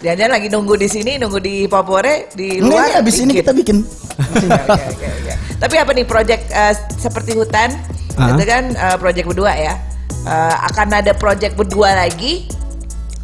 Jangan-jangan 0.00 0.32
lagi 0.32 0.48
nunggu 0.48 0.74
di 0.74 0.88
sini, 0.88 1.12
nunggu 1.20 1.38
di 1.38 1.68
Popore, 1.68 2.32
di 2.32 2.56
Ini, 2.56 2.64
luar. 2.64 2.88
nih, 2.88 2.94
abis 2.96 3.16
ini 3.20 3.32
kita 3.36 3.52
bikin. 3.52 3.84
Oke, 3.84 4.48
oke, 4.48 5.06
oke. 5.12 5.32
Tapi 5.60 5.74
apa 5.76 5.90
nih 5.92 6.06
project 6.08 6.48
eh, 6.48 6.72
seperti 6.96 7.36
hutan? 7.36 7.68
Ah. 8.16 8.32
Itu 8.32 8.42
kan 8.42 8.72
eh, 8.72 8.96
project 8.96 9.28
berdua 9.28 9.52
ya. 9.52 9.76
Eh, 10.24 10.54
akan 10.72 10.88
ada 10.94 11.12
project 11.12 11.52
berdua 11.52 11.92
lagi 11.94 12.48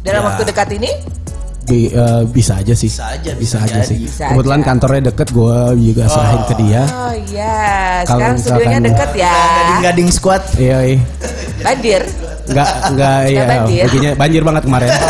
dalam 0.05 0.21
Ya. 0.21 0.25
waktu 0.29 0.43
dekat 0.45 0.69
ini? 0.77 0.91
Bi- 1.65 1.89
eh, 1.89 2.23
bisa 2.29 2.61
aja 2.61 2.71
sih. 2.71 2.85
Bisa 2.87 3.09
aja, 3.09 3.31
Bisa, 3.33 3.57
bisa 3.57 3.57
aja 3.59 3.81
jadi. 3.81 3.89
sih. 3.89 3.97
Bisa 4.05 4.23
Kebetulan 4.29 4.61
aja. 4.61 4.67
kantornya 4.69 5.01
deket, 5.09 5.27
gue 5.33 5.57
juga 5.81 6.03
serahin 6.05 6.41
ke 6.45 6.53
dia. 6.61 6.83
Oh 6.85 7.13
iya, 7.25 7.57
Kalau 8.05 8.19
sekarang 8.21 8.37
studionya 8.37 8.79
deket 8.85 9.09
ya. 9.17 9.33
Gading-gading 9.33 10.09
squad. 10.13 10.41
Iya, 10.53 10.77
iya. 10.85 10.99
Banjir. 11.57 12.01
Nggak, 12.47 12.69
nggak, 12.93 13.17
ya. 13.27 13.43
banjir. 13.49 13.83
Begini, 13.89 14.07
banjir 14.13 14.41
banget 14.45 14.63
kemarin. 14.63 14.89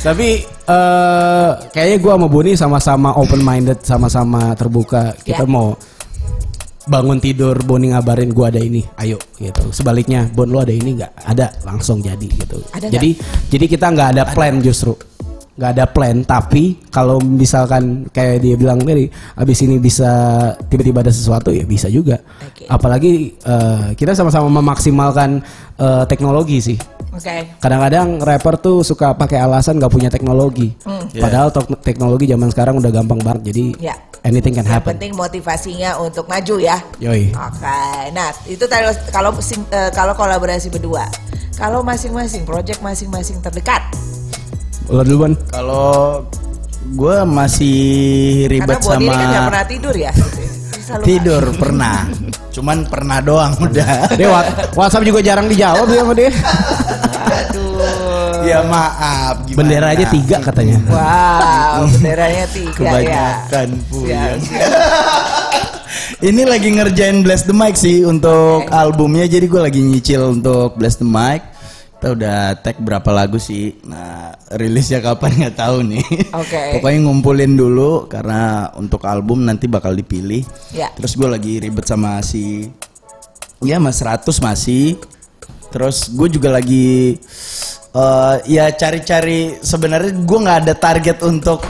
Tapi 0.00 0.28
eh 0.64 1.50
kayaknya 1.76 1.96
gue 2.00 2.12
sama 2.16 2.26
Boni 2.32 2.52
sama-sama 2.56 3.10
open 3.20 3.44
minded, 3.44 3.84
sama-sama 3.84 4.56
terbuka. 4.56 5.12
Kita 5.20 5.44
Ya. 5.44 5.50
mau 5.50 5.76
bangun 6.88 7.20
tidur 7.20 7.54
Boni 7.62 7.92
ngabarin 7.92 8.32
gue 8.32 8.46
ada 8.48 8.58
ini, 8.58 8.80
ayo 8.96 9.20
gitu. 9.36 9.68
Sebaliknya, 9.70 10.26
Bon 10.32 10.48
lo 10.48 10.64
ada 10.64 10.72
ini 10.72 10.96
nggak? 10.96 11.12
Ada, 11.22 11.46
langsung 11.68 12.00
jadi 12.00 12.24
gitu. 12.26 12.58
Ada 12.72 12.88
jadi 12.88 13.10
jadi 13.52 13.64
kita 13.68 13.86
nggak 13.92 14.08
ada 14.16 14.22
plan 14.32 14.56
justru, 14.64 14.96
nggak 15.60 15.72
ada 15.76 15.84
plan. 15.84 16.24
Tapi 16.24 16.88
kalau 16.88 17.20
misalkan 17.20 18.08
kayak 18.08 18.40
dia 18.40 18.56
bilang 18.56 18.80
tadi, 18.80 19.04
abis 19.36 19.58
ini 19.60 19.76
bisa 19.76 20.08
tiba-tiba 20.66 21.04
ada 21.04 21.12
sesuatu 21.12 21.52
ya 21.52 21.68
bisa 21.68 21.92
juga. 21.92 22.16
Oke. 22.40 22.64
Apalagi 22.64 23.36
eh, 23.36 23.92
kita 23.92 24.16
sama-sama 24.16 24.48
memaksimalkan 24.48 25.44
eh, 25.76 26.04
teknologi 26.08 26.64
sih. 26.64 26.78
Oke. 27.12 27.60
Kadang-kadang 27.60 28.24
rapper 28.24 28.56
tuh 28.56 28.80
suka 28.80 29.12
pakai 29.12 29.36
alasan 29.36 29.76
nggak 29.76 29.92
punya 29.92 30.08
teknologi. 30.08 30.72
Hmm. 30.88 31.04
Padahal 31.12 31.52
tok- 31.52 31.84
teknologi 31.84 32.24
zaman 32.24 32.48
sekarang 32.48 32.80
udah 32.80 32.88
gampang 32.88 33.20
banget. 33.20 33.52
Jadi 33.52 33.64
Ya. 33.84 33.92
anything 34.24 34.56
can 34.56 34.64
Yang 34.64 34.72
happen. 34.80 34.96
penting 34.96 35.12
motivasinya 35.12 36.00
untuk 36.00 36.24
maju 36.24 36.56
ya. 36.56 36.80
Yoi. 37.02 37.34
Oke, 37.36 37.82
nah 38.16 38.32
itu 38.46 38.64
tadi 38.64 38.88
kalau 39.12 39.36
eh, 39.36 39.90
kalau 39.92 40.14
kolaborasi 40.16 40.70
berdua, 40.70 41.04
kalau 41.58 41.82
masing-masing 41.82 42.46
project 42.46 42.78
masing-masing 42.80 43.42
terdekat, 43.42 43.82
Lo 44.90 45.02
duluan. 45.06 45.32
Kalau 45.48 46.26
gue 46.90 47.16
masih 47.22 47.78
karena 48.50 48.74
ribet 48.74 48.78
ini 48.82 48.86
sama 48.90 49.12
kan 49.14 49.26
nggak 49.30 49.42
pernah 49.46 49.66
tidur 49.70 49.94
ya. 49.94 50.12
Selalu- 50.82 51.06
tidur 51.06 51.44
pernah. 51.54 51.96
Cuman 52.50 52.76
pernah 52.90 53.18
doang 53.22 53.52
udah. 53.62 54.10
Dia 54.18 54.28
WhatsApp 54.74 55.06
juga 55.06 55.22
jarang 55.22 55.46
dijawab 55.46 55.86
sama 55.86 56.12
dia. 56.18 56.30
Aduh. 57.30 58.42
ya 58.42 58.58
maaf. 58.66 59.46
Gimana? 59.46 59.54
Bendera 59.54 59.86
aja 59.94 60.04
tiga 60.10 60.36
katanya. 60.42 60.76
Wow, 60.90 61.86
benderanya 61.94 62.44
tiga 62.50 62.72
ya. 62.74 62.74
Kebanyakan 62.74 63.68
Siap, 63.70 63.86
Puyan. 63.86 64.38
Ini 66.20 66.42
lagi 66.44 66.68
ngerjain 66.74 67.24
Bless 67.24 67.48
the 67.48 67.56
Mic 67.56 67.80
sih 67.80 68.04
untuk 68.04 68.68
albumnya 68.68 69.24
Jadi 69.24 69.48
gue 69.48 69.56
lagi 69.56 69.80
nyicil 69.80 70.36
untuk 70.38 70.76
Bless 70.76 71.00
the 71.00 71.08
Mic 71.08 71.49
Kita 72.00 72.16
udah 72.16 72.56
tag 72.64 72.80
berapa 72.80 73.12
lagu 73.12 73.36
sih? 73.36 73.76
Nah 73.84 74.32
rilisnya 74.56 75.04
kapan? 75.04 75.36
Nggak 75.44 75.56
tahu 75.60 75.84
nih. 75.84 76.06
Oke. 76.32 76.80
Pokoknya 76.80 76.98
ngumpulin 77.04 77.52
dulu 77.60 78.08
Karena 78.08 78.72
untuk 78.80 79.04
album 79.04 79.44
nanti 79.44 79.68
bakal 79.68 79.92
dipilih. 79.92 80.40
Ya. 80.72 80.88
Terus 80.96 81.12
gue 81.12 81.28
lagi 81.28 81.60
ribet 81.60 81.84
sama 81.84 82.24
si 82.24 82.72
Ya 83.60 83.76
mas 83.76 84.00
100 84.00 84.24
masih. 84.40 84.96
Terus 85.68 86.08
gue 86.08 86.40
juga 86.40 86.56
lagi 86.56 87.20
eh 87.90 88.36
ya 88.48 88.72
cari-cari 88.72 89.60
sebenarnya 89.60 90.24
gue 90.24 90.38
nggak 90.40 90.58
ada 90.64 90.74
target 90.78 91.20
untuk 91.20 91.60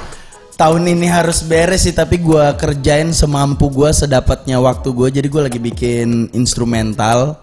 tahun 0.61 0.93
ini 0.93 1.09
harus 1.09 1.41
beres 1.41 1.89
sih 1.89 1.97
tapi 1.97 2.21
gue 2.21 2.45
kerjain 2.61 3.09
semampu 3.17 3.73
gue 3.73 3.89
sedapatnya 3.89 4.61
waktu 4.61 4.93
gue 4.93 5.09
jadi 5.09 5.27
gue 5.33 5.43
lagi 5.49 5.57
bikin 5.57 6.29
instrumental 6.37 7.41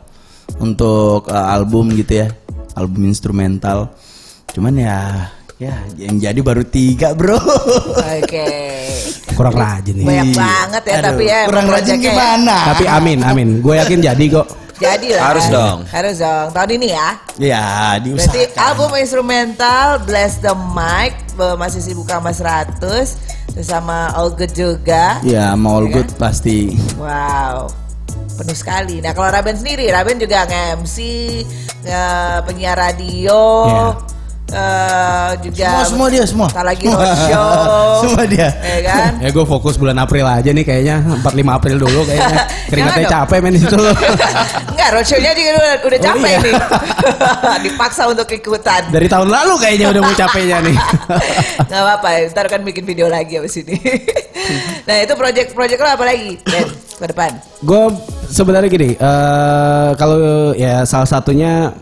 untuk 0.62 1.26
eh, 1.26 1.48
album 1.58 1.90
gitu 1.98 2.22
ya 2.22 2.28
album 2.78 3.04
instrumental 3.04 3.90
cuman 4.48 4.74
ya 4.74 4.98
ya 5.58 5.74
yang 5.98 6.22
jadi 6.22 6.38
baru 6.40 6.62
tiga 6.64 7.12
bro 7.12 7.36
Oke. 7.98 8.48
Kurang 9.34 9.54
rajin 9.54 9.94
nih. 9.96 10.06
Banyak 10.06 10.28
Iya. 10.28 10.38
banget 10.40 10.84
ya 10.84 10.94
Aduh, 10.94 11.06
tapi 11.08 11.24
ya. 11.24 11.38
emang 11.38 11.50
kurang 11.50 11.68
rajin 11.70 11.96
ya. 11.96 12.04
gimana 12.04 12.56
Tapi 12.68 12.84
amin, 12.88 13.20
amin. 13.22 13.48
Gue 13.60 13.74
yakin 13.76 14.00
jadi 14.02 14.26
kok. 14.32 14.48
Jadi 14.78 15.08
lah. 15.14 15.24
Harus 15.28 15.46
dong. 15.48 15.78
Harus 15.88 16.16
dong. 16.18 16.48
Tahun 16.54 16.70
ini 16.72 16.88
ya. 16.90 17.08
ya 17.36 17.66
Berarti 17.98 18.06
diusahakan 18.08 18.58
album 18.60 18.90
instrumental 18.96 19.86
Bless 20.04 20.38
the 20.38 20.54
Mic 20.54 21.14
masih 21.38 21.82
sibuk 21.82 22.06
sama 22.06 22.34
100 22.34 22.82
terus 22.82 23.18
sama 23.60 24.10
All 24.14 24.30
Good 24.30 24.54
juga. 24.54 25.18
ya 25.22 25.54
mau 25.54 25.78
all 25.78 25.86
Iya 25.86 25.94
good 25.96 26.10
pasti 26.18 26.74
Wow. 26.98 27.70
Penuh 28.38 28.54
sekali. 28.54 29.02
Nah, 29.02 29.12
kalau 29.12 29.34
Raben 29.34 29.58
sendiri, 29.58 29.90
Raben 29.90 30.22
juga 30.22 30.46
nge-MC, 30.46 30.98
nge- 31.82 32.40
penyiar 32.46 32.78
radio, 32.78 33.42
eh, 34.50 35.32
juga 35.44 35.66
semua 35.68 35.84
semua 35.86 36.08
dia 36.08 36.24
semua 36.24 36.48
Tak 36.48 36.64
lagi 36.64 36.86
roadshow. 36.86 37.52
semua 38.06 38.24
dia 38.26 38.50
Ya 38.58 38.80
kan? 38.82 39.12
Ya 39.20 39.30
gue 39.30 39.46
fokus 39.46 39.76
bulan 39.76 39.98
April 39.98 40.24
aja 40.24 40.50
nih 40.50 40.64
kayaknya 40.64 40.96
45 41.20 41.28
April 41.52 41.76
dulu 41.78 42.00
kayaknya. 42.04 42.38
Keringatnya 42.70 43.06
capek 43.08 43.38
men 43.40 43.54
di 43.54 43.62
situ 43.62 43.76
loh. 43.76 43.96
Enggak, 44.72 44.90
roadshow-nya 44.94 45.32
juga 45.32 45.50
udah, 45.54 45.74
udah 45.82 45.98
Oh, 45.98 46.06
capek 46.06 46.30
iya. 46.30 46.40
nih. 46.40 46.54
Dipaksa 47.64 48.04
untuk 48.06 48.28
ikutan. 48.28 48.82
Dari 48.88 49.08
tahun 49.08 49.28
lalu 49.28 49.54
kayaknya 49.58 49.88
udah 49.90 50.02
mau 50.02 50.14
capeknya 50.14 50.58
nih. 50.62 50.76
Nggak 51.64 51.82
apa-apa, 51.82 52.08
ntar 52.30 52.46
kan 52.48 52.62
bikin 52.62 52.84
video 52.84 53.08
lagi 53.08 53.36
abis 53.36 53.60
ini. 53.60 53.76
nah 54.84 54.96
itu 54.96 55.14
project-project 55.14 55.80
lo 55.80 55.90
apa 55.90 56.06
lagi, 56.06 56.40
Ben, 56.42 56.68
ke 56.70 57.06
depan? 57.06 57.32
gue 57.58 57.82
sebenarnya 58.28 58.70
gini, 58.70 58.90
eh 58.94 59.90
kalau 59.96 60.18
ya 60.54 60.84
salah 60.84 61.10
satunya 61.10 61.74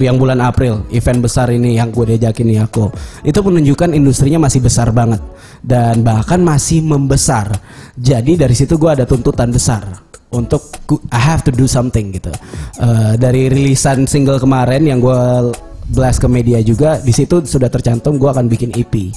yang 0.00 0.16
bulan 0.16 0.40
April 0.40 0.88
event 0.88 1.20
besar 1.20 1.52
ini 1.52 1.76
yang 1.76 1.92
gue 1.92 2.16
diajakin 2.16 2.48
nih 2.48 2.64
aku 2.64 2.88
itu 3.28 3.36
menunjukkan 3.44 3.92
industrinya 3.92 4.40
masih 4.40 4.64
besar 4.64 4.88
banget 4.88 5.20
dan 5.60 6.00
bahkan 6.00 6.40
masih 6.40 6.80
membesar. 6.80 7.52
Jadi 7.94 8.40
dari 8.40 8.56
situ 8.56 8.80
gue 8.80 8.88
ada 8.88 9.04
tuntutan 9.04 9.52
besar 9.52 9.84
untuk 10.32 10.72
I 11.12 11.20
have 11.20 11.44
to 11.44 11.52
do 11.52 11.68
something 11.68 12.08
gitu. 12.16 12.32
Eh, 12.80 13.14
dari 13.20 13.52
rilisan 13.52 14.08
single 14.08 14.40
kemarin 14.40 14.88
yang 14.88 14.96
gue 14.98 15.52
blast 15.92 16.24
ke 16.24 16.28
media 16.30 16.62
juga 16.64 16.96
di 16.98 17.12
situ 17.12 17.44
sudah 17.44 17.68
tercantum 17.68 18.16
gue 18.16 18.30
akan 18.30 18.48
bikin 18.48 18.72
EP 18.72 19.12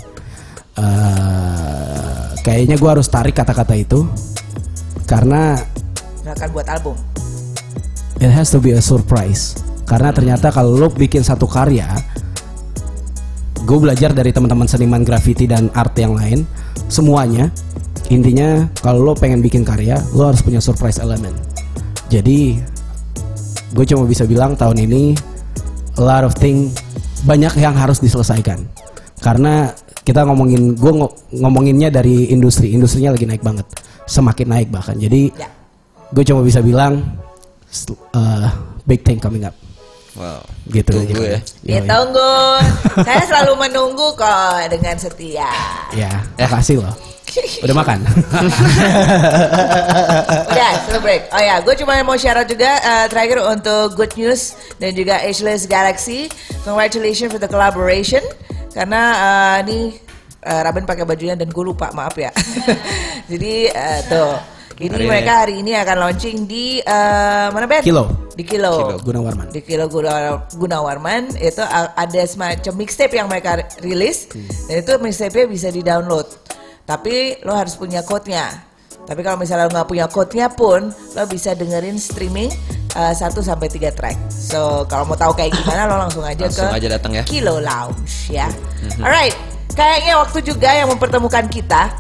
Eh, 0.76 2.26
kayaknya 2.44 2.76
gue 2.76 2.90
harus 2.92 3.08
tarik 3.08 3.32
kata-kata 3.32 3.80
itu 3.80 4.04
karena 5.08 5.56
Akan 6.28 6.52
buat 6.52 6.68
album. 6.68 7.00
it 8.20 8.28
has 8.28 8.52
to 8.52 8.60
be 8.60 8.76
a 8.76 8.84
surprise 8.84 9.56
karena 9.86 10.10
ternyata 10.10 10.50
kalau 10.50 10.74
lo 10.74 10.88
bikin 10.90 11.22
satu 11.22 11.46
karya 11.46 11.86
gue 13.66 13.78
belajar 13.82 14.14
dari 14.14 14.30
teman-teman 14.30 14.70
seniman 14.70 15.02
graffiti 15.02 15.50
dan 15.50 15.74
art 15.74 15.98
yang 15.98 16.14
lain 16.14 16.46
semuanya 16.86 17.50
intinya 18.14 18.70
kalau 18.86 19.02
lo 19.02 19.14
pengen 19.18 19.42
bikin 19.42 19.66
karya 19.66 19.98
lo 20.14 20.30
harus 20.30 20.46
punya 20.46 20.62
surprise 20.62 21.02
element. 21.02 21.34
Jadi 22.14 22.62
gue 23.74 23.86
cuma 23.90 24.06
bisa 24.06 24.30
bilang 24.30 24.54
tahun 24.54 24.86
ini 24.86 25.18
a 25.98 26.02
lot 26.02 26.22
of 26.22 26.38
thing 26.38 26.70
banyak 27.26 27.58
yang 27.58 27.74
harus 27.74 27.98
diselesaikan. 27.98 28.62
Karena 29.18 29.74
kita 30.06 30.22
ngomongin 30.22 30.78
gue 30.78 30.92
ngomonginnya 31.34 31.90
dari 31.90 32.30
industri 32.30 32.78
industrinya 32.78 33.18
lagi 33.18 33.26
naik 33.26 33.42
banget 33.42 33.66
semakin 34.06 34.48
naik 34.54 34.70
bahkan. 34.70 34.94
Jadi 35.02 35.34
Ya. 35.34 35.50
gue 36.14 36.22
cuma 36.22 36.46
bisa 36.46 36.62
bilang 36.62 37.02
uh, 38.14 38.48
big 38.86 39.02
thing 39.02 39.18
coming 39.18 39.42
up 39.42 39.58
Wow. 40.16 40.42
gitu 40.72 40.96
Tunggu 40.96 41.24
ya. 41.28 41.40
Ditunggu. 41.60 42.36
Saya 43.04 43.24
selalu 43.28 43.68
menunggu 43.68 44.16
kok 44.16 44.72
dengan 44.72 44.96
setia. 44.96 45.52
ya 45.92 46.48
makasih 46.48 46.80
loh 46.80 46.96
udah 47.64 47.76
makan 47.76 48.00
Udah, 50.56 50.72
slow 50.88 51.02
break. 51.04 51.28
Oh 51.36 51.42
ya, 51.42 51.60
gue 51.60 51.76
cuma 51.84 52.00
mau 52.08 52.16
syarat 52.16 52.48
juga 52.48 52.80
eh, 52.80 53.06
terakhir 53.12 53.44
untuk 53.44 54.00
Good 54.00 54.16
News 54.16 54.56
dan 54.80 54.96
juga 54.96 55.20
Ageless 55.20 55.68
Galaxy. 55.68 56.32
Congratulations 56.64 57.30
for 57.30 57.40
the 57.42 57.50
collaboration. 57.50 58.24
Karena 58.72 59.02
eh, 59.14 59.56
ini 59.68 59.78
eh, 60.42 60.62
Raben 60.64 60.88
pakai 60.88 61.04
bajunya 61.04 61.36
dan 61.36 61.52
gue 61.52 61.64
lupa, 61.66 61.92
maaf 61.92 62.16
ya. 62.16 62.32
Jadi 63.32 63.68
eh, 63.68 64.00
tuh, 64.08 64.40
ini 64.76 64.92
Hari 64.92 65.00
ini 65.00 65.08
mereka 65.08 65.34
hari 65.40 65.54
ini 65.64 65.72
akan 65.74 65.96
launching 65.98 66.38
di 66.44 66.66
eh, 66.80 67.48
mana 67.48 67.64
Ben? 67.64 67.80
Kilo. 67.80 68.12
Di 68.36 68.44
Kilo. 68.44 68.74
Kilo. 68.76 68.98
Gunawarman 69.00 69.48
Di 69.48 69.62
Kilo 69.64 69.88
Guna- 69.88 70.44
Gunawarman 70.52 71.24
itu 71.40 71.64
ada 71.96 72.22
semacam 72.28 72.74
mixtape 72.76 73.16
yang 73.16 73.32
mereka 73.32 73.64
rilis 73.80 74.28
dan 74.68 74.84
itu 74.84 74.92
mixtape-nya 75.00 75.48
bisa 75.48 75.68
di-download. 75.72 76.28
Tapi 76.84 77.40
lo 77.42 77.56
harus 77.56 77.80
punya 77.80 78.04
code-nya. 78.04 78.52
Tapi 79.06 79.22
kalau 79.22 79.38
misalnya 79.38 79.70
lo 79.70 79.72
nggak 79.72 79.88
punya 79.88 80.06
code-nya 80.12 80.52
pun 80.52 80.92
lo 80.92 81.24
bisa 81.26 81.56
dengerin 81.56 81.96
streaming 81.96 82.52
uh, 82.94 83.16
1 83.16 83.32
sampai 83.32 83.72
3 83.72 83.96
track. 83.96 84.18
So 84.28 84.84
kalau 84.86 85.08
mau 85.08 85.16
tahu 85.16 85.32
kayak 85.32 85.56
gimana 85.56 85.88
lo 85.88 85.96
langsung 85.96 86.28
aja 86.28 86.46
Langsung 86.46 86.68
ke 86.68 86.84
aja 86.84 86.88
datang 87.00 87.16
ya. 87.16 87.24
Kilo 87.24 87.64
Lounge 87.64 88.28
ya. 88.28 88.52
Alright, 89.00 89.34
kayaknya 89.72 90.20
waktu 90.20 90.44
juga 90.44 90.68
yang 90.68 90.92
mempertemukan 90.92 91.48
kita 91.48 91.96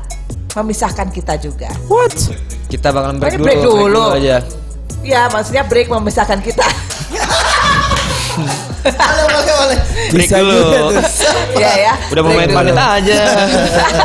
memisahkan 0.56 1.08
kita 1.12 1.36
juga. 1.36 1.68
what 1.86 2.14
Kita 2.66 2.90
bakalan 2.90 3.20
break 3.20 3.38
Pokoknya 3.38 3.56
dulu. 3.62 3.74
break 3.76 3.86
dulu. 3.92 4.04
aja. 4.16 4.38
Ya, 5.06 5.22
maksudnya 5.30 5.64
break 5.64 5.88
memisahkan 5.88 6.40
kita. 6.42 6.66
boleh 8.86 9.24
boleh 9.24 9.56
boleh 9.56 9.78
Break 10.12 10.30
dulu. 10.30 10.60
Iya 11.56 11.72
ya. 11.80 11.94
Udah 12.12 12.22
mau 12.22 12.32
break 12.36 12.52
main 12.52 12.52
panet 12.52 12.76
aja. 12.76 13.20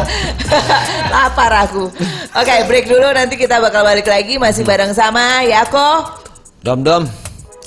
Lapar 1.15 1.53
aku. 1.67 1.91
Oke, 2.33 2.55
break 2.65 2.87
dulu 2.87 3.07
nanti 3.11 3.35
kita 3.35 3.59
bakal 3.59 3.83
balik 3.83 4.07
lagi 4.07 4.39
masih 4.39 4.63
bareng 4.63 4.95
sama 4.95 5.43
Yako. 5.43 6.07
Dom 6.63 6.85
dom. 6.85 7.05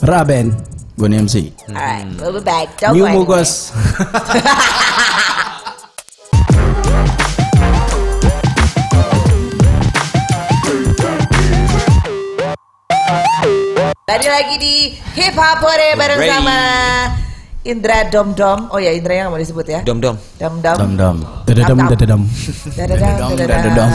Raben 0.04 0.52
gue 0.94 1.08
nih 1.10 1.26
MC 1.26 1.36
Alright, 1.74 2.06
we'll 2.22 2.38
be 2.38 2.44
back. 2.44 2.70
Don't 2.78 2.94
New. 2.94 3.08
Mugos 3.10 3.74
Tadi 14.04 14.28
lagi 14.28 14.56
di 14.60 14.76
Hip 15.16 15.32
Hop 15.32 15.64
Hore 15.64 15.95
bareng 15.95 16.20
Hooray. 16.20 16.28
sama 16.30 16.58
Indra 17.64 18.04
Dom 18.12 18.36
Dom. 18.36 18.68
Oh 18.68 18.76
ya, 18.76 18.91
Indra 18.91 19.16
yang 19.16 19.32
mau 19.32 19.39
disebut 19.39 19.64
ya. 19.64 19.80
Dom 19.80 20.04
dom. 20.04 20.20
Dom 20.36 20.60
Dom. 20.60 20.76
dom 20.76 20.91
dom 20.99 21.16
Dadadam 21.47 21.78
dadadam 21.88 22.22
dadadang. 22.76 23.14
dadadom. 23.32 23.89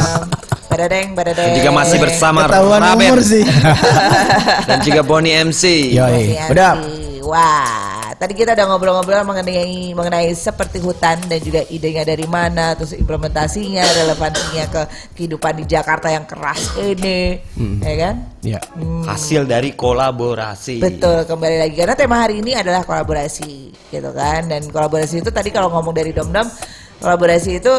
Badadeng, 0.69 1.07
badadeng. 1.13 1.49
Jika 1.57 1.71
masih 1.73 2.01
bersama 2.01 2.45
ketahuan 2.45 2.81
Raben 2.81 3.09
umur 3.09 3.21
sih 3.21 3.45
dan 4.69 4.81
juga 4.81 5.05
Boni 5.05 5.33
MC. 5.45 5.93
Yoi 5.93 6.41
Udah. 6.49 6.73
Wah, 7.29 8.17
tadi 8.17 8.33
kita 8.33 8.57
udah 8.57 8.67
ngobrol-ngobrol 8.73 9.21
mengenai 9.21 9.93
mengenai 9.93 10.33
seperti 10.33 10.81
hutan 10.81 11.21
dan 11.29 11.37
juga 11.45 11.61
idenya 11.69 12.01
dari 12.01 12.25
mana, 12.25 12.73
terus 12.73 12.97
implementasinya, 12.97 13.85
relevansinya 13.85 14.65
ke 14.73 14.83
kehidupan 15.13 15.61
di 15.61 15.69
Jakarta 15.69 16.09
yang 16.09 16.25
keras 16.25 16.73
ini, 16.81 17.37
ya 17.85 17.95
kan? 18.01 18.15
Ya. 18.41 18.61
Hasil 19.05 19.45
dari 19.45 19.77
kolaborasi. 19.77 20.81
Betul, 20.81 21.29
kembali 21.29 21.69
lagi 21.69 21.77
karena 21.77 21.93
tema 21.93 22.17
hari 22.25 22.41
ini 22.41 22.57
adalah 22.57 22.81
kolaborasi, 22.89 23.77
gitu 23.93 24.11
kan? 24.17 24.49
Dan 24.49 24.65
kolaborasi 24.73 25.21
itu 25.21 25.29
tadi 25.29 25.53
kalau 25.53 25.69
ngomong 25.69 25.93
dari 25.93 26.17
Dom 26.17 26.33
Dom, 26.33 26.49
kolaborasi 27.05 27.61
itu 27.61 27.75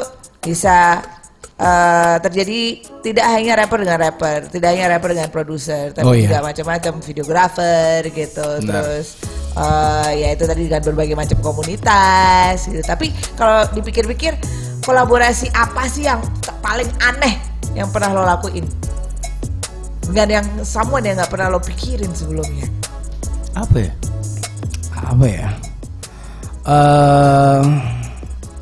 bisa 0.46 1.02
eh, 1.58 2.16
terjadi 2.22 2.62
tidak 3.02 3.26
hanya 3.34 3.66
rapper 3.66 3.82
dengan 3.82 3.98
rapper, 3.98 4.40
tidak 4.46 4.78
hanya 4.78 4.86
rapper 4.94 5.18
dengan 5.18 5.34
produser, 5.34 5.90
tapi 5.90 6.06
Oh, 6.06 6.14
iya. 6.14 6.30
juga 6.30 6.38
macam-macam 6.54 6.94
videografer 7.02 8.14
gitu, 8.14 8.48
terus 8.62 9.08
eh, 9.58 10.12
ya 10.20 10.28
itu 10.36 10.44
tadi 10.46 10.68
dengan 10.68 10.84
berbagai 10.84 11.16
macam 11.18 11.38
komunitas 11.42 12.70
gitu. 12.70 12.82
Tapi 12.84 13.10
kalau 13.34 13.66
dipikir-pikir 13.74 14.38
kolaborasi 14.86 15.50
apa 15.54 15.86
sih 15.90 16.06
yang 16.06 16.22
paling 16.62 16.90
aneh 17.02 17.38
yang 17.74 17.90
pernah 17.90 18.14
lo 18.14 18.24
lakuin? 18.26 18.66
Dengan 20.10 20.42
yang 20.42 20.46
someone 20.66 21.06
yang 21.06 21.22
nggak 21.22 21.30
pernah 21.30 21.54
lo 21.54 21.62
pikirin 21.62 22.10
sebelumnya. 22.14 22.66
Apa 23.54 23.78
ya? 23.78 23.94
Apa 25.00 25.26
ya? 25.26 25.50
Eh, 26.70 27.62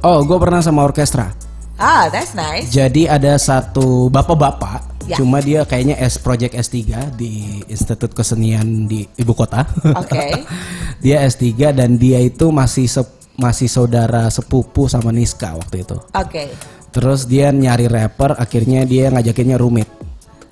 oh, 0.04 0.20
gue 0.24 0.38
pernah 0.40 0.64
sama 0.64 0.88
orkestra. 0.88 1.32
Ah, 1.78 2.10
that's 2.10 2.34
nice. 2.34 2.74
Jadi 2.74 3.06
ada 3.06 3.38
satu 3.38 4.10
bapak-bapak, 4.10 4.97
Ya. 5.08 5.16
cuma 5.16 5.40
dia 5.40 5.64
kayaknya 5.64 5.96
S 5.98 6.20
Project 6.20 6.52
S3 6.52 6.76
di 7.16 7.64
Institut 7.66 8.12
Kesenian 8.12 8.86
di 8.86 9.08
ibu 9.16 9.32
kota. 9.32 9.64
Oke. 9.96 10.44
dia 11.04 11.24
S3 11.24 11.72
dan 11.72 11.96
dia 11.96 12.20
itu 12.20 12.52
masih 12.52 12.92
sep- 12.92 13.16
masih 13.40 13.72
saudara 13.72 14.28
sepupu 14.28 14.92
sama 14.92 15.16
Niska 15.16 15.56
waktu 15.56 15.88
itu. 15.88 15.96
Oke. 16.12 16.52
Terus 16.92 17.24
dia 17.24 17.54
nyari 17.54 17.88
rapper, 17.88 18.36
akhirnya 18.36 18.84
dia 18.84 19.08
ngajakinnya 19.08 19.56
rumit. 19.56 19.88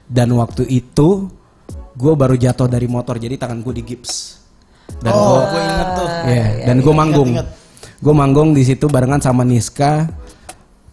Dan 0.06 0.32
waktu 0.38 0.64
itu 0.70 1.28
gue 1.92 2.14
baru 2.14 2.38
jatuh 2.38 2.70
dari 2.70 2.86
motor, 2.86 3.18
jadi 3.18 3.36
tangan 3.36 3.60
gue 3.60 3.74
di 3.76 3.84
gips. 3.84 4.38
Dan 5.02 5.12
oh, 5.12 5.20
gua- 5.20 5.46
gue 5.50 5.62
inget 5.66 5.90
tuh. 5.92 6.08
Iya, 6.30 6.46
dan 6.64 6.76
gue 6.80 6.94
manggung. 6.94 7.32
Gue 8.00 8.14
manggung 8.14 8.50
di 8.54 8.64
situ 8.64 8.86
barengan 8.86 9.20
sama 9.20 9.42
Niska. 9.42 10.06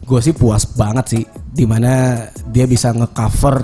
Gue 0.03 0.21
sih 0.21 0.35
puas 0.35 0.67
banget 0.75 1.07
sih, 1.09 1.25
di 1.55 1.65
mana 1.65 2.27
dia 2.51 2.67
bisa 2.67 2.91
ngecover 2.91 3.57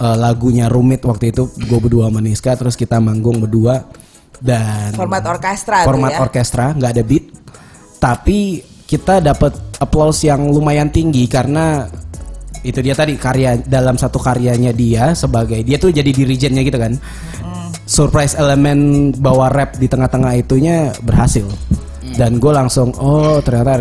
eh, 0.00 0.16
lagunya 0.16 0.68
Rumit 0.68 1.02
waktu 1.04 1.32
itu. 1.32 1.48
Gue 1.66 1.78
berdua 1.80 2.08
sama 2.12 2.20
Niska, 2.20 2.52
terus 2.56 2.76
kita 2.76 3.00
manggung 3.00 3.40
berdua 3.40 3.84
dan 4.40 4.96
Format 4.96 5.24
orkestra 5.28 5.84
format 5.84 6.16
ya. 6.16 6.20
orkestra, 6.24 6.72
nggak 6.72 6.90
ada 6.96 7.02
beat. 7.04 7.24
Tapi 8.00 8.64
kita 8.88 9.20
dapat 9.20 9.54
applause 9.78 10.26
yang 10.26 10.50
lumayan 10.50 10.88
tinggi 10.90 11.28
karena 11.30 11.86
itu 12.60 12.80
dia 12.84 12.92
tadi 12.92 13.16
karya 13.16 13.56
dalam 13.64 13.96
satu 13.96 14.20
karyanya 14.20 14.74
dia 14.76 15.16
sebagai 15.16 15.64
dia 15.64 15.80
tuh 15.80 15.94
jadi 15.94 16.12
dirijennya 16.12 16.60
gitu 16.60 16.76
kan 16.76 16.92
surprise 17.88 18.36
elemen 18.36 19.10
bawa 19.16 19.48
rap 19.48 19.80
di 19.80 19.88
tengah-tengah 19.88 20.36
itunya 20.36 20.92
berhasil 21.00 21.48
dan 22.14 22.36
gue 22.36 22.52
langsung 22.52 22.90
oh 22.98 23.38
ternyata 23.38 23.80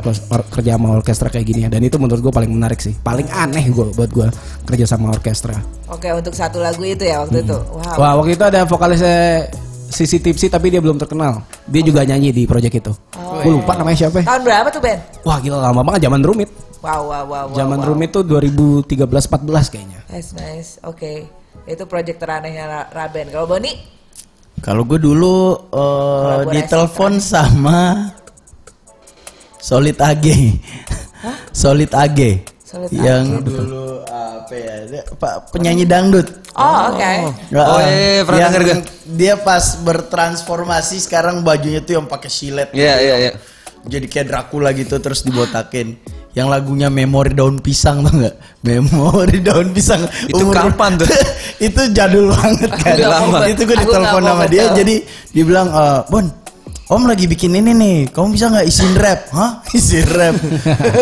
kerja 0.49 0.77
sama 0.77 0.93
orkestra 0.93 1.27
kayak 1.27 1.45
gini 1.45 1.59
ya 1.65 1.69
dan 1.69 1.81
itu 1.81 1.97
menurut 1.97 2.21
gue 2.21 2.33
paling 2.33 2.49
menarik 2.49 2.77
sih 2.77 2.93
paling 2.95 3.25
aneh 3.29 3.65
gue 3.67 3.89
buat 3.93 4.09
gue 4.09 4.27
kerja 4.65 4.85
sama 4.85 5.09
orkestra 5.09 5.57
Oke, 5.89 6.05
untuk 6.13 6.37
satu 6.37 6.61
lagu 6.61 6.85
itu 6.85 7.01
ya 7.01 7.25
waktu 7.25 7.41
itu. 7.41 7.57
Wow. 7.57 7.97
wah 7.97 8.13
waktu 8.21 8.37
itu 8.37 8.43
ada 8.45 8.61
vokalisnya 8.63 9.49
Sisi 9.89 10.21
Tipsy 10.21 10.45
tapi 10.47 10.69
dia 10.69 10.77
belum 10.77 11.01
terkenal 11.01 11.41
dia 11.65 11.81
juga 11.81 12.05
nyanyi 12.05 12.29
di 12.29 12.43
project 12.45 12.75
itu 12.77 12.93
gue 13.39 13.51
lupa 13.51 13.73
namanya 13.73 14.05
siapa 14.05 14.21
ya. 14.21 14.25
Tahun 14.29 14.41
berapa 14.45 14.67
tuh 14.69 14.81
Ben? 14.81 14.99
wah 15.25 15.37
gila 15.39 15.57
lama 15.59 15.81
banget 15.81 16.05
zaman 16.05 16.21
rumit 16.21 16.49
Wow, 16.79 17.11
wow, 17.11 17.27
wow, 17.27 17.43
wow. 17.51 17.55
zaman 17.59 17.79
wow. 17.83 17.91
rumit 17.91 18.15
tuh 18.15 18.23
2013-14 18.23 19.03
kayaknya 19.67 19.99
That's 20.07 20.31
nice. 20.31 20.79
Oke. 20.81 21.27
Itu 21.67 21.85
project 21.85 22.17
teranehnya 22.17 22.65
Ra- 22.65 22.89
Raben. 22.89 23.29
Kalau 23.29 23.45
Boni? 23.45 23.75
Kalau 24.59 24.83
gue 24.83 24.95
dulu 24.95 25.53
eh, 25.69 26.39
Kolaborasi 26.39 26.55
ditelepon 26.55 27.13
sama 27.19 27.79
Solid 29.59 29.97
AG. 29.99 30.25
Solid 31.51 31.91
AG. 31.91 32.19
Solid 32.61 32.89
yang 32.93 33.41
dulu 33.41 34.05
apa 34.05 34.53
ya? 34.53 34.75
dia- 34.85 35.05
Pak 35.09 35.49
penyanyi 35.49 35.83
dangdut. 35.83 36.27
Oh, 36.53 36.93
oke. 36.93 37.11
Nggak, 37.49 37.65
Oh, 37.65 37.77
eh, 37.77 37.83
iya, 37.83 37.89
iya, 37.89 38.21
pernah 38.23 38.39
yang 38.39 38.51
denger 38.51 38.63
gue. 38.63 38.75
Dia 39.09 39.33
pas 39.37 39.65
bertransformasi 39.79 40.97
sekarang 40.99 41.41
bajunya 41.41 41.81
tuh 41.81 41.97
yang 41.97 42.05
pakai 42.05 42.29
silet. 42.29 42.69
Iya, 42.71 42.95
iya, 42.99 43.15
iya. 43.19 43.31
Jadi 43.81 44.05
kayak 44.05 44.27
Dracula 44.27 44.69
gitu 44.71 44.99
terus 44.99 45.23
dibotakin. 45.23 45.97
Yang 46.29 46.47
lagunya 46.47 46.87
Memori 46.87 47.33
Daun 47.33 47.57
Pisang 47.57 48.05
tuh 48.05 48.11
nggak? 48.13 48.35
Memori 48.61 49.39
Daun 49.39 49.71
Pisang. 49.71 50.05
Itu 50.23 50.51
kapan 50.51 50.93
tuh? 50.93 51.07
itu 51.67 51.81
jadul 51.89 52.29
banget 52.29 52.69
kan. 52.75 52.95
Udah 52.95 53.09
lama. 53.09 53.37
Itu 53.47 53.65
gue 53.65 53.77
ditelepon 53.77 54.21
sama 54.21 54.45
dia 54.45 54.69
jadi 54.71 54.95
dia 55.31 55.43
bilang 55.43 55.67
"Eh, 55.67 55.99
Bon 56.05 56.21
Om 56.89 57.05
lagi 57.05 57.29
bikin 57.29 57.53
ini 57.53 57.69
nih, 57.69 57.97
kamu 58.09 58.33
bisa 58.33 58.49
nggak 58.49 58.65
isiin 58.65 58.97
rap? 58.97 59.29
Hah? 59.29 59.61
Isiin 59.77 60.09
rap? 60.09 60.33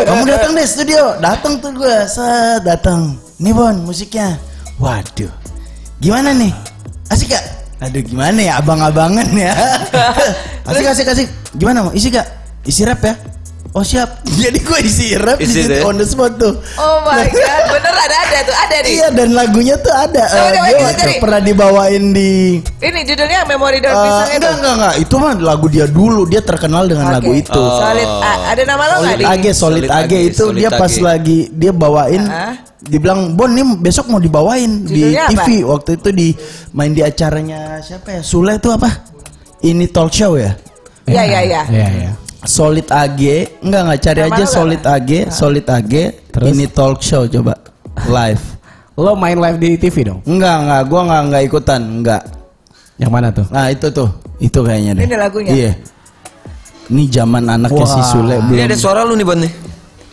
kamu 0.04 0.22
datang 0.28 0.52
deh 0.52 0.68
studio, 0.68 1.16
datang 1.16 1.56
tuh 1.64 1.72
gue, 1.72 1.96
set 2.04 2.60
datang. 2.60 3.16
Nih 3.40 3.56
Bon, 3.56 3.72
musiknya. 3.88 4.36
Waduh, 4.76 5.32
gimana 5.96 6.36
nih? 6.36 6.52
Asik 7.08 7.32
gak? 7.32 7.40
Aduh 7.80 8.04
gimana 8.04 8.36
ya, 8.36 8.60
abang-abangan 8.60 9.32
ya. 9.32 9.56
asik 10.68 10.92
asik 10.92 11.08
asik. 11.08 11.28
Gimana 11.56 11.88
mau? 11.88 11.92
Isi 11.96 12.12
gak? 12.12 12.28
Isi 12.68 12.84
rap 12.84 13.00
ya? 13.00 13.16
Oh 13.70 13.82
siap. 13.82 14.24
Jadi 14.24 14.58
gue 14.58 14.78
isi 14.80 15.12
rap 15.14 15.36
di 15.36 15.44
situ 15.44 15.68
deh. 15.70 15.82
on 15.82 15.94
the 15.94 16.02
spot 16.02 16.34
tuh. 16.34 16.56
Oh 16.74 16.98
my 17.02 17.20
god, 17.30 17.62
bener 17.68 17.94
ada 17.94 18.16
ada 18.18 18.38
tuh, 18.42 18.56
ada 18.56 18.76
nih. 18.80 18.92
Iya 18.94 19.08
dan 19.10 19.28
lagunya 19.30 19.76
tuh 19.76 19.90
ada. 19.90 20.24
Coba, 20.24 20.40
Eh, 20.40 20.50
coba, 20.50 20.66
dia 20.66 20.78
waktu 20.80 21.10
pernah 21.18 21.40
dibawain 21.40 22.04
di 22.10 22.30
Ini 22.74 23.00
judulnya 23.04 23.44
Memori 23.44 23.78
Daun 23.78 23.92
Eh, 23.92 24.02
Pisang 24.02 24.24
itu. 24.26 24.34
enggak 24.34 24.52
enggak 24.54 24.74
enggak 24.74 24.94
itu 24.98 25.14
mah 25.16 25.32
lagu 25.36 25.66
dia 25.66 25.86
dulu 25.86 26.22
dia 26.24 26.40
terkenal 26.40 26.84
dengan 26.84 27.06
Oke. 27.06 27.14
lagu 27.14 27.30
itu 27.34 27.62
Solid. 27.76 28.08
A- 28.08 28.42
ada 28.48 28.62
nama 28.64 28.82
lo 28.84 28.94
nggak 28.96 29.04
Solid 29.04 29.18
di? 29.18 29.24
AG 29.26 29.44
Solid 29.46 29.54
Solid 29.54 29.84
AG 29.90 30.00
AG, 30.00 30.12
itu 30.24 30.42
Solid 30.42 30.56
dia 30.56 30.70
pas 30.72 30.88
AG. 30.90 31.00
lagi 31.00 31.38
dia 31.50 31.72
bawain 31.72 32.22
Hah? 32.24 32.54
dibilang 32.80 33.20
Bon 33.34 33.48
nih 33.48 33.66
besok 33.76 34.08
mau 34.08 34.18
dibawain 34.18 34.70
di 34.82 35.12
Judulnya 35.12 35.28
TV 35.30 35.48
waktu 35.62 35.90
itu 35.94 36.08
di 36.10 36.28
main 36.70 36.90
di 36.90 37.02
acaranya 37.02 37.78
siapa 37.78 38.08
ya 38.10 38.20
Sule 38.22 38.54
itu 38.54 38.70
apa 38.70 38.88
ini 39.60 39.84
talk 39.86 40.08
show 40.08 40.34
ya 40.34 40.56
Iya, 41.04 41.22
iya, 41.22 41.40
iya. 41.42 41.62
Iya, 41.66 41.88
iya. 41.94 42.10
Solid 42.38 42.86
AG 42.86 43.20
enggak 43.60 43.80
enggak 43.82 44.00
cari 44.00 44.20
Nama 44.22 44.30
aja 44.30 44.44
Solid 44.46 44.80
Pak? 44.80 44.94
AG 44.94 45.10
Solid 45.28 45.66
AG 45.66 45.94
Terus? 46.30 46.46
ini 46.54 46.64
talk 46.70 47.02
show 47.02 47.26
coba 47.26 47.58
live 48.06 48.42
Lo 48.98 49.14
main 49.14 49.38
live 49.38 49.58
di 49.58 49.70
TV 49.76 50.06
dong? 50.06 50.20
enggak 50.22 50.56
enggak 50.62 50.82
gua 50.86 51.00
enggak 51.06 51.22
enggak 51.26 51.42
ikutan 51.46 51.80
enggak 51.82 52.22
Yang 52.98 53.10
mana 53.14 53.28
tuh? 53.30 53.46
Nah 53.54 53.70
itu 53.70 53.86
tuh, 53.94 54.10
itu 54.42 54.58
kayaknya 54.58 54.98
deh. 54.98 55.06
Ini 55.06 55.14
lagunya? 55.14 55.52
Iya. 55.54 55.72
Ini 56.90 57.02
zaman 57.06 57.46
anaknya 57.46 57.86
si 57.86 57.94
Wah. 57.94 58.10
Sule 58.10 58.34
Ini 58.34 58.46
belum. 58.50 58.66
ada 58.66 58.74
suara 58.74 59.00
lu 59.06 59.14
nih, 59.14 59.22
Bon 59.22 59.38
nih. 59.38 59.52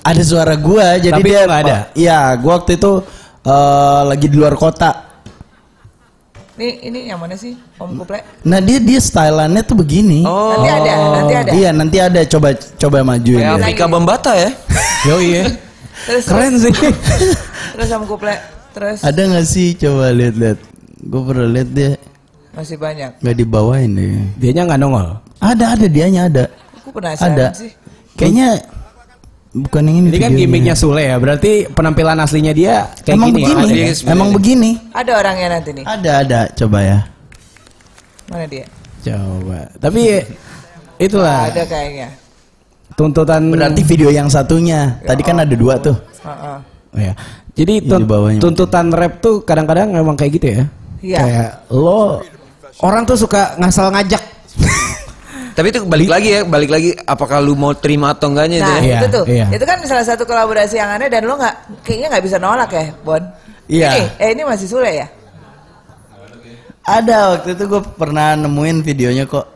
Ada 0.05 0.21
suara 0.21 0.53
gua, 0.53 0.93
jadi 1.01 1.17
Tapi 1.17 1.25
dia 1.25 1.49
ada? 1.49 1.77
Iya, 1.97 2.37
gua 2.37 2.61
waktu 2.61 2.77
itu 2.77 3.01
eh, 3.41 4.01
lagi 4.05 4.27
di 4.29 4.37
luar 4.37 4.53
kota. 4.53 5.04
Ini 6.55 6.67
ini 6.87 6.99
yang 7.11 7.19
mana 7.19 7.35
sih? 7.35 7.51
Om 7.75 7.99
Kuple? 7.99 8.23
Nah 8.47 8.63
dia 8.63 8.79
dia 8.79 8.99
stylannya 9.03 9.59
tuh 9.67 9.75
begini. 9.75 10.23
Oh. 10.23 10.55
Nanti 10.55 10.69
ada, 10.71 10.91
nanti 11.11 11.33
ada. 11.35 11.51
Iya 11.51 11.69
nanti 11.75 11.97
ada 11.99 12.21
coba 12.23 12.55
coba 12.55 12.97
majuin. 13.03 13.43
Kayak 13.43 13.59
deh. 13.59 13.63
Afrika 13.67 13.83
Bambata 13.91 14.31
ya. 14.39 14.49
Yo 15.11 15.19
iya. 15.19 15.43
Terus 16.07 16.23
Keren 16.23 16.55
sih. 16.55 16.71
terus 17.75 17.89
Om 17.91 18.07
Kuple. 18.07 18.35
Terus 18.71 18.99
Ada 19.03 19.21
nggak 19.27 19.47
sih 19.47 19.75
coba 19.75 20.15
lihat-lihat? 20.15 20.59
Gue 21.05 21.21
pernah 21.27 21.47
lihat 21.51 21.69
dia 21.75 21.89
masih 22.55 22.79
banyak. 22.79 23.19
nggak 23.19 23.35
dibawain 23.35 23.91
deh. 23.91 24.15
Dianya 24.39 24.63
nggak 24.63 24.79
nongol. 24.79 25.19
Ada 25.43 25.75
ada 25.75 25.85
dianya 25.91 26.21
ada. 26.31 26.45
Aku 26.79 26.95
penasaran 26.95 27.35
Ada. 27.35 27.47
sih. 27.51 27.71
Kayaknya 28.15 28.63
bukan 29.57 29.81
yang 29.81 29.97
ini. 29.97 30.07
Ini 30.09 30.19
kan 30.19 30.31
gimmicknya 30.33 30.75
Sule 30.75 31.01
ya. 31.01 31.15
Berarti 31.15 31.65
penampilan 31.67 32.19
aslinya 32.19 32.51
dia 32.51 32.91
kayak 32.99 33.15
Emang 33.15 33.31
gini. 33.31 33.41
ya? 33.41 33.47
begini, 33.55 33.71
Iya, 33.73 33.93
sebenarnya. 33.93 34.11
emang 34.13 34.29
begini. 34.31 34.71
Ada 34.91 35.11
orangnya 35.15 35.47
nanti 35.49 35.69
nih. 35.71 35.85
Ada 35.85 36.11
ada 36.19 36.39
coba 36.53 36.79
ya. 36.79 36.97
Mana 38.27 38.45
dia? 38.45 38.65
Coba. 39.01 39.59
Tapi 39.77 40.01
itulah 40.97 41.39
Ada 41.47 41.63
kayaknya. 41.63 42.07
tuntutan. 42.93 43.41
Berarti 43.47 43.81
video 43.81 44.09
yang 44.09 44.27
satunya. 44.27 44.99
Tadi 45.01 45.21
kan 45.21 45.37
ada 45.37 45.53
dua 45.53 45.77
tuh. 45.77 45.95
Heeh. 46.21 46.57
Oh, 46.91 47.01
ya. 47.01 47.13
Jadi 47.55 47.73
Ini 47.79 47.87
tun- 47.87 48.01
di 48.01 48.07
bawahnya. 48.07 48.39
tuntutan 48.39 48.91
rap 48.91 49.19
tuh 49.19 49.39
kadang-kadang 49.41 49.87
memang 49.89 50.13
kayak 50.13 50.31
gitu 50.33 50.47
ya. 50.49 50.63
Iya. 50.99 51.17
Kayak 51.17 51.49
lo 51.69 52.19
orang 52.81 53.03
tuh 53.03 53.15
suka 53.15 53.55
ngasal 53.55 53.91
ngajak. 53.91 54.23
Tapi 55.55 55.71
itu 55.71 55.79
balik 55.87 56.09
lagi 56.11 56.29
ya, 56.29 56.41
balik 56.43 56.67
lagi 56.67 56.91
apakah 57.01 57.39
lu 57.39 57.55
mau 57.55 57.71
terima 57.71 58.11
atau 58.11 58.27
enggaknya 58.27 58.59
itu 58.59 58.67
Nah 58.67 58.75
ya. 58.75 58.83
Iya, 58.83 58.97
itu 58.99 59.07
tuh, 59.09 59.23
iya. 59.25 59.45
itu 59.49 59.63
kan 59.63 59.77
salah 59.83 60.03
satu 60.03 60.23
kolaborasi 60.23 60.75
yang 60.75 60.91
aneh 60.91 61.07
dan 61.07 61.23
lo 61.23 61.33
nggak, 61.33 61.55
kayaknya 61.79 62.07
nggak 62.11 62.23
bisa 62.23 62.37
nolak 62.37 62.69
ya, 62.69 62.85
Bon. 63.01 63.23
Iya. 63.65 63.89
Ini, 63.89 64.03
eh 64.19 64.29
ini 64.31 64.43
masih 64.43 64.67
Sule 64.67 64.91
ya? 64.91 65.07
Ada 66.85 67.17
waktu 67.33 67.55
itu 67.55 67.63
gue 67.65 67.81
pernah 67.95 68.37
nemuin 68.37 68.83
videonya 68.83 69.25
kok. 69.25 69.47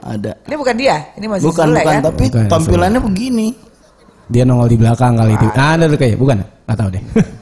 ada. 0.00 0.32
Ini 0.44 0.56
bukan 0.56 0.76
dia, 0.76 0.96
ini 1.14 1.26
masih 1.26 1.44
Bukan 1.48 1.66
Sule 1.66 1.80
bukan 1.80 1.92
kan? 1.92 2.02
tapi 2.04 2.24
Bukan, 2.28 2.44
tampilannya 2.46 3.00
begini. 3.02 3.48
Dia 4.28 4.44
nongol 4.44 4.70
di 4.70 4.78
belakang 4.78 5.12
kali 5.12 5.34
itu. 5.34 5.46
Ah, 5.52 5.74
ada 5.74 5.84
tuh 5.84 5.98
kayak 5.98 6.16
bukan? 6.16 6.36
Nggak 6.40 6.76
tahu 6.76 6.90
deh. 6.90 7.04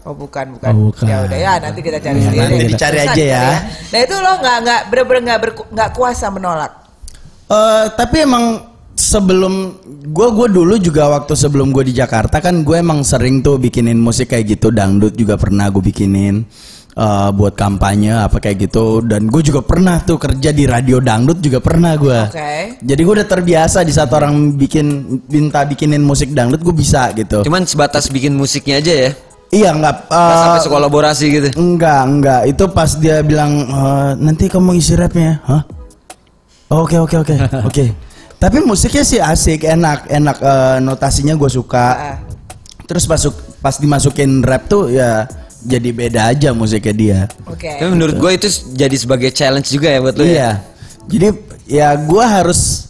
Oh 0.00 0.16
bukan, 0.16 0.56
bukan. 0.56 0.70
Oh, 0.72 0.88
bukan. 0.88 1.06
Ya 1.06 1.16
udah 1.22 1.38
ya 1.38 1.52
nanti 1.60 1.84
kita 1.84 2.00
cari 2.00 2.16
Ya, 2.16 2.24
sendiri. 2.24 2.40
nanti 2.40 2.66
dicari 2.72 2.98
aja 3.04 3.12
ya. 3.22 3.44
kali 3.44 3.68
Nah 3.92 3.98
itu 4.00 4.14
lo 4.16 4.32
nggak 4.40 4.56
nggak 4.64 4.80
bener-bener 4.88 5.20
nggak 5.28 5.40
berku- 5.44 5.68
nggak 5.68 5.90
kuasa 5.92 6.26
menolak. 6.32 6.72
Eh 7.50 7.84
tapi 7.98 8.22
emang 8.22 8.62
sebelum 8.94 9.74
gue 10.06 10.28
gue 10.38 10.48
dulu 10.54 10.74
juga 10.78 11.10
waktu 11.10 11.34
sebelum 11.34 11.74
gue 11.74 11.90
di 11.90 11.94
Jakarta 11.98 12.38
kan 12.38 12.62
gue 12.62 12.76
emang 12.78 13.02
sering 13.02 13.42
tuh 13.42 13.58
bikinin 13.58 13.98
musik 13.98 14.30
kayak 14.30 14.54
gitu 14.54 14.70
dangdut 14.70 15.18
juga 15.18 15.34
pernah 15.34 15.66
gue 15.66 15.82
bikinin 15.82 16.46
eh, 16.94 17.28
buat 17.34 17.58
kampanye 17.58 18.14
apa 18.14 18.38
kayak 18.38 18.70
gitu 18.70 19.02
dan 19.02 19.26
gue 19.26 19.42
juga 19.42 19.66
pernah 19.66 19.98
tuh 19.98 20.14
kerja 20.14 20.54
di 20.54 20.62
radio 20.62 21.02
dangdut 21.02 21.42
juga 21.42 21.58
pernah 21.58 21.98
gue. 21.98 22.20
Oke. 22.30 22.54
Jadi 22.86 23.00
gue 23.02 23.14
udah 23.18 23.26
terbiasa 23.26 23.82
di 23.82 23.90
saat 23.90 24.14
orang 24.14 24.54
bikin 24.54 25.18
minta 25.26 25.66
bikinin 25.66 26.06
musik 26.06 26.30
dangdut 26.30 26.62
gue 26.62 26.74
bisa 26.76 27.10
gitu. 27.18 27.42
Cuman 27.42 27.66
sebatas 27.66 28.06
bikin 28.14 28.38
musiknya 28.38 28.78
aja 28.78 28.94
ya. 28.94 29.10
Iya 29.50 29.74
nggak 29.74 29.94
Nggak 30.06 30.30
eh, 30.30 30.42
sampai 30.46 30.62
sekolaborasi 30.62 31.24
gitu. 31.34 31.48
Enggak, 31.58 32.00
enggak. 32.06 32.40
Itu 32.46 32.70
pas 32.70 32.94
dia 32.94 33.18
bilang 33.26 33.66
"Eh, 33.66 34.10
nanti 34.22 34.46
kamu 34.46 34.78
isi 34.78 34.94
rapnya, 34.94 35.42
hah? 35.42 35.79
Oke, 36.70 36.96
oke, 37.02 37.16
oke, 37.18 37.34
oke. 37.68 37.84
Tapi 38.40 38.58
musiknya 38.64 39.04
sih 39.04 39.20
asik, 39.20 39.66
enak, 39.66 40.06
enak. 40.08 40.36
eh, 40.38 40.78
notasinya 40.80 41.34
gue 41.34 41.50
suka. 41.50 41.86
Ah. 41.92 42.16
Terus 42.86 43.04
masuk, 43.10 43.34
pas 43.58 43.76
dimasukin 43.76 44.40
rap 44.42 44.66
tuh 44.66 44.90
ya 44.90 45.26
jadi 45.60 45.88
beda 45.92 46.20
aja 46.32 46.50
musiknya 46.56 46.94
dia. 46.94 47.20
Oke. 47.44 47.68
Tapi 47.68 47.90
menurut 47.92 48.16
gue 48.16 48.30
itu 48.38 48.48
jadi 48.72 48.96
sebagai 48.96 49.30
challenge 49.30 49.68
juga 49.68 49.92
ya 49.92 49.98
buat 50.00 50.16
lu 50.16 50.24
ya. 50.24 50.30
Iya. 50.30 50.50
Jadi 51.10 51.26
ya 51.68 51.88
gue 51.98 52.24
harus 52.24 52.89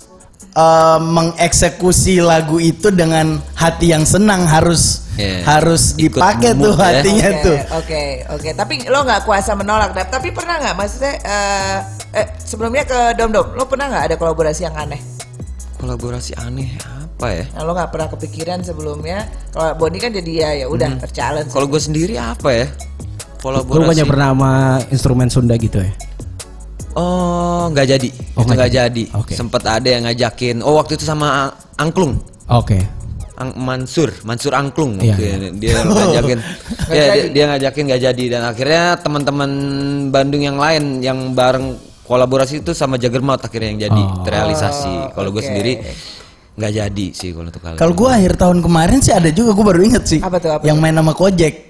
eh, 0.51 0.99
mengeksekusi 0.99 2.19
lagu 2.19 2.57
itu 2.57 2.91
dengan 2.91 3.39
hati 3.55 3.91
yang 3.91 4.03
senang 4.03 4.45
harus 4.45 5.07
Iya. 5.15 5.45
harus 5.45 5.93
dipakai 5.95 6.57
tuh 6.57 6.73
ya. 6.73 6.81
hatinya 6.81 7.29
Oke, 7.29 7.43
tuh. 7.45 7.57
Oke, 7.77 8.03
oke. 8.31 8.49
Tapi 8.55 8.75
lo 8.89 9.05
nggak 9.05 9.23
kuasa 9.23 9.53
menolak, 9.53 9.93
Dap. 9.93 10.09
Tapi 10.09 10.33
pernah 10.33 10.57
nggak, 10.57 10.75
maksudnya 10.75 11.13
eh, 11.21 11.77
eh, 12.17 12.27
sebelumnya 12.41 12.83
ke 12.83 13.13
Dom 13.15 13.29
Dom, 13.29 13.53
lo 13.53 13.65
pernah 13.65 13.87
nggak 13.87 14.05
ada 14.07 14.17
kolaborasi 14.17 14.65
yang 14.65 14.73
aneh? 14.75 14.97
Kolaborasi 15.77 16.37
aneh 16.37 16.73
apa 16.81 17.27
ya? 17.33 17.45
Nah, 17.53 17.63
lo 17.65 17.73
nggak 17.73 17.91
pernah 17.91 18.09
kepikiran 18.09 18.59
sebelumnya. 18.61 19.29
Kalau 19.49 19.77
Boni 19.77 19.97
kan 19.97 20.09
jadi 20.09 20.33
ya 20.33 20.51
ya 20.57 20.67
udah 20.69 20.89
Hmm. 20.89 21.01
terchallenge. 21.01 21.53
Kalau 21.53 21.69
gue 21.69 21.81
sendiri 21.81 22.15
apa 22.17 22.49
ya? 22.51 22.67
Lu 22.69 23.37
Kolaborasi. 23.61 23.77
bukannya 23.81 24.07
pernah 24.07 24.29
sama 24.33 24.53
instrumen 24.89 25.29
Sunda 25.29 25.53
gitu 25.57 25.81
ya? 25.81 25.93
Oh, 26.95 27.71
nggak 27.71 27.87
jadi. 27.87 28.09
Oh, 28.35 28.43
itu 28.43 28.51
nggak 28.51 28.71
jadi. 28.71 29.05
jadi. 29.07 29.19
Oke. 29.19 29.33
Sempet 29.35 29.63
ada 29.63 29.89
yang 29.89 30.03
ngajakin. 30.05 30.57
Oh, 30.61 30.75
waktu 30.75 30.95
itu 30.95 31.05
sama 31.05 31.51
Angklung. 31.77 32.19
Oke. 32.47 32.79
Ang 33.41 33.57
Mansur, 33.57 34.13
Mansur 34.21 34.53
Angklung 34.53 35.01
Iya, 35.01 35.17
waktu 35.17 35.25
itu. 35.25 35.49
dia 35.57 35.73
ngajakin. 35.81 36.39
Ya, 36.91 37.05
dia, 37.15 37.25
dia 37.31 37.45
ngajakin 37.47 37.83
nggak 37.87 38.03
jadi 38.03 38.25
dan 38.29 38.43
akhirnya 38.43 38.99
teman-teman 38.99 39.51
Bandung 40.11 40.43
yang 40.43 40.59
lain 40.59 40.99
yang 40.99 41.33
bareng 41.33 41.79
kolaborasi 42.03 42.61
itu 42.61 42.75
sama 42.75 42.99
Jaggermouth 42.99 43.39
akhirnya 43.39 43.71
yang 43.71 43.81
jadi 43.87 44.03
Oh. 44.03 44.27
terrealisasi. 44.27 45.15
Kalau 45.15 45.31
gue 45.31 45.39
oke. 45.39 45.47
sendiri 45.47 45.73
nggak 46.51 46.73
jadi 46.75 47.07
sih 47.15 47.31
kalau 47.31 47.47
untuk 47.47 47.63
kali. 47.63 47.79
Kalau 47.79 47.95
gue 47.95 48.11
akhir 48.11 48.33
tahun 48.37 48.59
kemarin 48.61 48.99
sih 48.99 49.15
ada 49.15 49.31
juga 49.31 49.55
gue 49.55 49.65
baru 49.65 49.81
inget 49.81 50.05
sih. 50.05 50.19
Apa 50.21 50.37
tuh, 50.37 50.51
apa 50.51 50.67
yang 50.67 50.77
main 50.77 50.93
sama 50.93 51.15
Kojek. 51.15 51.70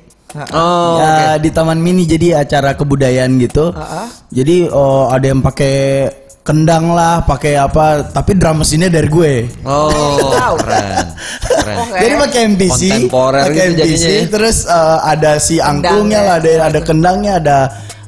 Oh, 0.55 1.03
ya 1.03 1.37
di 1.43 1.51
Taman 1.51 1.83
Mini 1.83 2.07
jadi 2.07 2.43
acara 2.47 2.79
kebudayaan 2.79 3.35
gitu. 3.43 3.75
Ah. 3.75 4.07
Jadi 4.31 4.71
oh, 4.71 5.11
ada 5.11 5.27
yang 5.27 5.43
pakai 5.43 6.07
kendang 6.41 6.97
lah, 6.97 7.23
pakai 7.27 7.59
apa, 7.61 8.11
tapi 8.11 8.35
drum 8.35 8.65
mesinnya 8.65 8.89
dari 8.89 9.07
gue. 9.11 9.35
oh, 9.67 10.57
keren, 10.63 11.07
keren. 11.45 11.77
Oke. 11.85 11.99
Jadi 12.03 12.15
pakai 12.17 12.41
MPC, 12.57 12.81
Kontemporer 12.91 13.43
pakai 13.45 13.55
gitu 13.55 13.63
MPC, 13.71 13.79
jadinya 13.79 14.11
ya. 14.11 14.31
terus 14.33 14.57
eh, 14.67 14.99
ada 15.05 15.33
si 15.39 15.55
angklungnya 15.61 16.21
Kendangnya. 16.21 16.21
lah, 16.25 16.35
ada 16.39 16.53
ada 16.71 16.81
kendangnya, 16.81 17.33
ada 17.39 17.59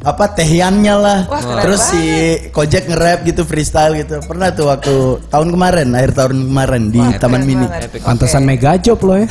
apa 0.03 0.24
tehiannya 0.34 0.94
lah. 0.98 1.18
Wah, 1.30 1.38
keren 1.38 1.62
terus 1.62 1.80
si 1.94 2.03
Kojek 2.50 2.90
nge-rap 2.90 3.22
gitu 3.22 3.46
freestyle 3.46 3.94
gitu. 4.03 4.18
Pernah 4.26 4.50
tuh 4.50 4.66
waktu 4.66 5.22
tahun 5.30 5.48
kemarin, 5.55 5.94
akhir 5.94 6.12
tahun 6.18 6.50
kemarin 6.50 6.82
di 6.90 6.98
Wah, 6.98 7.14
Taman 7.22 7.42
Mini. 7.46 7.66
banget. 7.70 7.86
Epic. 7.86 8.00
Pantesan 8.03 8.42
mega 8.42 8.74
job 8.82 8.98
lo 9.07 9.14
ya. 9.14 9.26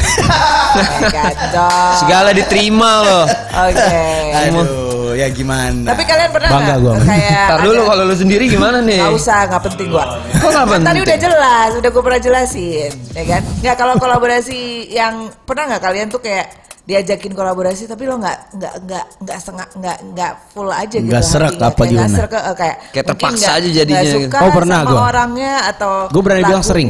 Mega 1.04 1.28
job. 1.52 1.92
Segala 2.00 2.30
diterima 2.32 2.92
loh. 3.04 3.26
Oke. 3.68 4.00
Aduh, 4.32 5.12
ya 5.20 5.28
gimana? 5.28 5.92
Tapi 5.92 6.04
kalian 6.08 6.30
pernah 6.32 6.50
Bangga 6.56 6.76
gua. 6.80 6.94
kayak 7.04 7.48
Ntar 7.52 7.60
dulu 7.68 7.82
kalau 7.84 8.04
lu 8.08 8.16
sendiri 8.16 8.44
gimana 8.48 8.80
nih? 8.80 9.04
Gak 9.04 9.16
usah, 9.16 9.40
nggak 9.52 9.64
penting 9.68 9.88
gua. 9.92 10.06
Kok 10.40 10.50
nggak 10.50 10.66
Kan 10.72 10.80
Tadi 10.80 10.84
penting? 10.88 11.04
udah 11.04 11.18
jelas, 11.20 11.70
udah 11.76 11.90
gue 11.92 12.04
pernah 12.04 12.22
jelasin, 12.24 12.92
ya 13.12 13.24
kan? 13.28 13.42
Nggak 13.60 13.76
kalau 13.76 13.94
kolaborasi 14.00 14.88
yang 14.88 15.28
pernah 15.44 15.76
nggak 15.76 15.84
kalian 15.84 16.08
tuh 16.08 16.24
kayak 16.24 16.48
diajakin 16.92 17.32
kolaborasi 17.32 17.84
tapi 17.86 18.04
lo 18.04 18.16
nggak 18.16 18.38
nggak 18.54 18.74
nggak 18.84 19.06
nggak 19.22 19.38
setengah 19.38 19.68
nggak 19.74 19.98
nggak 20.12 20.32
full 20.50 20.68
aja 20.68 20.98
gitu 20.98 21.08
Nggak 21.08 21.24
serak 21.24 21.54
hatinya. 21.54 21.66
apa 21.66 21.80
kayak 21.80 21.92
gimana? 21.94 22.12
serak, 22.14 22.32
eh, 22.34 22.56
kayak 22.56 22.76
Kayak 22.92 23.06
terpaksa 23.08 23.32
nggak- 23.40 23.58
aja 23.58 23.70
jadinya 23.72 24.04
gitu. 24.04 24.16
suka 24.20 24.38
Oh, 24.38 24.52
pernah 24.52 24.78
sama 24.78 24.92
gua. 24.92 25.00
orangnya 25.08 25.54
atau 25.66 25.92
Gua 26.08 26.22
berani 26.22 26.44
bilang 26.44 26.62
sering. 26.62 26.88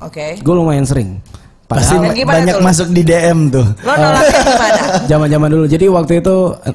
oke 0.00 0.26
Gue 0.38 0.54
lumayan 0.54 0.84
sering. 0.84 1.10
Pasti 1.64 1.96
banyak 2.22 2.54
tuh? 2.54 2.62
masuk 2.62 2.88
di 2.88 3.02
DM 3.02 3.38
tuh. 3.48 3.64
lo 3.64 3.92
nolaknya 3.92 4.40
gimana 4.44 4.80
zaman-zaman 5.10 5.48
dulu. 5.48 5.64
Jadi 5.64 5.84
waktu 5.88 6.12
itu 6.20 6.36
eh, 6.60 6.74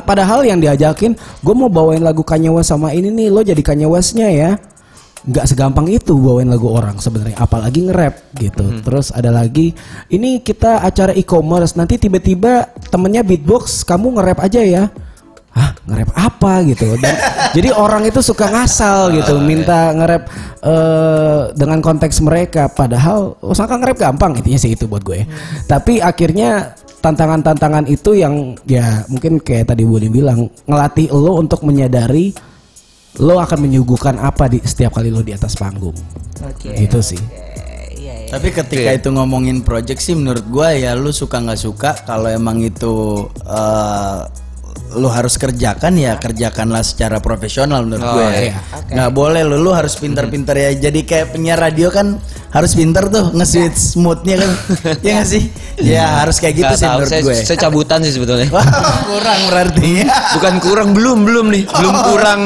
padahal 0.00 0.40
yang 0.42 0.56
diajakin 0.56 1.12
gue 1.14 1.54
mau 1.54 1.68
bawain 1.68 2.00
lagu 2.00 2.22
Kanye 2.22 2.48
West 2.48 2.70
sama 2.70 2.90
ini 2.90 3.10
nih 3.10 3.28
lo 3.28 3.42
jadi 3.42 3.58
Kanye 3.58 3.84
Westnya 3.84 4.30
ya. 4.30 4.50
Nggak 5.24 5.46
segampang 5.48 5.88
itu 5.88 6.12
bawain 6.20 6.52
lagu 6.52 6.68
orang 6.68 7.00
sebenarnya 7.00 7.40
apalagi 7.40 7.88
nge-rap 7.88 8.14
gitu. 8.36 8.84
Terus 8.84 9.08
ada 9.08 9.32
lagi 9.32 9.72
ini 10.12 10.44
kita 10.44 10.84
acara 10.84 11.16
e-commerce 11.16 11.80
nanti 11.80 11.96
tiba-tiba 11.96 12.68
temennya 12.92 13.24
beatbox 13.24 13.88
kamu 13.88 14.20
nge-rap 14.20 14.38
aja 14.44 14.60
ya. 14.60 14.84
Hah, 15.54 15.70
nge-rap 15.88 16.10
apa 16.12 16.66
gitu. 16.68 16.92
Dan 17.00 17.14
jadi 17.56 17.72
orang 17.72 18.04
itu 18.04 18.20
suka 18.20 18.52
ngasal 18.52 19.16
gitu, 19.16 19.40
minta 19.40 19.96
nge-rap 19.96 20.28
eh, 20.60 21.40
dengan 21.56 21.80
konteks 21.80 22.20
mereka 22.20 22.68
padahal 22.68 23.40
oh, 23.40 23.54
sangka 23.56 23.80
nge-rap 23.80 23.96
gampang 23.96 24.36
intinya 24.36 24.60
sih 24.60 24.76
itu 24.76 24.84
buat 24.84 25.00
gue. 25.00 25.24
Tapi 25.64 26.04
akhirnya 26.04 26.76
tantangan-tantangan 27.04 27.84
itu 27.84 28.16
yang 28.16 28.56
ya 28.64 29.04
mungkin 29.12 29.36
kayak 29.36 29.76
tadi 29.76 29.84
Budi 29.84 30.08
bilang 30.08 30.48
ngelatih 30.64 31.12
lo 31.12 31.36
untuk 31.36 31.60
menyadari 31.60 32.32
lo 33.22 33.38
akan 33.38 33.58
menyuguhkan 33.68 34.18
apa 34.18 34.50
di 34.50 34.58
setiap 34.64 34.98
kali 34.98 35.10
lo 35.10 35.22
di 35.22 35.30
atas 35.34 35.54
panggung. 35.54 35.94
oke 36.42 36.68
Gitu 36.74 36.98
sih. 36.98 37.20
Eh, 37.20 37.94
iya 37.98 38.14
iya 38.26 38.30
Tapi 38.34 38.50
ketika 38.50 38.90
itu 38.90 39.08
ngomongin 39.14 39.62
project 39.62 40.02
sih 40.02 40.18
menurut 40.18 40.42
gua 40.50 40.74
ya 40.74 40.98
lu 40.98 41.14
suka 41.14 41.38
nggak 41.38 41.60
suka 41.60 41.90
kalau 42.02 42.26
emang 42.26 42.58
itu 42.62 43.26
eh, 43.46 44.20
lu 44.94 45.06
harus 45.06 45.34
kerjakan 45.34 45.94
ya 45.94 46.14
kerjakanlah 46.16 46.80
secara 46.80 47.18
profesional 47.18 47.82
menurut 47.82 48.02
Oh, 48.02 48.14
gue. 48.16 48.50
iya. 48.50 48.54
Nggak 48.86 49.10
boleh 49.10 49.42
lu 49.42 49.58
lu 49.58 49.70
harus 49.70 49.94
pintar-pintar 49.94 50.54
ya. 50.54 50.70
Jadi 50.72 51.02
kayak 51.02 51.34
penyiar 51.34 51.58
radio 51.58 51.90
kan 51.90 52.16
harus 52.48 52.72
pintar 52.72 53.10
tuh 53.10 53.34
nge-switch 53.34 53.98
moodnya 53.98 54.38
kan. 54.40 54.50
ya 55.02 55.10
nggak 55.18 55.28
sih? 55.28 55.42
Ya 55.82 56.22
harus 56.22 56.38
kayak 56.38 56.54
gitu 56.54 56.66
Nggak 56.66 56.78
sih 56.78 56.86
tahu, 56.86 56.96
menurut 56.96 57.10
saya, 57.10 57.22
gue. 57.22 57.34
saya 57.42 57.58
cabutan 57.60 57.98
sih 58.00 58.12
sebetulnya. 58.14 58.48
Wah, 58.48 58.66
kurang 59.04 59.40
berarti. 59.50 59.90
Bukan 60.38 60.54
kurang 60.58 60.88
belum 60.92 61.18
belum 61.22 61.46
nih, 61.50 61.64
belum 61.66 61.94
kurang. 62.06 62.40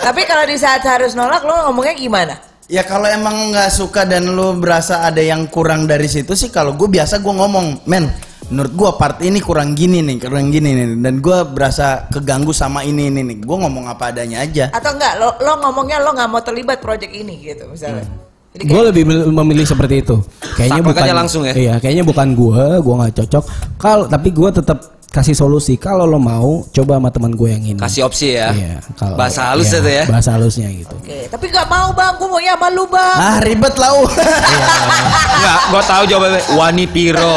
tapi 0.00 0.22
kalau 0.24 0.44
di 0.44 0.56
saat 0.56 0.82
harus 0.82 1.12
nolak 1.12 1.40
lo 1.42 1.68
ngomongnya 1.68 1.94
gimana 1.94 2.34
Ya 2.66 2.86
kalau 2.86 3.02
emang 3.04 3.50
nggak 3.50 3.66
suka 3.68 4.06
dan 4.06 4.30
lu 4.30 4.54
berasa 4.54 5.02
ada 5.02 5.18
yang 5.18 5.50
kurang 5.50 5.84
dari 5.84 6.06
situ 6.06 6.38
sih 6.38 6.48
kalau 6.48 6.78
gue 6.78 6.86
biasa 6.86 7.18
gue 7.18 7.34
ngomong, 7.34 7.82
men, 7.82 8.06
menurut 8.50 8.72
gue 8.72 8.90
part 8.94 9.16
ini 9.22 9.38
kurang 9.38 9.72
gini 9.72 10.02
nih, 10.02 10.20
kurang 10.20 10.50
gini 10.50 10.74
nih, 10.74 10.86
dan 10.98 11.18
gue 11.18 11.38
berasa 11.48 12.06
keganggu 12.06 12.50
sama 12.50 12.82
ini 12.82 13.06
ini 13.06 13.22
nih, 13.22 13.36
gue 13.40 13.56
ngomong 13.56 13.86
apa 13.86 14.10
adanya 14.10 14.42
aja. 14.42 14.68
atau 14.70 14.90
enggak 14.92 15.16
lo 15.16 15.38
lo 15.38 15.52
ngomongnya 15.60 16.02
lo 16.02 16.10
nggak 16.10 16.28
mau 16.28 16.42
terlibat 16.42 16.78
project 16.78 17.10
ini 17.10 17.38
gitu 17.40 17.64
misalnya 17.66 18.04
jadi 18.50 18.62
kayak 18.66 18.74
Gue 18.74 18.82
lebih 18.90 19.02
mil- 19.06 19.30
memilih 19.30 19.62
seperti 19.62 20.02
itu. 20.02 20.18
Kayaknya 20.58 20.82
Saklek 20.82 20.90
bukan 20.90 21.02
aja 21.06 21.14
langsung 21.14 21.42
ya? 21.46 21.54
Iya, 21.54 21.74
kayaknya 21.78 22.02
bukan 22.02 22.28
gue, 22.34 22.62
gue 22.82 22.94
nggak 22.98 23.14
cocok. 23.22 23.44
Kalau 23.78 24.04
tapi 24.10 24.28
gue 24.34 24.50
tetap 24.50 24.78
kasih 25.10 25.34
solusi. 25.34 25.74
Kalau 25.74 26.06
lo 26.06 26.22
mau, 26.22 26.62
coba 26.70 27.02
sama 27.02 27.10
teman 27.10 27.34
gue 27.34 27.48
yang 27.50 27.64
ini. 27.66 27.80
Kasih 27.82 28.06
opsi 28.06 28.38
ya. 28.38 28.54
Iya, 28.54 28.78
kalau 28.94 29.18
Bahasa 29.18 29.50
halus 29.50 29.68
iya, 29.68 29.78
itu 29.82 29.90
ya. 29.90 30.04
Bahasa 30.06 30.30
halusnya 30.38 30.68
gitu. 30.70 30.94
Oke, 30.94 31.26
tapi 31.26 31.44
nggak 31.50 31.66
mau 31.66 31.90
bang, 31.90 32.12
gue 32.14 32.28
maunya 32.30 32.54
sama 32.54 32.68
lu 32.70 32.84
bang. 32.86 33.18
Ah 33.18 33.36
ribet 33.42 33.74
lau. 33.74 34.06
Enggak, 34.06 35.60
gua 35.74 35.82
tahu 35.82 36.02
jawabannya 36.06 36.40
Wani 36.54 36.86
Piro. 36.86 37.36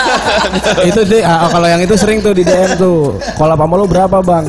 itu 0.88 1.00
deh, 1.08 1.22
ah, 1.24 1.48
kalau 1.48 1.66
yang 1.66 1.80
itu 1.80 1.96
sering 1.96 2.20
tuh 2.20 2.36
di 2.36 2.44
DM 2.44 2.76
tuh. 2.76 3.16
Kalau 3.40 3.56
sama 3.56 3.74
lo 3.74 3.88
berapa 3.88 4.20
bang? 4.20 4.44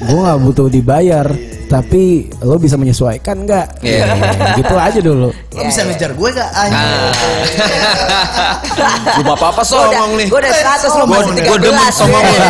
Gue 0.00 0.16
nggak 0.16 0.40
butuh 0.40 0.66
dibayar, 0.72 1.28
tapi 1.68 2.32
lo 2.40 2.56
bisa 2.56 2.80
menyesuaikan 2.80 3.44
nggak? 3.44 3.84
Iya. 3.84 4.04
Eh, 4.08 4.16
gitu 4.64 4.74
aja 4.80 5.00
dulu. 5.00 5.28
Lo 5.28 5.62
bisa 5.62 5.84
ngejar 5.84 6.16
gue 6.16 6.28
gak? 6.32 6.50
Ah. 6.56 6.68
Gua 9.20 9.36
apa-apa 9.36 9.60
songong 9.60 10.16
nih. 10.16 10.26
Gue 10.32 10.40
udah 10.40 10.52
100 10.88 10.98
lo 10.98 11.04
masih 11.04 11.32
13. 11.36 11.48
gua 11.52 11.58
demen 11.60 11.90
songong 11.92 12.24
lu. 12.24 12.36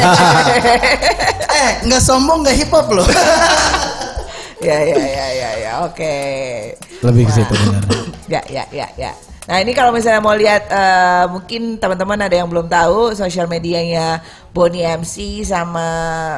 eh 1.61 1.71
nggak 1.91 2.03
sombong 2.03 2.47
nggak 2.47 2.55
hip 2.55 2.71
hop 2.71 2.87
loh. 2.95 3.07
Ya 4.63 4.79
ya 4.87 4.97
ya 4.97 5.27
ya 5.35 5.51
ya 5.59 5.73
oke. 5.85 6.17
Lebih 7.03 7.23
ke 7.27 7.33
situ 7.35 7.55
benar. 7.67 7.83
Ya 8.31 8.41
ya 8.47 8.65
ya 8.71 8.87
ya. 8.95 9.11
Nah 9.51 9.59
ini 9.59 9.75
kalau 9.75 9.91
misalnya 9.91 10.23
mau 10.23 10.39
lihat 10.39 10.71
eh, 10.71 11.25
mungkin 11.27 11.83
teman-teman 11.83 12.23
ada 12.23 12.39
yang 12.39 12.47
belum 12.47 12.71
tahu 12.71 13.19
sosial 13.19 13.51
medianya 13.51 14.23
Boni 14.55 14.87
MC 14.87 15.43
sama 15.43 15.83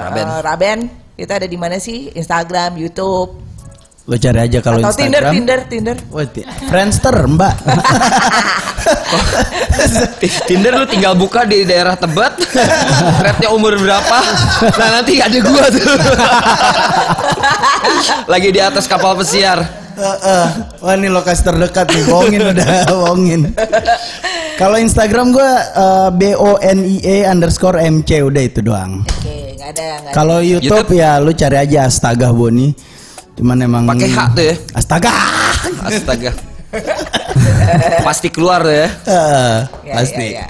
Raben. 0.08 0.24
eh, 0.24 0.40
Raben 0.40 0.78
itu 1.14 1.30
ada 1.30 1.44
di 1.44 1.56
mana 1.56 1.76
sih? 1.76 2.08
Instagram, 2.12 2.76
YouTube, 2.76 3.30
Lo 4.02 4.18
cari 4.18 4.42
aja 4.42 4.58
kalau 4.58 4.82
atau 4.82 4.98
Tinder, 4.98 5.22
Instagram. 5.22 5.30
Tinder, 5.30 5.58
Tinder. 5.70 5.96
Wah, 6.10 6.26
ti- 6.26 6.42
Friendster, 6.66 7.14
Mbak. 7.14 7.54
Tinder 10.50 10.74
lu 10.74 10.86
tinggal 10.90 11.14
buka 11.14 11.46
di 11.46 11.62
daerah 11.62 11.94
Tebet, 11.94 12.34
rate-nya 13.22 13.54
umur 13.54 13.78
berapa? 13.78 14.18
Nah 14.74 14.88
nanti 14.98 15.22
ada 15.22 15.38
gua 15.38 15.70
tuh. 15.70 15.94
Lagi 18.26 18.48
di 18.50 18.58
atas 18.58 18.90
kapal 18.90 19.14
pesiar. 19.14 19.62
Heeh. 19.92 20.46
Wah 20.82 20.94
ini 20.96 21.06
lokasi 21.06 21.44
terdekat 21.44 21.92
nih, 21.92 22.02
bohongin 22.08 22.42
udah, 22.48 22.66
bohongin. 22.90 23.40
Kalau 24.58 24.80
Instagram 24.80 25.30
gue 25.30 25.50
B 26.18 26.22
O 26.34 26.58
N 26.58 26.82
I 26.82 26.96
E 27.04 27.16
underscore 27.22 27.78
M 27.78 28.02
C 28.02 28.18
udah 28.18 28.42
itu 28.42 28.64
doang. 28.64 29.04
Oke, 29.06 29.41
nggak 29.62 29.70
ada, 29.70 29.84
nggak 29.94 29.98
ada. 30.02 30.10
Kalau 30.12 30.38
YouTube, 30.42 30.66
YouTube? 30.66 30.98
ya 30.98 31.10
lu 31.16 31.30
cari 31.32 31.56
aja 31.56 31.78
Astaga 31.86 32.28
Boni. 32.30 32.74
Cuman 33.32 33.56
emang 33.58 33.82
Pakai 33.86 34.10
H 34.10 34.18
tuh 34.34 34.44
ya. 34.44 34.54
Astaga. 34.74 35.12
Astaga. 35.80 36.30
Pasti 38.02 38.28
keluar 38.28 38.60
tuh 38.60 38.74
ya. 38.74 38.88
Eh, 39.06 39.58
Ya, 39.82 39.94
pasti. 39.94 40.26
ya, 40.28 40.44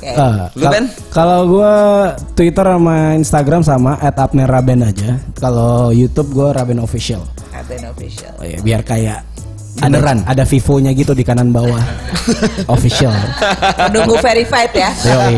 ya. 0.00 0.12
Oke. 0.12 0.58
Lu, 0.58 0.62
kal- 0.62 0.72
Ben? 0.72 0.84
Kalau 1.10 1.38
gue 1.46 1.74
Twitter 2.34 2.66
sama 2.66 2.96
Instagram 3.14 3.62
sama 3.62 3.92
@abnerraben 4.00 4.82
aja. 4.82 5.18
Kalau 5.34 5.90
YouTube 5.90 6.32
gue 6.32 6.48
Raben 6.48 6.78
Official. 6.78 7.22
Raben 7.52 7.86
official. 7.86 8.32
Oh 8.36 8.44
ya, 8.44 8.58
biar 8.58 8.82
kayak 8.82 9.22
Beneran? 9.72 10.20
Ada, 10.22 10.36
ada 10.36 10.44
Vivo-nya 10.44 10.92
gitu 10.92 11.12
di 11.12 11.22
kanan 11.22 11.48
bawah. 11.48 11.80
Official. 12.74 13.08
Menunggu 13.88 14.20
verified 14.20 14.68
ya. 14.70 14.90
Yoi. 15.00 15.36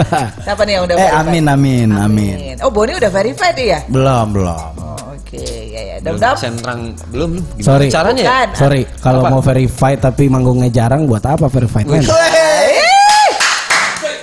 Siapa 0.44 0.62
nih 0.62 0.72
yang 0.72 0.84
udah 0.84 0.94
Eh 0.94 1.00
verified? 1.02 1.22
amin 1.22 1.44
amin 1.46 1.88
amin. 1.92 2.36
Oh 2.60 2.68
Boni 2.68 2.92
udah 2.94 3.08
verified 3.08 3.56
ya? 3.56 3.78
Belum 3.86 4.26
belum. 4.30 4.70
Oh, 4.76 5.12
Oke, 5.12 5.40
ya 5.68 5.80
ya. 5.82 5.96
Belum 5.98 6.16
Dam-dam. 6.16 6.34
sentrang 6.36 6.80
belum. 7.08 7.30
Gimana 7.54 7.62
Sorry. 7.62 7.86
Caranya 7.88 8.20
ya? 8.20 8.28
Bukan. 8.28 8.48
Sorry, 8.54 8.82
kalau 8.98 9.20
mau 9.22 9.40
verified 9.40 9.98
tapi 9.98 10.26
manggungnya 10.26 10.68
jarang 10.68 11.04
buat 11.04 11.22
apa 11.22 11.46
verified 11.46 11.86
men? 11.86 12.04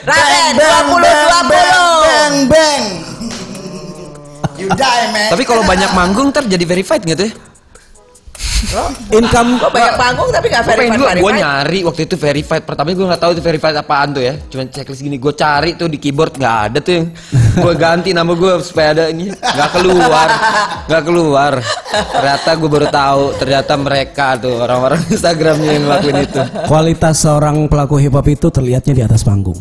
Raben 0.01 0.53
20 0.55 0.57
bang 0.57 0.86
20. 0.89 1.53
bang 2.01 2.34
bang. 2.47 2.84
You 4.55 4.67
die 4.70 5.05
man. 5.09 5.30
Tapi 5.30 5.43
kalau 5.45 5.63
banyak 5.63 5.91
manggung 5.93 6.30
ntar 6.30 6.43
jadi 6.43 6.65
verified 6.65 7.01
gitu 7.01 7.26
ya? 7.26 7.32
Income 9.20 9.49
Kok 9.60 9.72
banyak 9.72 9.95
panggung 9.95 10.30
tapi 10.30 10.47
gak 10.51 10.64
verified 10.68 10.91
gue, 10.91 10.99
gue 10.99 11.10
verified? 11.16 11.39
nyari 11.39 11.80
waktu 11.88 12.01
itu 12.05 12.16
verified 12.20 12.64
pertama 12.68 12.91
gue 12.91 13.07
nggak 13.07 13.22
tahu 13.22 13.32
itu 13.36 13.41
verified 13.43 13.76
apaan 13.80 14.10
tuh 14.12 14.24
ya 14.24 14.34
cuman 14.51 14.66
checklist 14.68 15.01
gini 15.01 15.18
gue 15.18 15.34
cari 15.34 15.80
tuh 15.80 15.88
di 15.88 15.97
keyboard 15.97 16.36
nggak 16.36 16.57
ada 16.70 16.78
tuh 16.84 16.93
yang 16.99 17.05
gue 17.64 17.74
ganti 17.80 18.10
nama 18.12 18.32
gue 18.36 18.53
supaya 18.62 18.88
ada 18.95 19.03
ini 19.10 19.32
nggak 19.32 19.70
keluar 19.74 20.28
nggak 20.91 21.03
keluar 21.07 21.53
ternyata 21.89 22.49
gue 22.60 22.70
baru 22.70 22.88
tahu 22.91 23.24
ternyata 23.39 23.74
mereka 23.80 24.28
tuh 24.36 24.55
orang-orang 24.60 24.99
Instagramnya 25.07 25.70
yang 25.80 25.84
ngelakuin 25.88 26.18
itu 26.28 26.41
kualitas 26.68 27.16
seorang 27.24 27.55
pelaku 27.72 27.95
hip 28.01 28.14
hop 28.14 28.28
itu 28.28 28.47
terlihatnya 28.51 28.93
di 28.93 29.03
atas 29.05 29.22
panggung. 29.24 29.57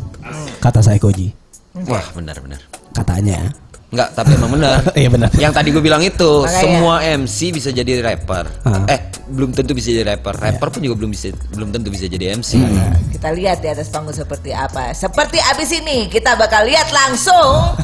Kata 0.58 0.82
saya 0.82 0.98
Koji. 0.98 1.30
wah 1.86 2.02
benar-benar 2.10 2.58
Katanya. 2.90 3.67
Nggak 3.88 4.08
tapi 4.12 4.36
emang 4.36 4.52
benar 4.52 4.84
Iya 5.00 5.08
benar. 5.08 5.28
yang 5.34 5.48
tadi 5.48 5.68
gue 5.68 5.80
bilang 5.80 6.00
itu 6.00 6.44
Makanya. 6.44 6.60
semua 6.60 6.94
MC 7.00 7.38
bisa 7.50 7.70
jadi 7.70 7.98
rapper 7.98 8.44
Ah. 8.60 8.84
eh 8.86 9.00
belum 9.24 9.48
tentu 9.50 9.72
bisa 9.72 9.88
jadi 9.88 10.04
rapper 10.06 10.36
rapper 10.36 10.68
pun 10.68 10.80
juga 10.80 10.92
belum 10.94 11.08
bisa 11.08 11.28
belum 11.50 11.68
tentu 11.68 11.88
bisa 11.88 12.04
jadi 12.04 12.32
MC 12.34 12.60
Kita 13.10 13.28
lihat 13.30 13.58
di 13.58 13.68
atas 13.68 13.88
panggung 13.88 14.12
seperti 14.12 14.52
apa. 14.52 14.94
Seperti 14.94 15.36
abis 15.42 15.74
ini 15.74 16.06
kita 16.06 16.32
bakal 16.34 16.64
lihat 16.64 16.86
langsung 16.88 17.74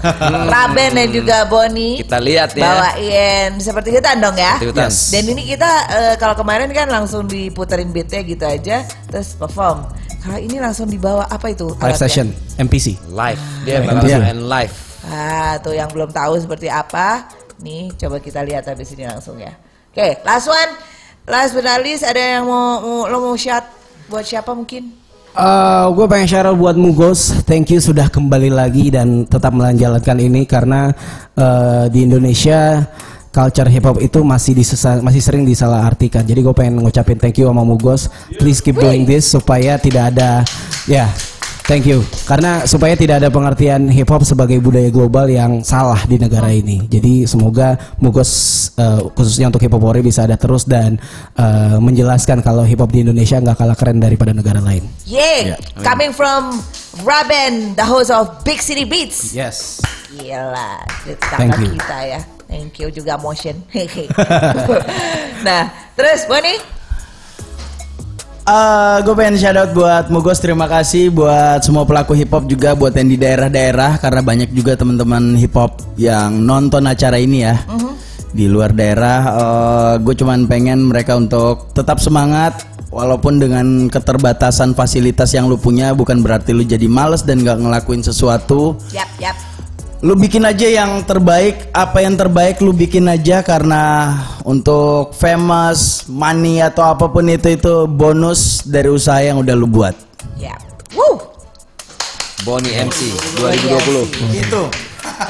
Raben 0.47 0.95
dan 0.95 1.09
juga 1.11 1.43
Boni 1.45 1.99
kita 1.99 2.17
lihat 2.19 2.53
ya 2.53 2.65
bawain 2.65 3.51
seperti 3.59 3.91
hutan 3.91 4.21
dong 4.21 4.37
ya. 4.37 4.55
Seperti 4.55 4.69
hutan. 4.71 4.91
Dan 5.11 5.25
ini 5.27 5.43
kita 5.47 5.71
eh, 5.91 6.15
kalau 6.17 6.35
kemarin 6.35 6.71
kan 6.71 6.87
langsung 6.87 7.27
diputerin 7.27 7.91
beatnya 7.91 8.23
gitu 8.23 8.45
aja 8.45 8.77
terus 9.07 9.33
perform. 9.33 9.89
Kalau 10.21 10.39
ini 10.39 10.57
langsung 10.57 10.87
dibawa 10.87 11.27
apa 11.27 11.51
itu? 11.51 11.69
Live 11.75 11.99
session 11.99 12.31
MPC. 12.57 12.97
live 13.11 13.41
dia 13.65 13.83
bakal 13.83 14.05
Iya. 14.07 14.19
main 14.23 14.41
live 14.43 14.75
Ah, 15.09 15.61
tuh 15.61 15.77
yang 15.77 15.91
belum 15.93 16.11
tahu 16.11 16.41
seperti 16.41 16.73
apa. 16.73 17.29
Nih, 17.61 17.93
coba 17.97 18.19
kita 18.21 18.41
lihat 18.41 18.65
habis 18.69 18.93
ini 18.97 19.05
langsung 19.05 19.37
ya. 19.37 19.53
Oke, 19.93 20.21
last 20.25 20.49
one. 20.49 20.73
Last 21.25 21.57
but 21.57 21.65
not 21.65 21.81
least, 21.81 22.05
ada 22.05 22.21
yang 22.21 22.45
mau, 22.45 22.85
mau 22.85 23.09
lo 23.09 23.17
mau 23.33 23.37
shout 23.37 23.65
buat 24.13 24.25
siapa 24.25 24.53
mungkin? 24.53 25.05
gue 25.91 26.07
pengen 26.07 26.29
share 26.31 26.55
buat 26.55 26.79
Mugos, 26.79 27.43
thank 27.43 27.67
you 27.75 27.83
sudah 27.83 28.07
kembali 28.07 28.55
lagi 28.55 28.95
dan 28.95 29.27
tetap 29.27 29.51
melanjutkan 29.51 30.15
ini 30.23 30.47
karena 30.47 30.95
eh, 31.35 31.91
di 31.91 32.07
Indonesia 32.07 32.87
culture 33.35 33.67
hip 33.67 33.83
hop 33.83 33.99
itu 33.99 34.23
masih 34.23 34.55
disesa- 34.55 35.03
masih 35.03 35.19
sering 35.19 35.43
disalahartikan. 35.43 36.23
Jadi 36.23 36.39
gue 36.39 36.55
pengen 36.55 36.79
ngucapin 36.79 37.19
thank 37.19 37.35
you 37.43 37.51
sama 37.51 37.67
Mugos. 37.67 38.07
Please 38.39 38.63
keep 38.63 38.79
doing 38.79 39.03
this 39.03 39.27
supaya 39.27 39.75
tidak 39.75 40.15
ada 40.15 40.47
ya 40.87 41.11
Thank 41.65 41.89
you. 41.89 42.05
Karena 42.29 42.69
supaya 42.69 42.93
tidak 42.93 43.25
ada 43.25 43.33
pengertian 43.33 43.89
hip 43.89 44.05
hop 44.13 44.21
sebagai 44.21 44.61
budaya 44.61 44.93
global 44.93 45.25
yang 45.33 45.65
salah 45.65 45.97
di 46.05 46.21
negara 46.21 46.53
ini. 46.53 46.85
Jadi 46.93 47.25
semoga 47.25 47.81
Mugos 48.05 48.31
eh, 48.77 49.01
khususnya 49.17 49.49
untuk 49.49 49.65
hip 49.65 49.73
hop 49.73 49.81
Ori 49.81 50.05
bisa 50.05 50.29
ada 50.29 50.37
terus 50.37 50.69
dan 50.69 51.01
eh, 51.41 51.77
menjelaskan 51.81 52.45
kalau 52.45 52.69
hip 52.69 52.85
hop 52.85 52.93
di 52.93 53.01
Indonesia 53.01 53.41
nggak 53.41 53.57
kalah 53.57 53.77
keren 53.81 53.97
daripada 53.97 54.37
negara 54.37 54.61
lain. 54.61 54.85
Yeah, 55.09 55.57
coming 55.81 56.13
from 56.13 56.61
Raben, 57.01 57.81
the 57.81 57.87
host 57.89 58.13
of 58.13 58.45
Big 58.45 58.61
City 58.61 58.85
Beats. 58.85 59.33
Yes. 59.33 59.81
Gila, 60.15 60.85
Thank 61.33 61.59
you. 61.65 61.75
kita 61.81 61.99
ya. 62.05 62.21
Thank 62.45 62.77
you 62.77 62.93
juga 62.93 63.17
motion. 63.17 63.57
nah, 65.49 65.73
terus 65.97 66.29
Boni? 66.29 66.84
Gue 69.01 69.15
pengen 69.17 69.41
shout 69.41 69.57
out 69.57 69.73
buat 69.73 70.13
Mugos 70.13 70.37
terima 70.37 70.69
kasih 70.69 71.09
buat 71.09 71.65
semua 71.65 71.89
pelaku 71.89 72.13
hip 72.13 72.29
hop 72.29 72.45
juga 72.45 72.77
buat 72.77 72.93
yang 72.93 73.09
di 73.09 73.17
daerah-daerah 73.17 73.97
karena 73.97 74.21
banyak 74.21 74.53
juga 74.53 74.77
teman-teman 74.77 75.33
hip 75.41 75.57
hop 75.57 75.81
yang 75.97 76.45
nonton 76.45 76.85
acara 76.85 77.17
ini 77.17 77.41
ya 77.41 77.57
di 78.35 78.51
luar 78.51 78.75
daerah. 78.75 79.23
gue 80.03 80.15
cuman 80.19 80.45
pengen 80.51 80.91
mereka 80.91 81.17
untuk 81.17 81.73
tetap 81.73 82.03
semangat 82.03 82.67
walaupun 82.91 83.41
dengan 83.41 83.89
keterbatasan 83.89 84.77
fasilitas 84.77 85.33
yang 85.33 85.49
lu 85.49 85.57
punya 85.57 85.95
bukan 85.97 86.21
berarti 86.21 86.53
lu 86.53 86.67
jadi 86.67 86.85
males 86.91 87.23
dan 87.25 87.41
nggak 87.41 87.63
ngelakuin 87.63 88.03
sesuatu. 88.05 88.77
Yap, 88.93 89.09
yap. 89.23 89.54
Lu 90.05 90.13
bikin 90.21 90.45
aja 90.45 90.69
yang 90.69 91.01
terbaik, 91.09 91.73
apa 91.73 92.05
yang 92.05 92.13
terbaik 92.13 92.61
lu 92.61 92.77
bikin 92.77 93.09
aja 93.09 93.41
karena 93.41 94.13
untuk 94.45 95.17
famous, 95.17 96.05
money 96.13 96.61
atau 96.61 96.93
apa 96.93 97.09
pun 97.09 97.25
itu 97.25 97.57
itu 97.57 97.89
bonus 97.89 98.69
dari 98.69 98.93
usaha 98.93 99.17
yang 99.25 99.41
udah 99.41 99.57
lu 99.57 99.65
buat. 99.65 99.97
Yap. 100.37 100.61
Woo. 100.93 101.17
Boni 102.45 102.69
MC 102.77 103.17
Iya 103.41 103.81
2020 103.81 104.45
Itu. 104.45 104.63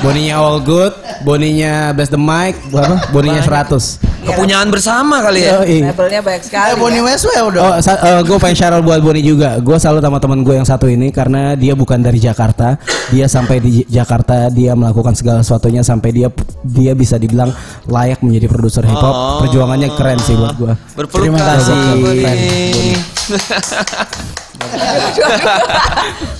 Boninya 0.02 0.34
all 0.40 0.58
good, 0.60 0.92
Boninya 1.24 1.94
bless 1.96 2.12
the 2.12 2.20
mic, 2.20 2.58
berapa? 2.68 3.10
Boninya 3.10 3.40
100. 3.40 4.14
kepunyaan 4.24 4.68
bersama 4.72 5.20
kali 5.20 5.44
ya. 5.44 5.60
Labelnya 5.62 6.20
banyak 6.24 6.42
sekali. 6.42 6.68
Eh 6.72 6.76
Bonnie 6.80 7.04
ya. 7.04 7.06
West 7.06 7.24
ya 7.28 7.42
udah. 7.44 7.60
Oh, 7.78 8.20
gue 8.24 8.38
pengen 8.40 8.56
share 8.56 8.80
buat 8.80 9.00
Boni 9.04 9.20
juga. 9.20 9.60
Gue 9.60 9.76
salut 9.76 10.00
sama 10.00 10.18
teman 10.18 10.40
gue 10.40 10.54
yang 10.56 10.66
satu 10.66 10.88
ini 10.88 11.12
karena 11.12 11.52
dia 11.54 11.76
bukan 11.76 12.00
dari 12.00 12.18
Jakarta. 12.18 12.80
Dia 13.12 13.28
sampai 13.28 13.60
di 13.60 13.84
Jakarta, 13.86 14.48
dia 14.48 14.72
melakukan 14.72 15.12
segala 15.12 15.44
sesuatunya 15.44 15.84
sampai 15.84 16.10
dia 16.10 16.28
dia 16.64 16.92
bisa 16.96 17.20
dibilang 17.20 17.52
layak 17.86 18.24
menjadi 18.24 18.46
produser 18.48 18.82
hip 18.88 18.96
hop. 18.96 19.14
Oh. 19.14 19.38
Perjuangannya 19.44 19.92
keren 19.94 20.18
sih 20.24 20.34
buat 20.34 20.56
gue. 20.56 20.72
Terima 21.12 21.38
kasih. 21.38 21.76
Boni. 22.00 23.13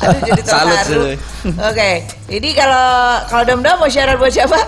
Aduh 0.00 0.20
jadi 0.22 0.42
Salut, 0.44 0.76
terharu. 0.76 0.84
salut. 0.84 1.18
Oke, 1.64 1.90
jadi 2.28 2.48
kalau 2.54 2.86
kalau 3.26 3.42
Dom-Dom 3.46 3.76
mau 3.78 3.88
share 3.88 4.16
buat 4.16 4.30
siapa? 4.30 4.58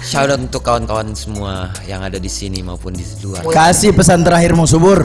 Shout 0.00 0.32
out 0.32 0.40
untuk 0.40 0.64
kawan-kawan 0.64 1.12
semua 1.12 1.68
yang 1.84 2.00
ada 2.00 2.16
di 2.16 2.26
sini 2.26 2.64
maupun 2.64 2.90
di 2.90 3.04
luar. 3.20 3.44
Kasih 3.44 3.92
pesan 3.92 4.24
terakhirmu 4.24 4.64
subur. 4.64 5.04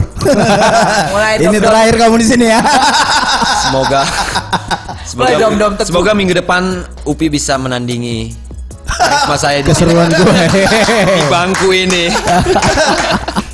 Mulai 1.12 1.36
Ini 1.38 1.58
terakhir 1.60 1.94
kamu 2.00 2.16
di 2.16 2.26
sini 2.26 2.46
ya. 2.48 2.64
Semoga 3.60 4.02
semoga, 5.08 5.28
Mulai 5.28 5.34
dom-dom 5.36 5.72
teguh. 5.76 5.86
semoga 5.86 6.10
minggu 6.16 6.34
depan 6.34 6.62
Upi 7.04 7.28
bisa 7.28 7.54
menandingi 7.54 8.32
Mas 9.28 9.42
saya 9.42 9.60
di 9.60 9.68
Keseruan 9.68 10.08
gue. 10.08 10.42
di 11.12 11.24
bangku 11.28 11.68
ini. 11.70 12.08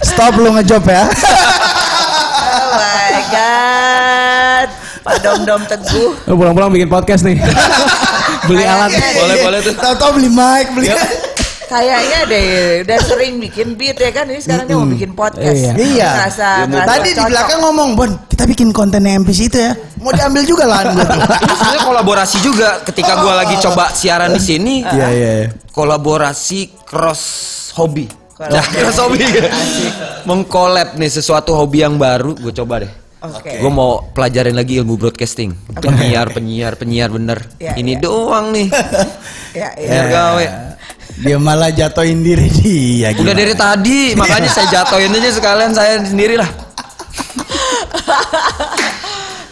Stop 0.01 0.39
lu 0.39 0.55
ngejob 0.55 0.85
ya. 0.87 1.09
Pak 5.03 5.17
Dom-Dom 5.19 5.63
Teguh. 5.67 6.11
Pulang-pulang 6.27 6.71
bikin 6.71 6.87
podcast 6.87 7.27
nih. 7.27 7.37
Beli 8.49 8.63
alat. 8.63 8.91
Boleh 8.91 9.37
boleh 9.41 9.59
tuh. 9.61 9.75
Tahu-tahu 9.75 10.11
beli 10.17 10.31
mic, 10.31 10.67
beli. 10.75 10.89
Kayaknya 11.65 12.19
deh 12.29 12.47
udah 12.85 12.99
sering 13.01 13.41
bikin 13.41 13.81
beat 13.81 13.97
ya 13.97 14.13
kan 14.13 14.29
ini 14.29 14.37
sekarang 14.39 14.69
dia 14.69 14.77
mau 14.77 14.85
bikin 14.85 15.17
podcast. 15.17 15.57
Iya. 15.57 15.73
Iya. 15.73 16.11
Ngerasa, 16.13 16.49
Ilmu 16.61 16.75
ngerasa 16.75 16.91
Tadi 16.91 17.01
di 17.01 17.13
cocok. 17.17 17.31
belakang 17.33 17.61
ngomong, 17.65 17.89
Bon, 17.97 18.11
kita 18.29 18.45
bikin 18.45 18.69
konten 18.71 19.01
MPC 19.03 19.41
itu 19.49 19.59
ya. 19.59 19.73
Mau 19.97 20.13
diambil 20.13 20.43
juga 20.45 20.65
lahan 20.69 20.93
gue 20.93 21.07
tuh. 21.07 21.21
Itu 21.47 21.55
sebenarnya 21.55 21.83
kolaborasi 21.83 22.37
juga 22.43 22.69
ketika 22.83 23.13
gua 23.17 23.33
lagi 23.41 23.55
coba 23.59 23.89
siaran 23.89 24.35
di 24.35 24.43
sini. 24.43 24.75
Iya, 24.85 25.09
iya, 25.09 25.31
iya. 25.39 25.49
Kolaborasi 25.73 26.85
cross 26.85 27.23
hobi. 27.73 28.05
Cross 28.37 28.53
Nah, 28.53 28.65
cross 28.69 28.99
hobi. 29.01 29.23
Mengkolab 30.29 30.99
nih 30.99 31.09
sesuatu 31.09 31.55
hobi 31.55 31.81
yang 31.81 31.97
baru, 31.97 32.35
gue 32.35 32.53
coba 32.53 32.85
deh. 32.85 32.93
Oke. 33.23 33.62
Gue 33.62 33.70
mau 33.70 34.03
pelajarin 34.11 34.59
lagi 34.59 34.83
ilmu 34.83 34.99
broadcasting. 34.99 35.55
Penyiar, 35.79 36.35
penyiar, 36.35 36.75
penyiar 36.75 37.07
bener. 37.14 37.39
Ya, 37.62 37.79
Ini 37.79 37.99
ya. 37.99 38.01
doang 38.03 38.51
nih. 38.51 38.68
Ya, 39.53 39.68
ya. 39.77 39.85
Biar 39.85 40.07
gawe. 40.09 40.45
Dia 41.20 41.37
malah 41.37 41.68
jatoin 41.68 42.25
diri 42.25 42.49
dia. 42.49 43.12
Udah 43.12 43.20
gimana? 43.20 43.37
dari 43.37 43.53
tadi, 43.53 44.01
makanya 44.16 44.49
saya 44.49 44.64
jatoin 44.73 45.12
aja 45.12 45.29
sekalian 45.29 45.77
saya 45.77 46.01
sendiri 46.01 46.41
lah. 46.41 46.49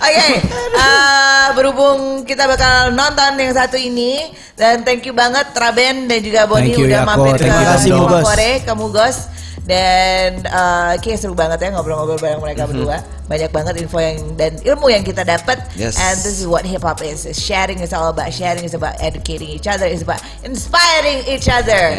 Oke, 0.01 0.41
eh, 0.41 1.47
berhubung 1.53 2.25
kita 2.25 2.49
bakal 2.49 2.97
nonton 2.97 3.37
yang 3.37 3.53
satu 3.53 3.77
ini 3.77 4.33
dan 4.57 4.81
thank 4.89 5.05
you 5.05 5.13
banget 5.13 5.53
Raben 5.53 6.09
dan 6.09 6.25
juga 6.25 6.49
Boni 6.49 6.73
Thank 6.73 6.81
you, 6.81 6.89
udah 6.89 7.01
Yako. 7.05 7.11
mampir 7.13 7.33
ke 7.37 7.41
Terima 7.45 7.63
kasih, 7.77 7.91
Rumah 7.93 8.25
Mugos. 8.81 9.17
Dan 9.71 10.43
eh, 10.43 10.93
kayak 10.99 11.15
seru 11.17 11.39
banget 11.39 11.63
ya 11.63 11.71
ngobrol-ngobrol 11.71 12.19
bareng 12.19 12.43
mereka 12.43 12.67
berdua. 12.67 12.99
Banyak 13.31 13.55
banget 13.55 13.79
info 13.79 14.03
yang 14.03 14.35
dan 14.35 14.59
ilmu 14.59 14.91
yang 14.91 15.07
kita 15.07 15.23
dapat. 15.23 15.63
Yes. 15.79 15.95
And 15.95 16.19
this 16.19 16.35
is 16.35 16.51
what 16.51 16.67
hip 16.67 16.83
hop 16.83 16.99
is. 16.99 17.31
Sharing 17.31 17.79
is 17.79 17.95
all 17.95 18.11
about 18.11 18.35
sharing 18.35 18.67
is 18.67 18.75
about 18.75 18.99
educating 18.99 19.47
each 19.47 19.71
other 19.71 19.87
is 19.87 20.03
about 20.03 20.19
inspiring 20.43 21.23
each 21.31 21.47
other. 21.47 21.95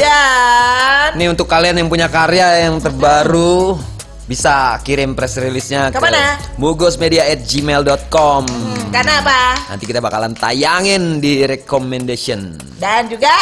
Dan 0.00 1.20
Nih 1.20 1.28
untuk 1.28 1.44
kalian 1.44 1.76
yang 1.76 1.92
punya 1.92 2.08
karya 2.08 2.64
yang 2.64 2.80
terbaru 2.80 3.76
bisa 4.24 4.80
kirim 4.80 5.12
press 5.12 5.36
release-nya 5.36 5.92
ke 5.92 5.98
Ke 5.98 6.08
mana? 6.08 6.40
mugosmedia@gmail.com. 6.56 8.42
karena 8.88 9.20
apa? 9.20 9.40
Nanti 9.68 9.84
kita 9.84 10.00
bakalan 10.00 10.32
tayangin 10.32 11.20
di 11.20 11.44
recommendation. 11.44 12.56
Dan 12.78 13.12
juga 13.12 13.32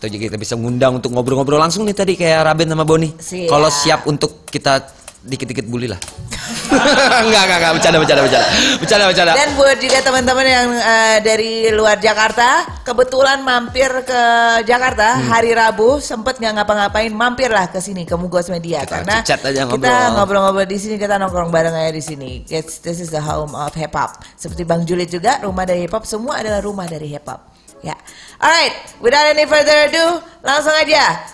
Atau 0.00 0.08
juga 0.08 0.32
kita 0.32 0.40
bisa 0.40 0.56
ngundang 0.56 0.96
untuk 0.96 1.12
ngobrol-ngobrol 1.12 1.60
langsung 1.60 1.84
nih 1.84 1.92
tadi 1.92 2.16
kayak 2.16 2.48
Raben 2.48 2.72
sama 2.72 2.88
Boni. 2.88 3.12
Kalau 3.20 3.68
siap 3.68 4.08
untuk 4.08 4.48
kita 4.48 4.80
dikit-dikit 5.20 5.68
bully 5.68 5.84
lah. 5.84 6.00
enggak, 7.28 7.42
enggak, 7.44 7.58
enggak, 7.60 7.72
bercanda, 7.76 7.98
bercanda, 8.00 8.22
bercanda. 8.24 8.48
Bercanda, 8.80 9.04
bercanda. 9.12 9.32
Dan 9.36 9.48
buat 9.52 9.76
juga 9.76 9.98
teman-teman 10.00 10.46
yang 10.48 10.68
eh, 10.72 11.18
dari 11.20 11.52
luar 11.68 12.00
Jakarta, 12.00 12.64
kebetulan 12.80 13.44
mampir 13.44 13.92
ke 14.08 14.22
Jakarta 14.64 15.20
Hmm. 15.20 15.28
hari 15.28 15.52
Rabu, 15.52 16.00
sempet 16.00 16.40
nggak 16.40 16.64
ngapa-ngapain, 16.64 17.12
mampirlah 17.12 17.68
ke 17.68 17.84
sini 17.84 18.08
ke 18.08 18.16
Mugos 18.16 18.48
Media 18.48 18.80
Kita 18.80 19.04
karena 19.04 19.20
aja 19.20 19.36
kita 19.36 19.68
ngobrol. 19.68 20.08
ngobrol-ngobrol 20.16 20.64
di 20.64 20.78
sini, 20.80 20.96
kita 20.96 21.20
nongkrong 21.20 21.52
bareng 21.52 21.76
aja 21.76 21.92
di 21.92 22.00
sini. 22.00 22.30
It's, 22.48 22.80
this 22.80 23.04
is 23.04 23.12
the 23.12 23.20
home 23.20 23.52
of 23.52 23.76
hip 23.76 23.92
hop. 23.92 24.24
Seperti 24.40 24.64
Bang 24.64 24.88
Julit 24.88 25.12
juga, 25.12 25.36
rumah 25.44 25.68
dari 25.68 25.84
hip 25.84 25.92
hop, 25.92 26.08
semua 26.08 26.40
adalah 26.40 26.64
rumah 26.64 26.88
dari 26.88 27.12
hip 27.12 27.28
hop. 27.28 27.49
Ya, 27.82 27.96
alright. 28.42 28.76
Without 29.00 29.24
any 29.32 29.46
further 29.48 29.88
ado, 29.88 30.20
langsung 30.44 30.76
aja. 30.76 31.32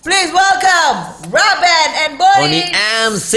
Please 0.00 0.32
welcome 0.32 1.28
Robin 1.28 1.88
and 2.06 2.16
Boni 2.16 2.64
Bonnie. 2.64 2.64
MC. 3.12 3.36